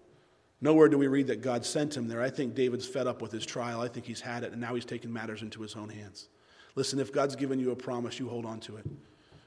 Nowhere 0.60 0.88
do 0.88 0.96
we 0.96 1.08
read 1.08 1.26
that 1.26 1.42
God 1.42 1.66
sent 1.66 1.96
him 1.96 2.08
there. 2.08 2.22
I 2.22 2.30
think 2.30 2.54
David's 2.54 2.86
fed 2.86 3.06
up 3.06 3.20
with 3.20 3.32
his 3.32 3.44
trial. 3.44 3.80
I 3.80 3.88
think 3.88 4.06
he's 4.06 4.20
had 4.20 4.44
it, 4.44 4.52
and 4.52 4.60
now 4.60 4.74
he's 4.74 4.86
taken 4.86 5.12
matters 5.12 5.42
into 5.42 5.60
his 5.60 5.76
own 5.76 5.90
hands. 5.90 6.28
Listen, 6.74 6.98
if 6.98 7.12
God's 7.12 7.36
given 7.36 7.58
you 7.58 7.70
a 7.70 7.76
promise, 7.76 8.18
you 8.18 8.28
hold 8.28 8.46
on 8.46 8.60
to 8.60 8.76
it. 8.76 8.86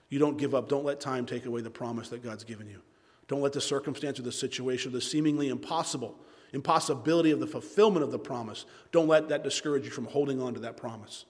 You 0.10 0.20
don't 0.20 0.38
give 0.38 0.54
up. 0.54 0.70
Don't 0.70 0.86
let 0.86 1.00
time 1.00 1.26
take 1.26 1.46
away 1.46 1.62
the 1.62 1.70
promise 1.70 2.10
that 2.10 2.24
God's 2.24 2.44
given 2.44 2.68
you. 2.68 2.82
Don't 3.28 3.42
let 3.42 3.54
the 3.54 3.62
circumstance 3.62 4.20
or 4.20 4.24
the 4.24 4.32
situation 4.32 4.92
or 4.92 4.94
the 4.94 5.02
seemingly 5.02 5.50
impossible, 5.50 6.18
impossibility 6.54 7.32
of 7.32 7.40
the 7.40 7.48
fulfillment 7.48 8.04
of 8.04 8.12
the 8.12 8.20
promise, 8.20 8.66
don't 8.92 9.08
let 9.08 9.30
that 9.30 9.44
discourage 9.44 9.86
you 9.86 9.92
from 9.92 10.06
holding 10.06 10.42
on 10.42 10.54
to 10.54 10.60
that 10.62 10.78
promise. 10.78 11.26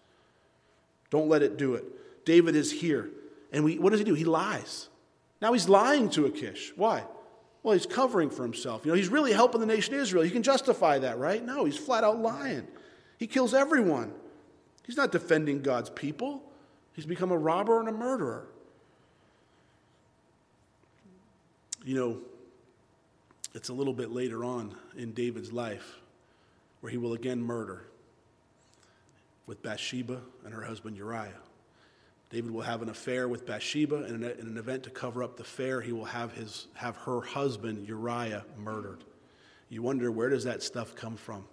Don't 1.10 1.30
let 1.30 1.42
it 1.42 1.58
do 1.58 1.76
it. 1.76 2.26
David 2.26 2.56
is 2.56 2.72
here. 2.72 3.10
And 3.52 3.64
we, 3.64 3.80
what 3.80 3.92
does 3.92 4.00
he 4.00 4.06
do? 4.06 4.14
He 4.14 4.26
lies. 4.26 4.90
Now 5.42 5.54
he's 5.54 5.70
lying 5.70 6.10
to 6.12 6.26
Achish. 6.26 6.74
Why? 6.76 7.04
Well, 7.64 7.74
he's 7.74 7.86
covering 7.86 8.30
for 8.30 8.44
himself. 8.44 8.86
You 8.86 8.92
know, 8.92 8.98
he's 8.98 9.10
really 9.10 9.34
helping 9.34 9.62
the 9.62 9.68
nation 9.68 9.94
of 9.94 10.02
Israel. 10.02 10.24
He 10.24 10.30
can 10.30 10.44
justify 10.44 11.00
that, 11.00 11.18
right? 11.18 11.44
No, 11.44 11.66
he's 11.66 11.78
flat 11.78 12.04
out 12.04 12.20
lying. 12.20 12.68
He 13.18 13.28
kills 13.28 13.54
everyone. 13.54 14.14
He's 14.86 14.98
not 14.98 15.12
defending 15.12 15.62
God's 15.62 15.90
people. 15.90 16.44
He's 16.94 17.06
become 17.06 17.32
a 17.32 17.38
robber 17.38 17.80
and 17.80 17.90
a 17.90 17.92
murderer. 17.92 18.48
You 21.84 21.96
know, 21.96 22.18
it's 23.54 23.70
a 23.70 23.74
little 23.74 23.94
bit 23.94 24.12
later 24.12 24.44
on 24.44 24.76
in 24.98 25.14
David's 25.14 25.52
life 25.52 26.00
where 26.82 26.92
he 26.92 26.98
will 26.98 27.14
again 27.14 27.42
murder 27.42 27.84
with 29.46 29.64
Bathsheba 29.64 30.22
and 30.46 30.54
her 30.54 30.62
husband 30.62 30.98
Uriah. 30.98 31.32
David 32.30 32.52
will 32.52 32.62
have 32.62 32.82
an 32.82 32.90
affair 32.90 33.28
with 33.30 33.46
Bathsheba, 33.46 34.04
and 34.04 34.24
in 34.24 34.48
an 34.48 34.58
event 34.58 34.84
to 34.84 34.90
cover 34.90 35.24
up 35.24 35.38
the 35.38 35.44
affair, 35.44 35.80
he 35.80 35.94
will 35.94 36.06
have, 36.06 36.34
his, 36.34 36.68
have 36.74 36.98
her 36.98 37.22
husband 37.22 37.88
Uriah 37.88 38.44
murdered. 38.58 39.06
You 39.70 39.82
wonder, 39.82 40.12
where 40.12 40.30
does 40.30 40.44
that 40.44 40.62
stuff 40.62 40.94
come 40.94 41.16
from? 41.16 41.46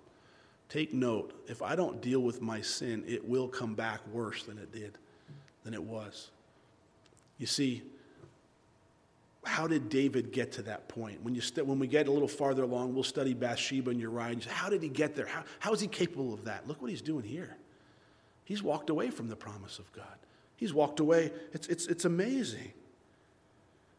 Take 0.68 0.92
note, 0.92 1.32
if 1.46 1.62
I 1.62 1.76
don't 1.76 2.00
deal 2.00 2.20
with 2.20 2.42
my 2.42 2.60
sin, 2.60 3.04
it 3.06 3.26
will 3.28 3.46
come 3.46 3.74
back 3.74 4.00
worse 4.08 4.42
than 4.42 4.58
it 4.58 4.72
did, 4.72 4.98
than 5.62 5.74
it 5.74 5.82
was. 5.82 6.30
You 7.38 7.46
see, 7.46 7.82
how 9.46 9.66
did 9.66 9.88
David 9.88 10.32
get 10.32 10.52
to 10.52 10.62
that 10.62 10.88
point? 10.88 11.22
When, 11.22 11.34
you 11.34 11.40
st- 11.40 11.66
when 11.66 11.78
we 11.78 11.86
get 11.86 12.08
a 12.08 12.10
little 12.10 12.28
farther 12.28 12.62
along, 12.62 12.94
we'll 12.94 13.04
study 13.04 13.34
Bathsheba 13.34 13.90
and 13.90 14.00
Uriah. 14.00 14.32
And 14.32 14.42
say, 14.42 14.50
how 14.50 14.68
did 14.68 14.82
he 14.82 14.88
get 14.88 15.14
there? 15.14 15.26
How, 15.26 15.44
how 15.58 15.72
is 15.72 15.80
he 15.80 15.86
capable 15.86 16.34
of 16.34 16.44
that? 16.44 16.66
Look 16.66 16.80
what 16.80 16.90
he's 16.90 17.02
doing 17.02 17.24
here. 17.24 17.56
He's 18.44 18.62
walked 18.62 18.90
away 18.90 19.10
from 19.10 19.28
the 19.28 19.36
promise 19.36 19.78
of 19.78 19.90
God. 19.92 20.04
He's 20.56 20.74
walked 20.74 21.00
away. 21.00 21.32
It's, 21.52 21.66
it's, 21.68 21.86
it's 21.86 22.04
amazing. 22.04 22.72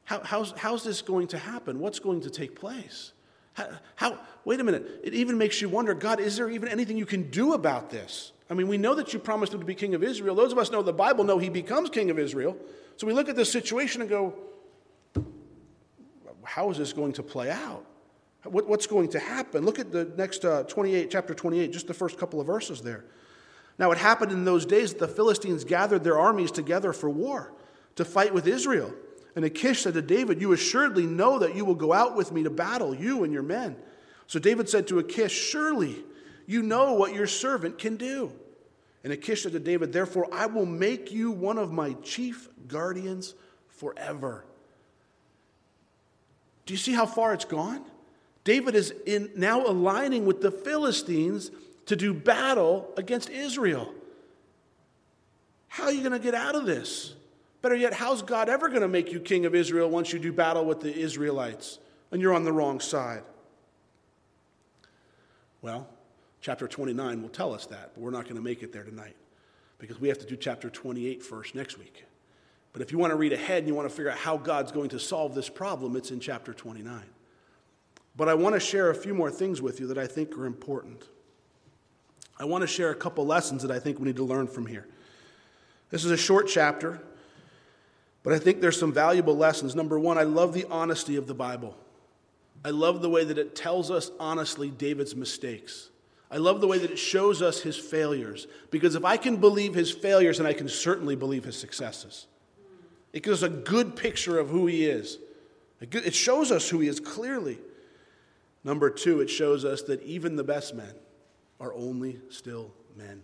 How, 0.05 0.21
how's, 0.23 0.51
how's 0.57 0.83
this 0.83 1.01
going 1.01 1.27
to 1.29 1.37
happen? 1.37 1.79
What's 1.79 1.99
going 1.99 2.21
to 2.21 2.29
take 2.29 2.55
place? 2.55 3.11
How, 3.53 3.69
how, 3.95 4.19
wait 4.43 4.59
a 4.59 4.63
minute. 4.63 5.01
It 5.03 5.13
even 5.13 5.37
makes 5.37 5.61
you 5.61 5.69
wonder 5.69 5.93
God, 5.93 6.19
is 6.19 6.37
there 6.37 6.49
even 6.49 6.69
anything 6.69 6.97
you 6.97 7.05
can 7.05 7.29
do 7.31 7.53
about 7.53 7.89
this? 7.89 8.31
I 8.49 8.53
mean, 8.53 8.67
we 8.67 8.77
know 8.77 8.93
that 8.95 9.13
you 9.13 9.19
promised 9.19 9.53
him 9.53 9.59
to 9.59 9.65
be 9.65 9.73
king 9.73 9.95
of 9.95 10.03
Israel. 10.03 10.35
Those 10.35 10.51
of 10.51 10.57
us 10.59 10.71
know 10.71 10.83
the 10.83 10.93
Bible 10.93 11.23
know 11.23 11.39
he 11.39 11.49
becomes 11.49 11.89
king 11.89 12.11
of 12.11 12.19
Israel. 12.19 12.55
So 12.97 13.07
we 13.07 13.13
look 13.13 13.29
at 13.29 13.35
this 13.35 13.51
situation 13.51 14.01
and 14.01 14.09
go, 14.09 14.35
how 16.45 16.69
is 16.69 16.77
this 16.77 16.93
going 16.93 17.13
to 17.13 17.23
play 17.23 17.49
out? 17.49 17.85
What, 18.43 18.67
what's 18.67 18.87
going 18.87 19.09
to 19.09 19.19
happen? 19.19 19.65
Look 19.65 19.79
at 19.79 19.91
the 19.91 20.05
next 20.17 20.45
uh, 20.45 20.63
28, 20.63 21.09
chapter 21.09 21.33
28, 21.33 21.71
just 21.73 21.87
the 21.87 21.93
first 21.93 22.17
couple 22.17 22.39
of 22.39 22.47
verses 22.47 22.81
there. 22.81 23.05
Now, 23.77 23.91
it 23.91 23.97
happened 23.97 24.31
in 24.31 24.45
those 24.45 24.65
days 24.65 24.93
that 24.93 24.99
the 24.99 25.07
Philistines 25.07 25.63
gathered 25.63 26.03
their 26.03 26.17
armies 26.17 26.51
together 26.51 26.93
for 26.93 27.09
war 27.09 27.53
to 27.95 28.05
fight 28.05 28.33
with 28.33 28.47
Israel. 28.47 28.93
And 29.35 29.43
Achish 29.43 29.81
said 29.81 29.95
to 29.95 30.01
David, 30.01 30.39
You 30.39 30.53
assuredly 30.53 31.05
know 31.05 31.39
that 31.39 31.55
you 31.55 31.65
will 31.65 31.75
go 31.75 31.91
out 31.91 32.15
with 32.15 32.31
me 32.31 32.43
to 32.43 32.49
battle, 32.49 32.95
you 32.95 33.23
and 33.23 33.33
your 33.33 33.43
men. 33.43 33.75
So 34.27 34.39
David 34.39 34.69
said 34.69 34.87
to 34.87 34.99
Achish, 34.99 35.33
Surely 35.33 36.03
you 36.45 36.61
know 36.61 36.93
what 36.93 37.13
your 37.13 37.27
servant 37.27 37.77
can 37.77 37.97
do. 37.97 38.31
And 39.03 39.11
Achish 39.11 39.43
said 39.43 39.51
to 39.51 39.59
David, 39.59 39.91
Therefore 39.91 40.27
I 40.31 40.45
will 40.45 40.65
make 40.65 41.11
you 41.11 41.31
one 41.31 41.57
of 41.57 41.71
my 41.71 41.93
chief 42.03 42.47
guardians 42.67 43.35
forever. 43.67 44.45
Do 46.65 46.73
you 46.73 46.77
see 46.77 46.93
how 46.93 47.05
far 47.05 47.33
it's 47.33 47.45
gone? 47.45 47.83
David 48.43 48.75
is 48.75 48.93
in, 49.05 49.29
now 49.35 49.65
aligning 49.65 50.25
with 50.25 50.41
the 50.41 50.51
Philistines 50.51 51.51
to 51.87 51.95
do 51.95 52.13
battle 52.13 52.91
against 52.97 53.29
Israel. 53.29 53.93
How 55.67 55.85
are 55.85 55.91
you 55.91 56.01
going 56.01 56.13
to 56.13 56.19
get 56.19 56.35
out 56.35 56.55
of 56.55 56.65
this? 56.65 57.13
Better 57.61 57.75
yet, 57.75 57.93
how's 57.93 58.21
God 58.21 58.47
ever 58.47 58.69
going 58.69 58.81
to 58.81 58.87
make 58.87 59.11
you 59.11 59.19
king 59.19 59.45
of 59.45 59.55
Israel 59.55 59.89
once 59.89 60.13
you 60.13 60.19
do 60.19 60.31
battle 60.31 60.65
with 60.65 60.81
the 60.81 60.95
Israelites 60.95 61.79
and 62.11 62.21
you're 62.21 62.33
on 62.33 62.43
the 62.43 62.53
wrong 62.53 62.79
side? 62.79 63.23
Well, 65.61 65.87
chapter 66.41 66.67
29 66.67 67.21
will 67.23 67.29
tell 67.29 67.53
us 67.53 67.65
that, 67.67 67.91
but 67.95 68.01
we're 68.01 68.11
not 68.11 68.25
going 68.25 68.35
to 68.35 68.41
make 68.41 68.61
it 68.61 68.71
there 68.71 68.83
tonight 68.83 69.15
because 69.79 69.99
we 69.99 70.07
have 70.07 70.19
to 70.19 70.25
do 70.25 70.35
chapter 70.35 70.69
28 70.69 71.23
first 71.23 71.55
next 71.55 71.79
week. 71.79 72.05
But 72.75 72.81
if 72.81 72.91
you 72.91 72.97
want 72.97 73.11
to 73.11 73.15
read 73.15 73.31
ahead 73.31 73.59
and 73.59 73.69
you 73.69 73.73
want 73.73 73.87
to 73.87 73.95
figure 73.95 74.11
out 74.11 74.17
how 74.17 74.35
God's 74.35 74.73
going 74.73 74.89
to 74.89 74.99
solve 74.99 75.33
this 75.33 75.47
problem, 75.47 75.95
it's 75.95 76.11
in 76.11 76.19
chapter 76.19 76.53
29. 76.53 77.03
But 78.17 78.27
I 78.27 78.33
want 78.33 78.53
to 78.55 78.59
share 78.59 78.89
a 78.89 78.95
few 78.95 79.13
more 79.13 79.31
things 79.31 79.61
with 79.61 79.79
you 79.79 79.87
that 79.87 79.97
I 79.97 80.07
think 80.07 80.37
are 80.37 80.45
important. 80.45 81.01
I 82.37 82.43
want 82.43 82.63
to 82.63 82.67
share 82.67 82.89
a 82.89 82.95
couple 82.95 83.25
lessons 83.25 83.61
that 83.61 83.71
I 83.71 83.79
think 83.79 83.97
we 83.97 84.07
need 84.07 84.17
to 84.17 84.25
learn 84.25 84.47
from 84.47 84.65
here. 84.65 84.89
This 85.89 86.03
is 86.03 86.11
a 86.11 86.17
short 86.17 86.49
chapter, 86.49 87.01
but 88.23 88.33
I 88.33 88.39
think 88.39 88.59
there's 88.59 88.77
some 88.77 88.91
valuable 88.91 89.37
lessons. 89.37 89.73
Number 89.73 89.97
one, 89.97 90.17
I 90.17 90.23
love 90.23 90.53
the 90.53 90.65
honesty 90.69 91.15
of 91.15 91.27
the 91.27 91.33
Bible. 91.33 91.77
I 92.65 92.71
love 92.71 93.01
the 93.01 93.09
way 93.09 93.23
that 93.23 93.37
it 93.37 93.55
tells 93.55 93.89
us 93.89 94.11
honestly 94.19 94.69
David's 94.69 95.15
mistakes. 95.15 95.91
I 96.29 96.39
love 96.39 96.59
the 96.59 96.67
way 96.67 96.79
that 96.79 96.91
it 96.91 96.99
shows 96.99 97.41
us 97.41 97.61
his 97.61 97.77
failures, 97.77 98.47
because 98.69 98.95
if 98.95 99.05
I 99.05 99.15
can 99.15 99.37
believe 99.37 99.73
his 99.73 99.91
failures, 99.91 100.39
then 100.39 100.45
I 100.45 100.51
can 100.51 100.67
certainly 100.67 101.15
believe 101.15 101.45
his 101.45 101.57
successes. 101.57 102.27
It 103.15 103.23
gives 103.23 103.41
us 103.41 103.49
a 103.49 103.53
good 103.53 103.95
picture 103.95 104.37
of 104.37 104.49
who 104.49 104.67
he 104.67 104.85
is. 104.85 105.17
It 105.79 106.13
shows 106.13 106.51
us 106.51 106.67
who 106.69 106.81
he 106.81 106.89
is 106.89 106.99
clearly. 106.99 107.57
Number 108.65 108.89
two, 108.89 109.21
it 109.21 109.29
shows 109.29 109.63
us 109.63 109.83
that 109.83 110.03
even 110.03 110.35
the 110.35 110.43
best 110.43 110.75
men 110.75 110.93
are 111.61 111.73
only 111.73 112.19
still 112.29 112.71
men. 112.97 113.21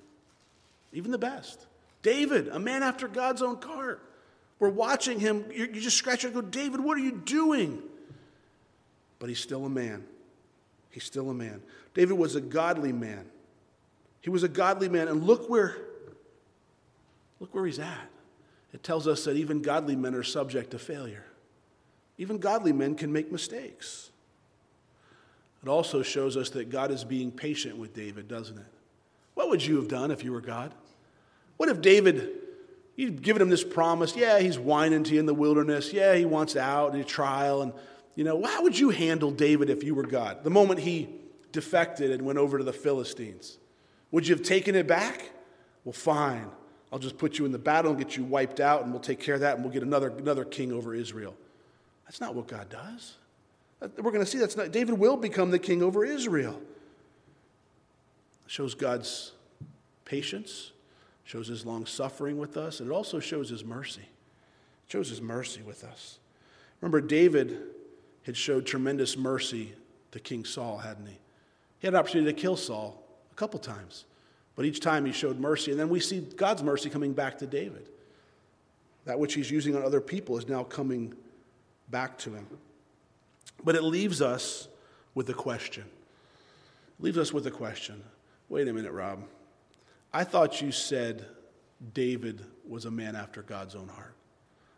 Even 0.93 1.11
the 1.11 1.17
best. 1.17 1.67
David, 2.03 2.47
a 2.47 2.57
man 2.57 2.83
after 2.83 3.09
God's 3.09 3.41
own 3.41 3.61
heart. 3.61 4.01
We're 4.59 4.69
watching 4.69 5.19
him. 5.19 5.43
You 5.53 5.67
just 5.67 5.97
scratch 5.97 6.23
and 6.23 6.33
go, 6.33 6.41
David, 6.41 6.79
what 6.79 6.95
are 6.97 7.01
you 7.01 7.11
doing? 7.11 7.81
But 9.19 9.27
he's 9.27 9.39
still 9.39 9.65
a 9.65 9.69
man. 9.69 10.05
He's 10.89 11.03
still 11.03 11.29
a 11.29 11.33
man. 11.33 11.61
David 11.93 12.17
was 12.17 12.35
a 12.35 12.41
godly 12.41 12.93
man. 12.93 13.25
He 14.21 14.29
was 14.29 14.43
a 14.43 14.47
godly 14.47 14.87
man. 14.87 15.09
And 15.09 15.23
look 15.23 15.49
where, 15.49 15.75
look 17.41 17.53
where 17.53 17.65
he's 17.65 17.79
at. 17.79 18.07
It 18.73 18.83
tells 18.83 19.07
us 19.07 19.25
that 19.25 19.35
even 19.35 19.61
godly 19.61 19.95
men 19.95 20.15
are 20.15 20.23
subject 20.23 20.71
to 20.71 20.79
failure. 20.79 21.25
Even 22.17 22.37
godly 22.37 22.71
men 22.71 22.95
can 22.95 23.11
make 23.11 23.31
mistakes. 23.31 24.11
It 25.63 25.69
also 25.69 26.01
shows 26.01 26.37
us 26.37 26.49
that 26.51 26.69
God 26.69 26.91
is 26.91 27.03
being 27.03 27.31
patient 27.31 27.77
with 27.77 27.93
David, 27.93 28.27
doesn't 28.27 28.57
it? 28.57 28.65
What 29.33 29.49
would 29.49 29.65
you 29.65 29.75
have 29.75 29.87
done 29.87 30.11
if 30.11 30.23
you 30.23 30.31
were 30.31 30.41
God? 30.41 30.73
What 31.57 31.69
if 31.69 31.81
David, 31.81 32.31
you'd 32.95 33.21
given 33.21 33.41
him 33.41 33.49
this 33.49 33.63
promise? 33.63 34.15
Yeah, 34.15 34.39
he's 34.39 34.57
whining 34.57 35.03
to 35.03 35.13
you 35.13 35.19
in 35.19 35.25
the 35.25 35.33
wilderness. 35.33 35.93
Yeah, 35.93 36.15
he 36.15 36.25
wants 36.25 36.55
out 36.55 36.95
in 36.95 37.01
a 37.01 37.03
trial. 37.03 37.61
And, 37.61 37.73
you 38.15 38.23
know, 38.23 38.43
how 38.43 38.63
would 38.63 38.77
you 38.77 38.89
handle 38.89 39.31
David 39.31 39.69
if 39.69 39.83
you 39.83 39.93
were 39.93 40.05
God? 40.05 40.43
The 40.43 40.49
moment 40.49 40.79
he 40.79 41.09
defected 41.51 42.11
and 42.11 42.23
went 42.23 42.39
over 42.39 42.57
to 42.57 42.63
the 42.63 42.73
Philistines, 42.73 43.57
would 44.09 44.27
you 44.27 44.35
have 44.35 44.43
taken 44.43 44.75
it 44.75 44.87
back? 44.87 45.29
Well, 45.83 45.93
fine. 45.93 46.47
I'll 46.91 46.99
just 46.99 47.17
put 47.17 47.37
you 47.37 47.45
in 47.45 47.51
the 47.51 47.59
battle 47.59 47.91
and 47.91 47.99
get 47.99 48.17
you 48.17 48.23
wiped 48.23 48.59
out, 48.59 48.83
and 48.83 48.91
we'll 48.91 49.01
take 49.01 49.19
care 49.19 49.35
of 49.35 49.41
that, 49.41 49.55
and 49.55 49.63
we'll 49.63 49.73
get 49.73 49.83
another, 49.83 50.09
another 50.09 50.43
king 50.43 50.73
over 50.73 50.93
Israel. 50.93 51.35
That's 52.05 52.19
not 52.19 52.35
what 52.35 52.47
God 52.47 52.69
does. 52.69 53.15
We're 53.79 54.11
going 54.11 54.23
to 54.23 54.25
see 54.25 54.37
that's 54.37 54.57
not, 54.57 54.71
David 54.71 54.99
will 54.99 55.17
become 55.17 55.51
the 55.51 55.59
king 55.59 55.81
over 55.81 56.05
Israel. 56.05 56.61
shows 58.47 58.75
God's 58.75 59.31
patience, 60.03 60.71
shows 61.23 61.47
his 61.47 61.65
long 61.65 61.85
suffering 61.85 62.37
with 62.37 62.57
us, 62.57 62.81
and 62.81 62.89
it 62.89 62.93
also 62.93 63.19
shows 63.19 63.49
his 63.49 63.63
mercy. 63.63 64.01
It 64.01 64.91
shows 64.91 65.09
his 65.09 65.21
mercy 65.21 65.61
with 65.61 65.85
us. 65.85 66.19
Remember, 66.81 66.99
David 66.99 67.59
had 68.23 68.35
showed 68.35 68.65
tremendous 68.65 69.15
mercy 69.15 69.73
to 70.11 70.19
King 70.19 70.43
Saul, 70.43 70.79
hadn't 70.79 71.07
he? 71.07 71.17
He 71.79 71.87
had 71.87 71.93
an 71.93 71.99
opportunity 71.99 72.33
to 72.33 72.39
kill 72.39 72.57
Saul 72.57 73.01
a 73.31 73.35
couple 73.35 73.59
times, 73.59 74.05
but 74.55 74.65
each 74.65 74.79
time 74.79 75.05
he 75.05 75.11
showed 75.11 75.39
mercy. 75.39 75.71
And 75.71 75.79
then 75.79 75.89
we 75.89 75.99
see 75.99 76.19
God's 76.19 76.63
mercy 76.63 76.89
coming 76.89 77.13
back 77.13 77.37
to 77.39 77.47
David. 77.47 77.87
That 79.05 79.19
which 79.19 79.33
he's 79.33 79.49
using 79.49 79.75
on 79.75 79.83
other 79.83 80.01
people 80.01 80.37
is 80.37 80.47
now 80.47 80.63
coming 80.63 81.13
back 81.89 82.17
to 82.19 82.33
him. 82.33 82.47
But 83.63 83.75
it 83.75 83.83
leaves 83.83 84.21
us 84.21 84.67
with 85.15 85.29
a 85.29 85.33
question. 85.33 85.83
It 86.99 87.03
leaves 87.03 87.17
us 87.17 87.33
with 87.33 87.47
a 87.47 87.51
question. 87.51 88.03
Wait 88.49 88.67
a 88.67 88.73
minute, 88.73 88.91
Rob. 88.91 89.23
I 90.13 90.23
thought 90.23 90.61
you 90.61 90.71
said 90.71 91.25
David 91.93 92.41
was 92.67 92.85
a 92.85 92.91
man 92.91 93.15
after 93.15 93.41
God's 93.41 93.75
own 93.75 93.87
heart. 93.87 94.13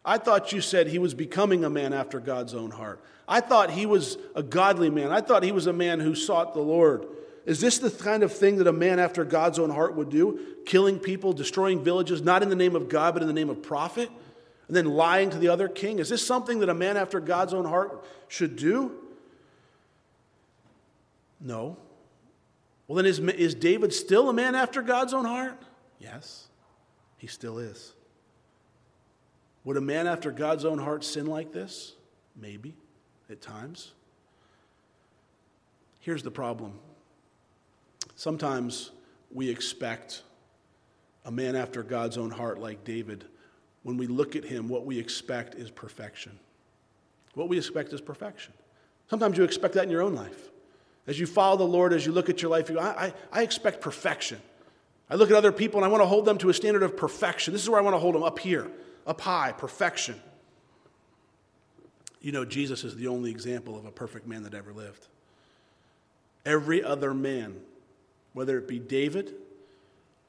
I 0.06 0.18
thought 0.18 0.52
you 0.52 0.62
said 0.62 0.88
he 0.88 1.00
was 1.00 1.14
becoming 1.14 1.64
a 1.64 1.70
man 1.70 1.94
after 1.94 2.20
God's 2.20 2.54
own 2.54 2.72
heart. 2.72 3.02
I 3.28 3.40
thought 3.40 3.72
he 3.72 3.86
was 3.86 4.18
a 4.36 4.44
godly 4.44 4.90
man. 4.90 5.12
I 5.12 5.22
thought 5.22 5.44
he 5.44 5.54
was 5.54 5.66
a 5.66 5.74
man 5.74 6.00
who 6.00 6.14
sought 6.14 6.54
the 6.54 6.62
Lord. 6.62 7.08
Is 7.46 7.60
this 7.60 7.80
the 7.80 7.90
kind 7.90 8.24
of 8.24 8.32
thing 8.32 8.58
that 8.58 8.68
a 8.68 8.74
man 8.74 9.00
after 9.00 9.26
God's 9.26 9.60
own 9.60 9.70
heart 9.70 9.96
would 9.96 10.10
do? 10.10 10.40
Killing 10.66 11.00
people, 11.00 11.34
destroying 11.34 11.84
villages, 11.84 12.22
not 12.22 12.42
in 12.42 12.50
the 12.50 12.56
name 12.56 12.76
of 12.76 12.88
God, 12.88 13.14
but 13.14 13.22
in 13.22 13.28
the 13.28 13.34
name 13.34 13.50
of? 13.50 13.58
And 13.98 14.10
and 14.68 14.78
then 14.78 14.86
lying 14.86 15.30
to 15.30 15.38
the 15.38 15.50
other 15.50 15.68
king? 15.68 16.00
Is 16.00 16.10
this 16.10 16.26
something 16.26 16.60
that 16.60 16.70
a 16.70 16.74
man 16.74 16.98
after 16.98 17.20
God's 17.20 17.54
own 17.54 17.66
heart 17.66 18.04
should 18.28 18.56
do? 18.56 18.92
No. 21.42 21.78
Well, 22.88 22.96
then 22.96 23.06
is, 23.06 23.20
is 23.20 23.56
David 23.56 23.94
still 23.94 24.30
a 24.30 24.34
man 24.34 24.56
after 24.56 24.82
God's 24.82 25.14
own 25.14 25.26
heart? 25.26 25.62
Yes, 26.00 26.48
he 27.18 27.28
still 27.28 27.60
is. 27.60 27.94
Would 29.66 29.78
a 29.78 29.82
man 29.82 30.08
after 30.08 30.32
God's 30.32 30.66
own 30.66 30.80
heart 30.80 31.04
sin 31.04 31.26
like 31.26 31.52
this? 31.52 31.94
Maybe, 32.36 32.76
at 33.30 33.42
times. 33.42 33.92
Here's 36.00 36.24
the 36.24 36.32
problem 36.32 36.74
sometimes 38.16 38.92
we 39.32 39.50
expect 39.50 40.24
a 41.26 41.32
man 41.32 41.56
after 41.56 41.84
God's 41.84 42.18
own 42.18 42.32
heart 42.32 42.60
like 42.60 42.84
David. 42.84 43.26
When 43.84 43.98
we 43.98 44.08
look 44.08 44.36
at 44.36 44.44
him, 44.44 44.70
what 44.70 44.86
we 44.86 45.00
expect 45.00 45.56
is 45.56 45.70
perfection. 45.70 46.40
What 47.34 47.50
we 47.50 47.58
expect 47.58 47.94
is 47.94 48.02
perfection. 48.02 48.54
Sometimes 49.10 49.38
you 49.38 49.44
expect 49.44 49.74
that 49.76 49.84
in 49.84 49.90
your 49.90 50.02
own 50.02 50.16
life. 50.16 50.50
As 51.06 51.20
you 51.20 51.26
follow 51.26 51.58
the 51.58 51.64
Lord, 51.66 51.92
as 51.92 52.06
you 52.06 52.12
look 52.12 52.30
at 52.30 52.42
your 52.42 52.52
life, 52.52 52.70
you 52.70 52.76
go, 52.76 52.82
I, 52.82 53.06
I, 53.06 53.14
I 53.32 53.44
expect 53.44 53.82
perfection. 53.82 54.40
I 55.10 55.16
look 55.16 55.30
at 55.30 55.36
other 55.36 55.52
people 55.52 55.80
and 55.80 55.86
I 55.86 55.90
want 55.90 56.02
to 56.02 56.08
hold 56.08 56.26
them 56.26 56.38
to 56.40 56.50
a 56.50 56.54
standard 56.54 56.84
of 56.84 56.96
perfection. 56.96 57.54
This 57.54 57.62
is 57.62 57.70
where 57.70 57.80
I 57.80 57.84
want 57.84 57.96
to 57.96 58.00
hold 58.00 58.16
them 58.16 58.24
up 58.24 58.40
here, 58.40 58.72
up 59.06 59.20
high, 59.20 59.52
perfection. 59.52 60.20
You 62.22 62.32
know, 62.32 62.46
Jesus 62.46 62.86
is 62.86 62.96
the 62.96 63.08
only 63.08 63.32
example 63.32 63.78
of 63.78 63.86
a 63.86 63.92
perfect 63.92 64.26
man 64.26 64.44
that 64.44 64.54
ever 64.54 64.72
lived. 64.72 65.08
Every 66.46 66.82
other 66.82 67.14
man, 67.14 67.58
whether 68.34 68.58
it 68.58 68.68
be 68.68 68.80
David, 68.80 69.34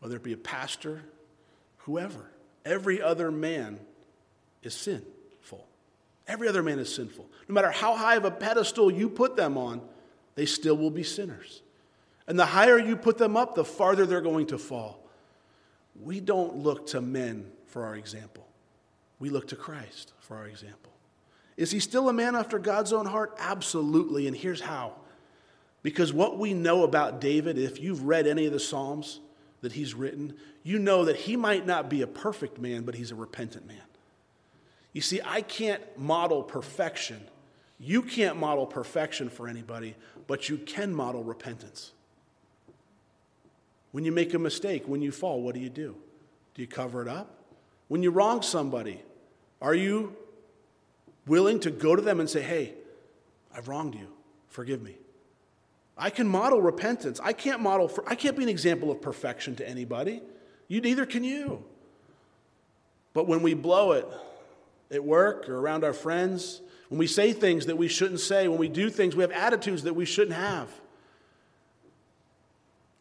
whether 0.00 0.16
it 0.16 0.22
be 0.22 0.32
a 0.32 0.38
pastor, 0.38 1.02
whoever, 1.78 2.30
every 2.64 3.02
other 3.02 3.30
man 3.30 3.80
is 4.62 4.74
sinful. 4.74 5.66
Every 6.26 6.48
other 6.48 6.62
man 6.62 6.78
is 6.78 6.94
sinful. 6.94 7.26
No 7.48 7.54
matter 7.54 7.70
how 7.70 7.94
high 7.94 8.16
of 8.16 8.24
a 8.24 8.30
pedestal 8.30 8.90
you 8.90 9.08
put 9.08 9.36
them 9.36 9.58
on, 9.58 9.82
they 10.34 10.46
still 10.46 10.76
will 10.76 10.90
be 10.90 11.02
sinners. 11.02 11.62
And 12.26 12.38
the 12.38 12.46
higher 12.46 12.78
you 12.78 12.96
put 12.96 13.18
them 13.18 13.36
up, 13.36 13.54
the 13.54 13.64
farther 13.64 14.06
they're 14.06 14.22
going 14.22 14.46
to 14.46 14.58
fall. 14.58 15.00
We 16.02 16.20
don't 16.20 16.56
look 16.56 16.88
to 16.88 17.00
men 17.00 17.50
for 17.66 17.84
our 17.84 17.96
example, 17.96 18.46
we 19.18 19.30
look 19.30 19.48
to 19.48 19.56
Christ 19.56 20.12
for 20.20 20.36
our 20.36 20.46
example. 20.46 20.92
Is 21.56 21.70
he 21.70 21.80
still 21.80 22.08
a 22.08 22.12
man 22.12 22.34
after 22.34 22.58
God's 22.58 22.92
own 22.92 23.06
heart? 23.06 23.34
Absolutely. 23.38 24.26
And 24.26 24.36
here's 24.36 24.60
how. 24.60 24.94
Because 25.84 26.14
what 26.14 26.38
we 26.38 26.54
know 26.54 26.82
about 26.82 27.20
David, 27.20 27.58
if 27.58 27.78
you've 27.78 28.04
read 28.04 28.26
any 28.26 28.46
of 28.46 28.52
the 28.52 28.58
Psalms 28.58 29.20
that 29.60 29.72
he's 29.72 29.94
written, 29.94 30.32
you 30.62 30.78
know 30.78 31.04
that 31.04 31.14
he 31.14 31.36
might 31.36 31.66
not 31.66 31.90
be 31.90 32.00
a 32.00 32.06
perfect 32.06 32.58
man, 32.58 32.82
but 32.84 32.94
he's 32.94 33.10
a 33.10 33.14
repentant 33.14 33.68
man. 33.68 33.76
You 34.94 35.02
see, 35.02 35.20
I 35.22 35.42
can't 35.42 35.82
model 35.98 36.42
perfection. 36.42 37.20
You 37.78 38.00
can't 38.00 38.38
model 38.38 38.64
perfection 38.64 39.28
for 39.28 39.46
anybody, 39.46 39.94
but 40.26 40.48
you 40.48 40.56
can 40.56 40.94
model 40.94 41.22
repentance. 41.22 41.92
When 43.92 44.06
you 44.06 44.12
make 44.12 44.32
a 44.32 44.38
mistake, 44.38 44.88
when 44.88 45.02
you 45.02 45.12
fall, 45.12 45.42
what 45.42 45.54
do 45.54 45.60
you 45.60 45.68
do? 45.68 45.94
Do 46.54 46.62
you 46.62 46.68
cover 46.68 47.02
it 47.02 47.08
up? 47.08 47.44
When 47.88 48.02
you 48.02 48.10
wrong 48.10 48.40
somebody, 48.40 49.02
are 49.60 49.74
you 49.74 50.16
willing 51.26 51.60
to 51.60 51.70
go 51.70 51.94
to 51.94 52.00
them 52.00 52.20
and 52.20 52.30
say, 52.30 52.40
hey, 52.40 52.72
I've 53.54 53.68
wronged 53.68 53.94
you, 53.94 54.08
forgive 54.48 54.80
me? 54.80 54.96
I 55.96 56.10
can 56.10 56.26
model 56.26 56.60
repentance. 56.60 57.20
I 57.22 57.32
can't 57.32 57.60
model, 57.60 57.88
for, 57.88 58.02
I 58.08 58.14
can't 58.14 58.36
be 58.36 58.42
an 58.42 58.48
example 58.48 58.90
of 58.90 59.00
perfection 59.00 59.54
to 59.56 59.68
anybody. 59.68 60.22
You 60.66 60.80
neither 60.80 61.06
can 61.06 61.22
you. 61.22 61.64
But 63.12 63.28
when 63.28 63.42
we 63.42 63.54
blow 63.54 63.92
it 63.92 64.08
at 64.90 65.04
work 65.04 65.48
or 65.48 65.56
around 65.56 65.84
our 65.84 65.92
friends, 65.92 66.60
when 66.88 66.98
we 66.98 67.06
say 67.06 67.32
things 67.32 67.66
that 67.66 67.76
we 67.76 67.88
shouldn't 67.88 68.20
say, 68.20 68.48
when 68.48 68.58
we 68.58 68.68
do 68.68 68.90
things, 68.90 69.14
we 69.14 69.22
have 69.22 69.30
attitudes 69.30 69.84
that 69.84 69.94
we 69.94 70.04
shouldn't 70.04 70.36
have. 70.36 70.68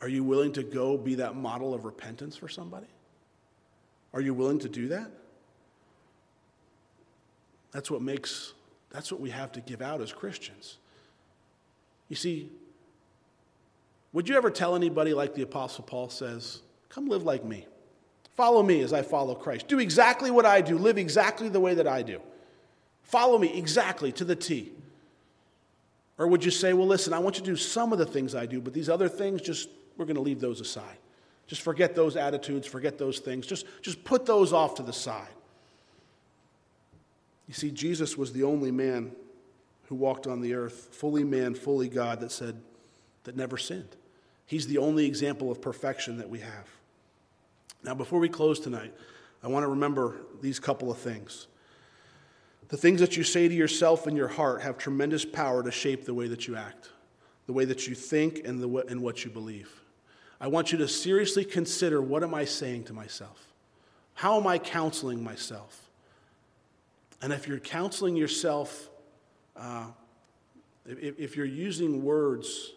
Are 0.01 0.07
you 0.07 0.23
willing 0.23 0.51
to 0.53 0.63
go 0.63 0.97
be 0.97 1.15
that 1.15 1.35
model 1.35 1.73
of 1.73 1.85
repentance 1.85 2.35
for 2.35 2.47
somebody? 2.47 2.87
Are 4.13 4.21
you 4.21 4.33
willing 4.33 4.59
to 4.59 4.69
do 4.69 4.89
that? 4.89 5.09
That's 7.71 7.89
what 7.89 8.01
makes, 8.01 8.53
that's 8.91 9.11
what 9.11 9.19
we 9.19 9.31
have 9.31 9.51
to 9.53 9.61
give 9.61 9.81
out 9.81 10.01
as 10.01 10.13
Christians. 10.13 10.77
You 12.09 12.15
see, 12.15 12.51
would 14.13 14.29
you 14.29 14.37
ever 14.37 14.51
tell 14.51 14.75
anybody, 14.75 15.13
like 15.13 15.33
the 15.33 15.41
Apostle 15.41 15.83
Paul 15.83 16.09
says, 16.09 16.61
come 16.89 17.07
live 17.07 17.23
like 17.23 17.43
me? 17.43 17.65
Follow 18.35 18.63
me 18.63 18.81
as 18.81 18.93
I 18.93 19.01
follow 19.01 19.35
Christ. 19.35 19.67
Do 19.67 19.79
exactly 19.79 20.31
what 20.31 20.45
I 20.45 20.61
do. 20.61 20.77
Live 20.77 20.97
exactly 20.97 21.49
the 21.49 21.59
way 21.59 21.75
that 21.75 21.87
I 21.87 22.01
do. 22.01 22.19
Follow 23.03 23.37
me 23.37 23.57
exactly 23.57 24.11
to 24.13 24.23
the 24.25 24.35
T. 24.35 24.71
Or 26.17 26.27
would 26.27 26.45
you 26.45 26.51
say, 26.51 26.73
well, 26.73 26.87
listen, 26.87 27.13
I 27.13 27.19
want 27.19 27.37
you 27.37 27.43
to 27.43 27.51
do 27.51 27.55
some 27.55 27.91
of 27.91 27.99
the 27.99 28.05
things 28.05 28.35
I 28.35 28.45
do, 28.45 28.61
but 28.61 28.73
these 28.73 28.89
other 28.89 29.09
things, 29.09 29.41
just 29.41 29.69
we're 29.97 30.05
going 30.05 30.15
to 30.15 30.21
leave 30.21 30.39
those 30.39 30.61
aside. 30.61 30.97
Just 31.47 31.61
forget 31.61 31.95
those 31.95 32.15
attitudes, 32.15 32.65
forget 32.65 32.97
those 32.97 33.19
things. 33.19 33.45
Just, 33.45 33.65
just 33.81 34.03
put 34.03 34.25
those 34.25 34.53
off 34.53 34.75
to 34.75 34.83
the 34.83 34.93
side. 34.93 35.27
You 37.47 37.53
see, 37.53 37.71
Jesus 37.71 38.17
was 38.17 38.31
the 38.31 38.43
only 38.43 38.71
man 38.71 39.11
who 39.89 39.95
walked 39.95 40.25
on 40.27 40.41
the 40.41 40.53
earth, 40.53 40.89
fully 40.91 41.23
man, 41.23 41.55
fully 41.55 41.89
God, 41.89 42.21
that 42.21 42.31
said, 42.31 42.61
that 43.25 43.35
never 43.35 43.57
sinned. 43.57 43.95
He's 44.45 44.67
the 44.67 44.77
only 44.77 45.05
example 45.05 45.51
of 45.51 45.61
perfection 45.61 46.17
that 46.17 46.29
we 46.29 46.39
have. 46.39 46.67
Now, 47.83 47.93
before 47.93 48.19
we 48.19 48.29
close 48.29 48.59
tonight, 48.59 48.93
I 49.43 49.47
want 49.47 49.63
to 49.63 49.67
remember 49.67 50.17
these 50.41 50.59
couple 50.59 50.89
of 50.89 50.97
things. 50.97 51.47
The 52.69 52.77
things 52.77 53.01
that 53.01 53.17
you 53.17 53.23
say 53.23 53.47
to 53.47 53.53
yourself 53.53 54.07
in 54.07 54.15
your 54.15 54.29
heart 54.29 54.61
have 54.61 54.77
tremendous 54.77 55.25
power 55.25 55.63
to 55.63 55.71
shape 55.71 56.05
the 56.05 56.13
way 56.13 56.27
that 56.27 56.47
you 56.47 56.55
act, 56.55 56.89
the 57.45 57.53
way 57.53 57.65
that 57.65 57.87
you 57.87 57.95
think, 57.95 58.41
and, 58.45 58.61
the, 58.61 58.69
and 58.87 59.01
what 59.01 59.25
you 59.25 59.31
believe. 59.31 59.81
I 60.39 60.47
want 60.47 60.71
you 60.71 60.77
to 60.79 60.87
seriously 60.87 61.45
consider 61.45 62.01
what 62.01 62.23
am 62.23 62.33
I 62.33 62.45
saying 62.45 62.85
to 62.85 62.93
myself? 62.93 63.53
How 64.13 64.39
am 64.39 64.47
I 64.47 64.57
counseling 64.57 65.23
myself? 65.23 65.89
And 67.21 67.31
if 67.31 67.47
you're 67.47 67.59
counseling 67.59 68.15
yourself, 68.15 68.89
uh, 69.55 69.85
if, 70.85 71.19
if 71.19 71.37
you're 71.37 71.45
using 71.45 72.03
words 72.03 72.73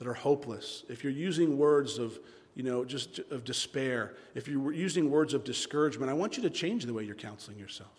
that 0.00 0.08
are 0.08 0.14
hopeless, 0.14 0.82
if 0.88 1.04
you're 1.04 1.12
using 1.12 1.58
words 1.58 1.98
of, 1.98 2.18
you 2.54 2.62
know, 2.62 2.86
just 2.86 3.20
of 3.30 3.44
despair, 3.44 4.14
if 4.34 4.48
you're 4.48 4.72
using 4.72 5.10
words 5.10 5.34
of 5.34 5.44
discouragement, 5.44 6.10
I 6.10 6.14
want 6.14 6.38
you 6.38 6.42
to 6.44 6.50
change 6.50 6.86
the 6.86 6.94
way 6.94 7.04
you're 7.04 7.14
counseling 7.14 7.58
yourself. 7.58 7.92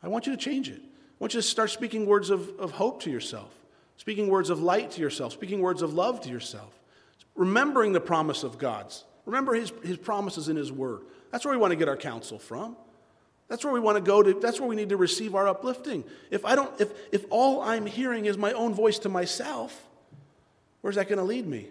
I 0.00 0.06
want 0.06 0.28
you 0.28 0.32
to 0.32 0.38
change 0.38 0.68
it. 0.68 0.80
I 0.80 1.14
want 1.18 1.34
you 1.34 1.40
to 1.40 1.46
start 1.46 1.70
speaking 1.70 2.06
words 2.06 2.30
of, 2.30 2.48
of 2.56 2.70
hope 2.70 3.02
to 3.02 3.10
yourself, 3.10 3.52
speaking 3.96 4.28
words 4.28 4.48
of 4.48 4.62
light 4.62 4.92
to 4.92 5.00
yourself, 5.00 5.32
speaking 5.32 5.60
words 5.60 5.82
of 5.82 5.92
love 5.92 6.20
to 6.20 6.28
yourself, 6.28 6.78
remembering 7.34 7.92
the 7.92 8.00
promise 8.00 8.44
of 8.44 8.58
God's. 8.58 9.02
Remember 9.26 9.54
his, 9.54 9.72
his 9.82 9.96
promises 9.96 10.48
in 10.48 10.56
his 10.56 10.70
word. 10.70 11.00
That's 11.32 11.44
where 11.44 11.52
we 11.52 11.58
want 11.58 11.72
to 11.72 11.76
get 11.76 11.88
our 11.88 11.96
counsel 11.96 12.38
from. 12.38 12.76
That's 13.48 13.64
where 13.64 13.74
we 13.74 13.80
want 13.80 13.96
to 13.96 14.02
go 14.02 14.22
to. 14.22 14.34
That's 14.34 14.60
where 14.60 14.68
we 14.68 14.76
need 14.76 14.90
to 14.90 14.96
receive 14.96 15.34
our 15.34 15.48
uplifting. 15.48 16.04
If 16.30 16.44
I 16.44 16.54
don't, 16.54 16.80
if, 16.80 16.92
if 17.10 17.24
all 17.28 17.60
I'm 17.60 17.86
hearing 17.86 18.26
is 18.26 18.38
my 18.38 18.52
own 18.52 18.72
voice 18.72 19.00
to 19.00 19.08
myself, 19.08 19.88
Where's 20.82 20.96
that 20.96 21.08
going 21.08 21.18
to 21.18 21.24
lead 21.24 21.46
me? 21.46 21.68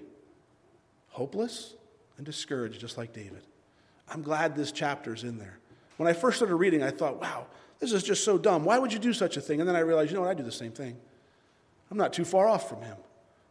Hopeless 1.09 1.75
and 2.17 2.25
discouraged, 2.25 2.79
just 2.79 2.97
like 2.97 3.13
David. 3.13 3.43
I'm 4.09 4.23
glad 4.23 4.55
this 4.55 4.71
chapter's 4.71 5.23
in 5.23 5.37
there. 5.37 5.57
When 5.97 6.09
I 6.09 6.13
first 6.13 6.37
started 6.37 6.55
reading, 6.55 6.81
I 6.81 6.89
thought, 6.89 7.21
wow, 7.21 7.45
this 7.79 7.91
is 7.91 8.03
just 8.03 8.23
so 8.23 8.37
dumb. 8.37 8.65
Why 8.65 8.79
would 8.79 8.91
you 8.91 8.99
do 8.99 9.13
such 9.13 9.37
a 9.37 9.41
thing? 9.41 9.59
And 9.59 9.69
then 9.69 9.75
I 9.75 9.81
realized, 9.81 10.09
you 10.11 10.15
know 10.15 10.21
what? 10.21 10.31
I 10.31 10.33
do 10.33 10.43
the 10.43 10.51
same 10.51 10.71
thing. 10.71 10.97
I'm 11.91 11.97
not 11.97 12.13
too 12.13 12.25
far 12.25 12.47
off 12.47 12.67
from 12.67 12.81
him. 12.81 12.97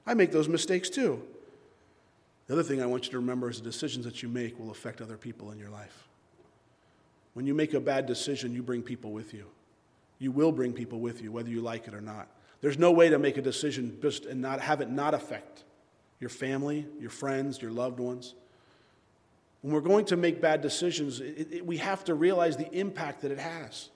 I 0.07 0.15
make 0.15 0.33
those 0.33 0.49
mistakes 0.49 0.91
too. 0.91 1.23
The 2.47 2.55
other 2.55 2.63
thing 2.63 2.83
I 2.83 2.87
want 2.87 3.05
you 3.05 3.13
to 3.13 3.19
remember 3.19 3.49
is 3.49 3.59
the 3.59 3.65
decisions 3.65 4.05
that 4.07 4.23
you 4.23 4.29
make 4.29 4.59
will 4.59 4.71
affect 4.71 5.01
other 5.01 5.17
people 5.17 5.53
in 5.53 5.59
your 5.59 5.71
life. 5.71 6.09
When 7.35 7.47
you 7.47 7.55
make 7.55 7.75
a 7.75 7.81
bad 7.81 8.07
decision, 8.07 8.55
you 8.55 8.63
bring 8.63 8.83
people 8.83 9.13
with 9.13 9.33
you. 9.33 9.47
You 10.19 10.33
will 10.33 10.51
bring 10.51 10.73
people 10.73 10.99
with 10.99 11.23
you, 11.23 11.31
whether 11.31 11.49
you 11.49 11.61
like 11.61 11.87
it 11.87 11.95
or 11.95 12.01
not. 12.01 12.29
There's 12.61 12.79
no 12.79 12.93
way 12.93 13.09
to 13.09 13.19
make 13.19 13.37
a 13.37 13.43
decision 13.43 13.99
just 14.03 14.27
and 14.27 14.41
not 14.41 14.61
have 14.61 14.81
it 14.81 14.91
not 14.91 15.15
affect 15.15 15.65
your 16.19 16.31
family, 16.31 16.87
your 17.01 17.11
friends, 17.11 17.61
your 17.61 17.71
loved 17.71 17.99
ones. 17.99 18.35
When 19.63 19.73
we're 19.75 19.81
going 19.81 20.05
to 20.07 20.17
make 20.17 20.41
bad 20.41 20.63
decisions, 20.63 21.21
it, 21.21 21.49
it, 21.53 21.67
we 21.67 21.79
have 21.79 22.05
to 22.05 22.15
realize 22.15 22.57
the 22.57 22.71
impact 22.73 23.23
that 23.23 23.31
it 23.31 23.39
has. 23.39 23.91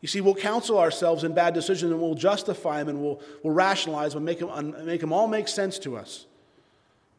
You 0.00 0.08
see, 0.08 0.20
we'll 0.20 0.34
counsel 0.34 0.78
ourselves 0.78 1.24
in 1.24 1.34
bad 1.34 1.54
decisions 1.54 1.90
and 1.90 2.00
we'll 2.00 2.14
justify 2.14 2.80
them 2.80 2.90
and 2.90 3.02
we'll, 3.02 3.22
we'll 3.42 3.54
rationalize 3.54 4.12
them 4.12 4.18
and 4.18 4.26
make 4.26 4.38
them, 4.38 4.86
make 4.86 5.00
them 5.00 5.12
all 5.12 5.26
make 5.26 5.48
sense 5.48 5.78
to 5.80 5.96
us. 5.96 6.26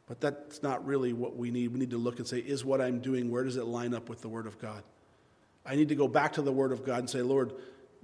But 0.07 0.21
that's 0.21 0.61
not 0.61 0.85
really 0.85 1.13
what 1.13 1.35
we 1.35 1.49
need. 1.49 1.69
We 1.69 1.79
need 1.79 1.89
to 1.91 1.97
look 1.97 2.19
and 2.19 2.27
say, 2.27 2.37
is 2.37 2.63
what 2.63 2.79
I'm 2.79 2.99
doing, 2.99 3.31
where 3.31 3.43
does 3.43 3.57
it 3.57 3.65
line 3.65 3.95
up 3.95 4.07
with 4.07 4.21
the 4.21 4.29
Word 4.29 4.45
of 4.45 4.59
God? 4.59 4.83
I 5.65 5.75
need 5.75 5.89
to 5.89 5.95
go 5.95 6.07
back 6.07 6.33
to 6.33 6.43
the 6.43 6.51
Word 6.51 6.71
of 6.71 6.85
God 6.85 6.99
and 6.99 7.09
say, 7.09 7.23
Lord, 7.23 7.53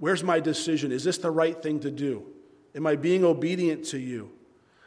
where's 0.00 0.24
my 0.24 0.40
decision? 0.40 0.90
Is 0.90 1.04
this 1.04 1.18
the 1.18 1.30
right 1.30 1.60
thing 1.62 1.78
to 1.80 1.90
do? 1.92 2.26
Am 2.74 2.86
I 2.86 2.96
being 2.96 3.24
obedient 3.24 3.84
to 3.86 3.98
you? 3.98 4.30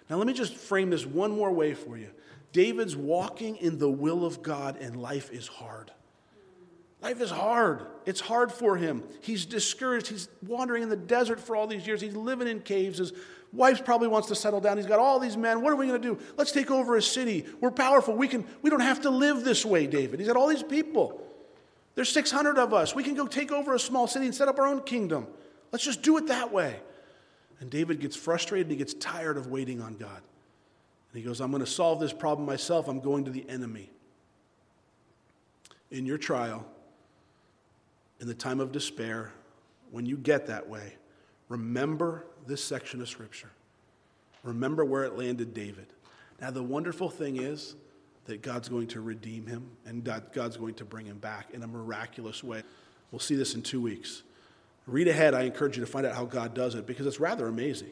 Now, 0.09 0.17
let 0.17 0.27
me 0.27 0.33
just 0.33 0.55
frame 0.55 0.89
this 0.89 1.05
one 1.05 1.31
more 1.31 1.51
way 1.51 1.73
for 1.73 1.97
you. 1.97 2.09
David's 2.51 2.95
walking 2.95 3.57
in 3.57 3.79
the 3.79 3.89
will 3.89 4.25
of 4.25 4.41
God, 4.41 4.77
and 4.79 4.95
life 4.95 5.31
is 5.31 5.47
hard. 5.47 5.91
Life 7.01 7.21
is 7.21 7.29
hard. 7.29 7.86
It's 8.05 8.21
hard 8.21 8.51
for 8.51 8.77
him. 8.77 9.03
He's 9.21 9.45
discouraged. 9.45 10.07
He's 10.07 10.27
wandering 10.47 10.81
in 10.81 10.89
the 10.89 10.95
desert 10.95 11.39
for 11.39 11.55
all 11.55 11.67
these 11.67 11.86
years. 11.86 12.01
He's 12.01 12.15
living 12.15 12.47
in 12.47 12.61
caves. 12.61 12.97
His 12.97 13.13
wife 13.51 13.86
probably 13.86 14.07
wants 14.07 14.27
to 14.29 14.36
settle 14.36 14.61
down. 14.61 14.77
He's 14.77 14.86
got 14.86 14.99
all 14.99 15.19
these 15.19 15.38
men. 15.38 15.61
What 15.61 15.73
are 15.73 15.75
we 15.75 15.88
going 15.88 16.01
to 16.01 16.15
do? 16.15 16.19
Let's 16.38 16.51
take 16.51 16.71
over 16.71 16.95
a 16.95 17.01
city. 17.01 17.45
We're 17.59 17.71
powerful. 17.71 18.15
We, 18.15 18.27
can, 18.27 18.45
we 18.61 18.69
don't 18.69 18.79
have 18.79 19.01
to 19.01 19.09
live 19.09 19.43
this 19.43 19.65
way, 19.65 19.86
David. 19.86 20.19
He's 20.19 20.27
got 20.27 20.38
all 20.38 20.47
these 20.47 20.63
people. 20.63 21.21
There's 21.95 22.09
600 22.09 22.57
of 22.57 22.73
us. 22.73 22.95
We 22.95 23.03
can 23.03 23.15
go 23.15 23.27
take 23.27 23.51
over 23.51 23.73
a 23.73 23.79
small 23.79 24.07
city 24.07 24.25
and 24.25 24.33
set 24.33 24.47
up 24.47 24.57
our 24.59 24.67
own 24.67 24.81
kingdom. 24.81 25.27
Let's 25.71 25.86
just 25.86 26.01
do 26.01 26.17
it 26.17 26.27
that 26.27 26.51
way. 26.51 26.79
And 27.60 27.70
David 27.70 27.99
gets 27.99 28.16
frustrated 28.16 28.68
and 28.68 28.72
he 28.72 28.78
gets 28.78 28.93
tired 28.93 29.38
of 29.38 29.47
waiting 29.47 29.82
on 29.82 29.95
God. 29.95 30.22
And 31.12 31.22
he 31.22 31.22
goes, 31.22 31.39
I'm 31.39 31.51
going 31.51 31.64
to 31.64 31.70
solve 31.70 31.99
this 31.99 32.14
problem 32.14 32.45
myself. 32.45 32.88
I'm 32.88 32.99
going 32.99 33.26
to 33.26 33.32
the 33.32 33.47
enemy. 33.49 33.89
In 35.91 36.06
your 36.06 36.18
trial, 36.18 36.66
in 38.20 38.28
the 38.28 38.34
time 38.34 38.60
of 38.60 38.72
despair, 38.72 39.32
when 39.91 40.06
you 40.06 40.18
get 40.18 40.47
that 40.47 40.68
way, 40.68 40.95
remember 41.47 42.26
this 42.47 42.64
section 42.64 43.01
of 43.01 43.08
Scripture. 43.08 43.51
Remember 44.43 44.84
where 44.84 45.03
it 45.03 45.18
landed 45.18 45.53
David. 45.53 45.88
Now, 46.41 46.51
the 46.51 46.64
wonderful 46.64 47.10
thing 47.10 47.38
is 47.38 47.76
that 48.26 48.41
God's 48.41 48.68
going 48.68 48.88
to 48.88 49.01
redeem 49.01 49.47
him 49.47 49.70
and 49.86 50.03
God's 50.03 50.58
going 50.58 50.76
to 50.76 50.86
bring 50.86 51.06
him 51.06 51.18
back 51.18 51.51
in 51.53 51.64
a 51.64 51.68
miraculous 51.68 52.43
way. 52.43 52.64
We'll 53.12 53.20
see 53.20 53.36
this 53.36 53.56
in 53.56 53.62
two 53.62 53.82
weeks. 53.82 54.24
Read 54.88 55.07
ahead. 55.07 55.33
I 55.33 55.43
encourage 55.43 55.77
you 55.77 55.86
to 55.86 55.91
find 55.91 56.05
out 56.05 56.15
how 56.15 56.25
God 56.25 56.53
does 56.53 56.75
it 56.75 56.86
because 56.86 57.05
it's 57.05 57.19
rather 57.19 57.47
amazing. 57.47 57.91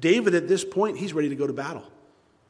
David, 0.00 0.34
at 0.34 0.48
this 0.48 0.64
point, 0.64 0.98
he's 0.98 1.12
ready 1.12 1.28
to 1.28 1.36
go 1.36 1.46
to 1.46 1.52
battle. 1.52 1.84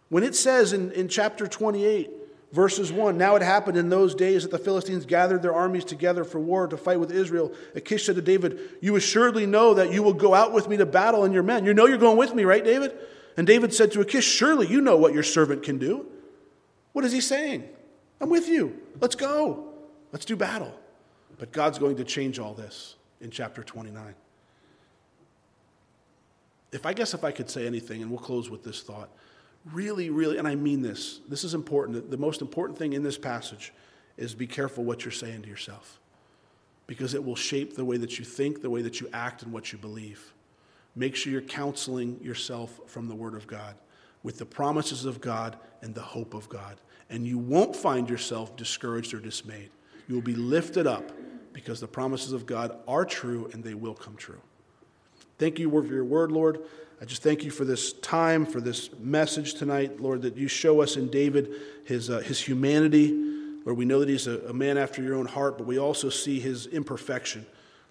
When 0.08 0.22
it 0.22 0.34
says 0.34 0.72
in, 0.72 0.92
in 0.92 1.08
chapter 1.08 1.46
28, 1.46 2.10
Verses 2.54 2.92
1 2.92 3.18
Now 3.18 3.34
it 3.34 3.42
happened 3.42 3.76
in 3.76 3.88
those 3.88 4.14
days 4.14 4.44
that 4.44 4.52
the 4.52 4.60
Philistines 4.60 5.04
gathered 5.04 5.42
their 5.42 5.52
armies 5.52 5.84
together 5.84 6.22
for 6.22 6.38
war 6.38 6.68
to 6.68 6.76
fight 6.76 7.00
with 7.00 7.10
Israel. 7.10 7.52
Achish 7.74 8.06
said 8.06 8.14
to 8.14 8.22
David, 8.22 8.60
You 8.80 8.94
assuredly 8.94 9.44
know 9.44 9.74
that 9.74 9.92
you 9.92 10.04
will 10.04 10.14
go 10.14 10.34
out 10.34 10.52
with 10.52 10.68
me 10.68 10.76
to 10.76 10.86
battle 10.86 11.24
and 11.24 11.34
your 11.34 11.42
men. 11.42 11.64
You 11.64 11.74
know 11.74 11.86
you're 11.86 11.98
going 11.98 12.16
with 12.16 12.32
me, 12.32 12.44
right, 12.44 12.64
David? 12.64 12.96
And 13.36 13.44
David 13.44 13.74
said 13.74 13.90
to 13.92 14.00
Achish, 14.02 14.24
Surely 14.24 14.68
you 14.68 14.80
know 14.80 14.96
what 14.96 15.12
your 15.12 15.24
servant 15.24 15.64
can 15.64 15.78
do. 15.78 16.06
What 16.92 17.04
is 17.04 17.10
he 17.10 17.20
saying? 17.20 17.68
I'm 18.20 18.30
with 18.30 18.48
you. 18.48 18.80
Let's 19.00 19.16
go. 19.16 19.72
Let's 20.12 20.24
do 20.24 20.36
battle. 20.36 20.72
But 21.38 21.50
God's 21.50 21.80
going 21.80 21.96
to 21.96 22.04
change 22.04 22.38
all 22.38 22.54
this 22.54 22.94
in 23.24 23.30
chapter 23.30 23.64
29. 23.64 24.14
If 26.70 26.86
I 26.86 26.92
guess 26.92 27.14
if 27.14 27.24
I 27.24 27.32
could 27.32 27.50
say 27.50 27.66
anything, 27.66 28.02
and 28.02 28.10
we'll 28.10 28.20
close 28.20 28.50
with 28.50 28.62
this 28.62 28.82
thought 28.82 29.08
really, 29.72 30.10
really, 30.10 30.36
and 30.36 30.46
I 30.46 30.54
mean 30.54 30.82
this, 30.82 31.20
this 31.28 31.42
is 31.42 31.54
important. 31.54 32.10
The 32.10 32.18
most 32.18 32.42
important 32.42 32.78
thing 32.78 32.92
in 32.92 33.02
this 33.02 33.16
passage 33.16 33.72
is 34.16 34.34
be 34.34 34.46
careful 34.46 34.84
what 34.84 35.04
you're 35.04 35.12
saying 35.12 35.42
to 35.42 35.48
yourself 35.48 36.00
because 36.86 37.14
it 37.14 37.24
will 37.24 37.34
shape 37.34 37.74
the 37.74 37.84
way 37.84 37.96
that 37.96 38.18
you 38.18 38.26
think, 38.26 38.60
the 38.60 38.68
way 38.68 38.82
that 38.82 39.00
you 39.00 39.08
act, 39.14 39.42
and 39.42 39.52
what 39.52 39.72
you 39.72 39.78
believe. 39.78 40.34
Make 40.94 41.16
sure 41.16 41.32
you're 41.32 41.40
counseling 41.40 42.20
yourself 42.22 42.78
from 42.86 43.08
the 43.08 43.14
Word 43.14 43.34
of 43.34 43.46
God 43.46 43.74
with 44.22 44.38
the 44.38 44.44
promises 44.44 45.06
of 45.06 45.20
God 45.20 45.56
and 45.80 45.94
the 45.94 46.02
hope 46.02 46.34
of 46.34 46.48
God. 46.50 46.76
And 47.08 47.26
you 47.26 47.38
won't 47.38 47.74
find 47.74 48.08
yourself 48.08 48.54
discouraged 48.56 49.14
or 49.14 49.18
dismayed. 49.18 49.70
You 50.08 50.14
will 50.14 50.22
be 50.22 50.34
lifted 50.34 50.86
up 50.86 51.10
because 51.54 51.80
the 51.80 51.88
promises 51.88 52.32
of 52.32 52.44
God 52.44 52.76
are 52.86 53.06
true 53.06 53.48
and 53.54 53.64
they 53.64 53.72
will 53.72 53.94
come 53.94 54.16
true. 54.16 54.40
Thank 55.38 55.58
you 55.58 55.70
for 55.70 55.86
your 55.86 56.04
word, 56.04 56.30
Lord. 56.30 56.60
I 57.00 57.06
just 57.06 57.22
thank 57.22 57.44
you 57.44 57.50
for 57.50 57.64
this 57.64 57.92
time, 57.94 58.44
for 58.44 58.60
this 58.60 58.90
message 58.98 59.54
tonight, 59.54 60.00
Lord, 60.00 60.22
that 60.22 60.36
you 60.36 60.48
show 60.48 60.82
us 60.82 60.96
in 60.96 61.10
David 61.10 61.52
his, 61.84 62.10
uh, 62.10 62.18
his 62.18 62.40
humanity. 62.40 63.12
Lord, 63.64 63.78
we 63.78 63.84
know 63.84 64.00
that 64.00 64.08
he's 64.08 64.26
a, 64.26 64.40
a, 64.46 64.52
man 64.52 64.78
after 64.78 65.02
your 65.02 65.14
own 65.14 65.26
heart, 65.26 65.58
but 65.58 65.66
we 65.66 65.78
also 65.78 66.08
see 66.08 66.38
his 66.38 66.66
imperfection. 66.66 67.46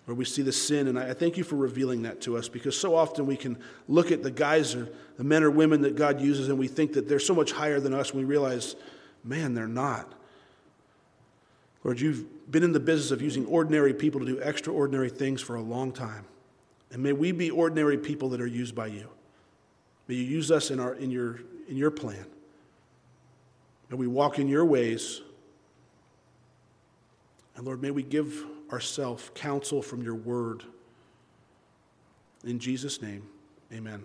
Lord, 0.07 0.17
we 0.17 0.25
see 0.25 0.41
the 0.41 0.51
sin, 0.51 0.87
and 0.87 0.99
I, 0.99 1.13
thank 1.13 1.37
you 1.37 1.43
for 1.43 1.55
revealing 1.55 2.03
that 2.03 2.21
to 2.21 2.37
us 2.37 2.49
because 2.49 2.77
so 2.77 2.95
often 2.95 3.25
we 3.25 3.37
can 3.37 3.57
look 3.87 4.11
at 4.11 4.23
the 4.23 4.31
guys 4.31 4.75
or 4.75 4.89
the 5.17 5.23
men 5.23 5.43
or 5.43 5.51
women 5.51 5.81
that 5.81 5.95
God 5.95 6.19
uses 6.19 6.49
and 6.49 6.59
we 6.59 6.67
think 6.67 6.93
that 6.93 7.07
they're 7.07 7.19
so 7.19 7.35
much 7.35 7.51
higher 7.51 7.79
than 7.79 7.93
us, 7.93 8.11
and 8.11 8.19
we 8.19 8.25
realize, 8.25 8.75
man, 9.23 9.53
they're 9.53 9.67
not. 9.67 10.11
Lord, 11.83 11.99
you've 11.99 12.25
been 12.49 12.63
in 12.63 12.71
the 12.71 12.79
business 12.79 13.11
of 13.11 13.21
using 13.21 13.45
ordinary 13.45 13.93
people 13.93 14.19
to 14.19 14.25
do 14.25 14.39
extraordinary 14.39 15.09
things 15.09 15.41
for 15.41 15.55
a 15.55 15.61
long 15.61 15.91
time. 15.91 16.25
And 16.91 17.01
may 17.01 17.13
we 17.13 17.31
be 17.31 17.49
ordinary 17.49 17.97
people 17.97 18.29
that 18.29 18.41
are 18.41 18.47
used 18.47 18.75
by 18.75 18.87
you. 18.87 19.09
May 20.07 20.15
you 20.15 20.23
use 20.23 20.51
us 20.51 20.69
in, 20.69 20.79
our, 20.79 20.93
in, 20.95 21.09
your, 21.09 21.39
in 21.67 21.77
your 21.77 21.91
plan. 21.91 22.25
May 23.89 23.97
we 23.97 24.07
walk 24.07 24.39
in 24.39 24.47
your 24.47 24.65
ways. 24.65 25.21
And 27.55 27.65
Lord, 27.65 27.81
may 27.81 27.91
we 27.91 28.03
give 28.03 28.45
ourselves 28.71 29.31
counsel 29.33 29.81
from 29.81 30.01
your 30.01 30.15
word. 30.15 30.63
In 32.43 32.59
Jesus' 32.59 33.01
name, 33.01 33.23
amen. 33.71 34.03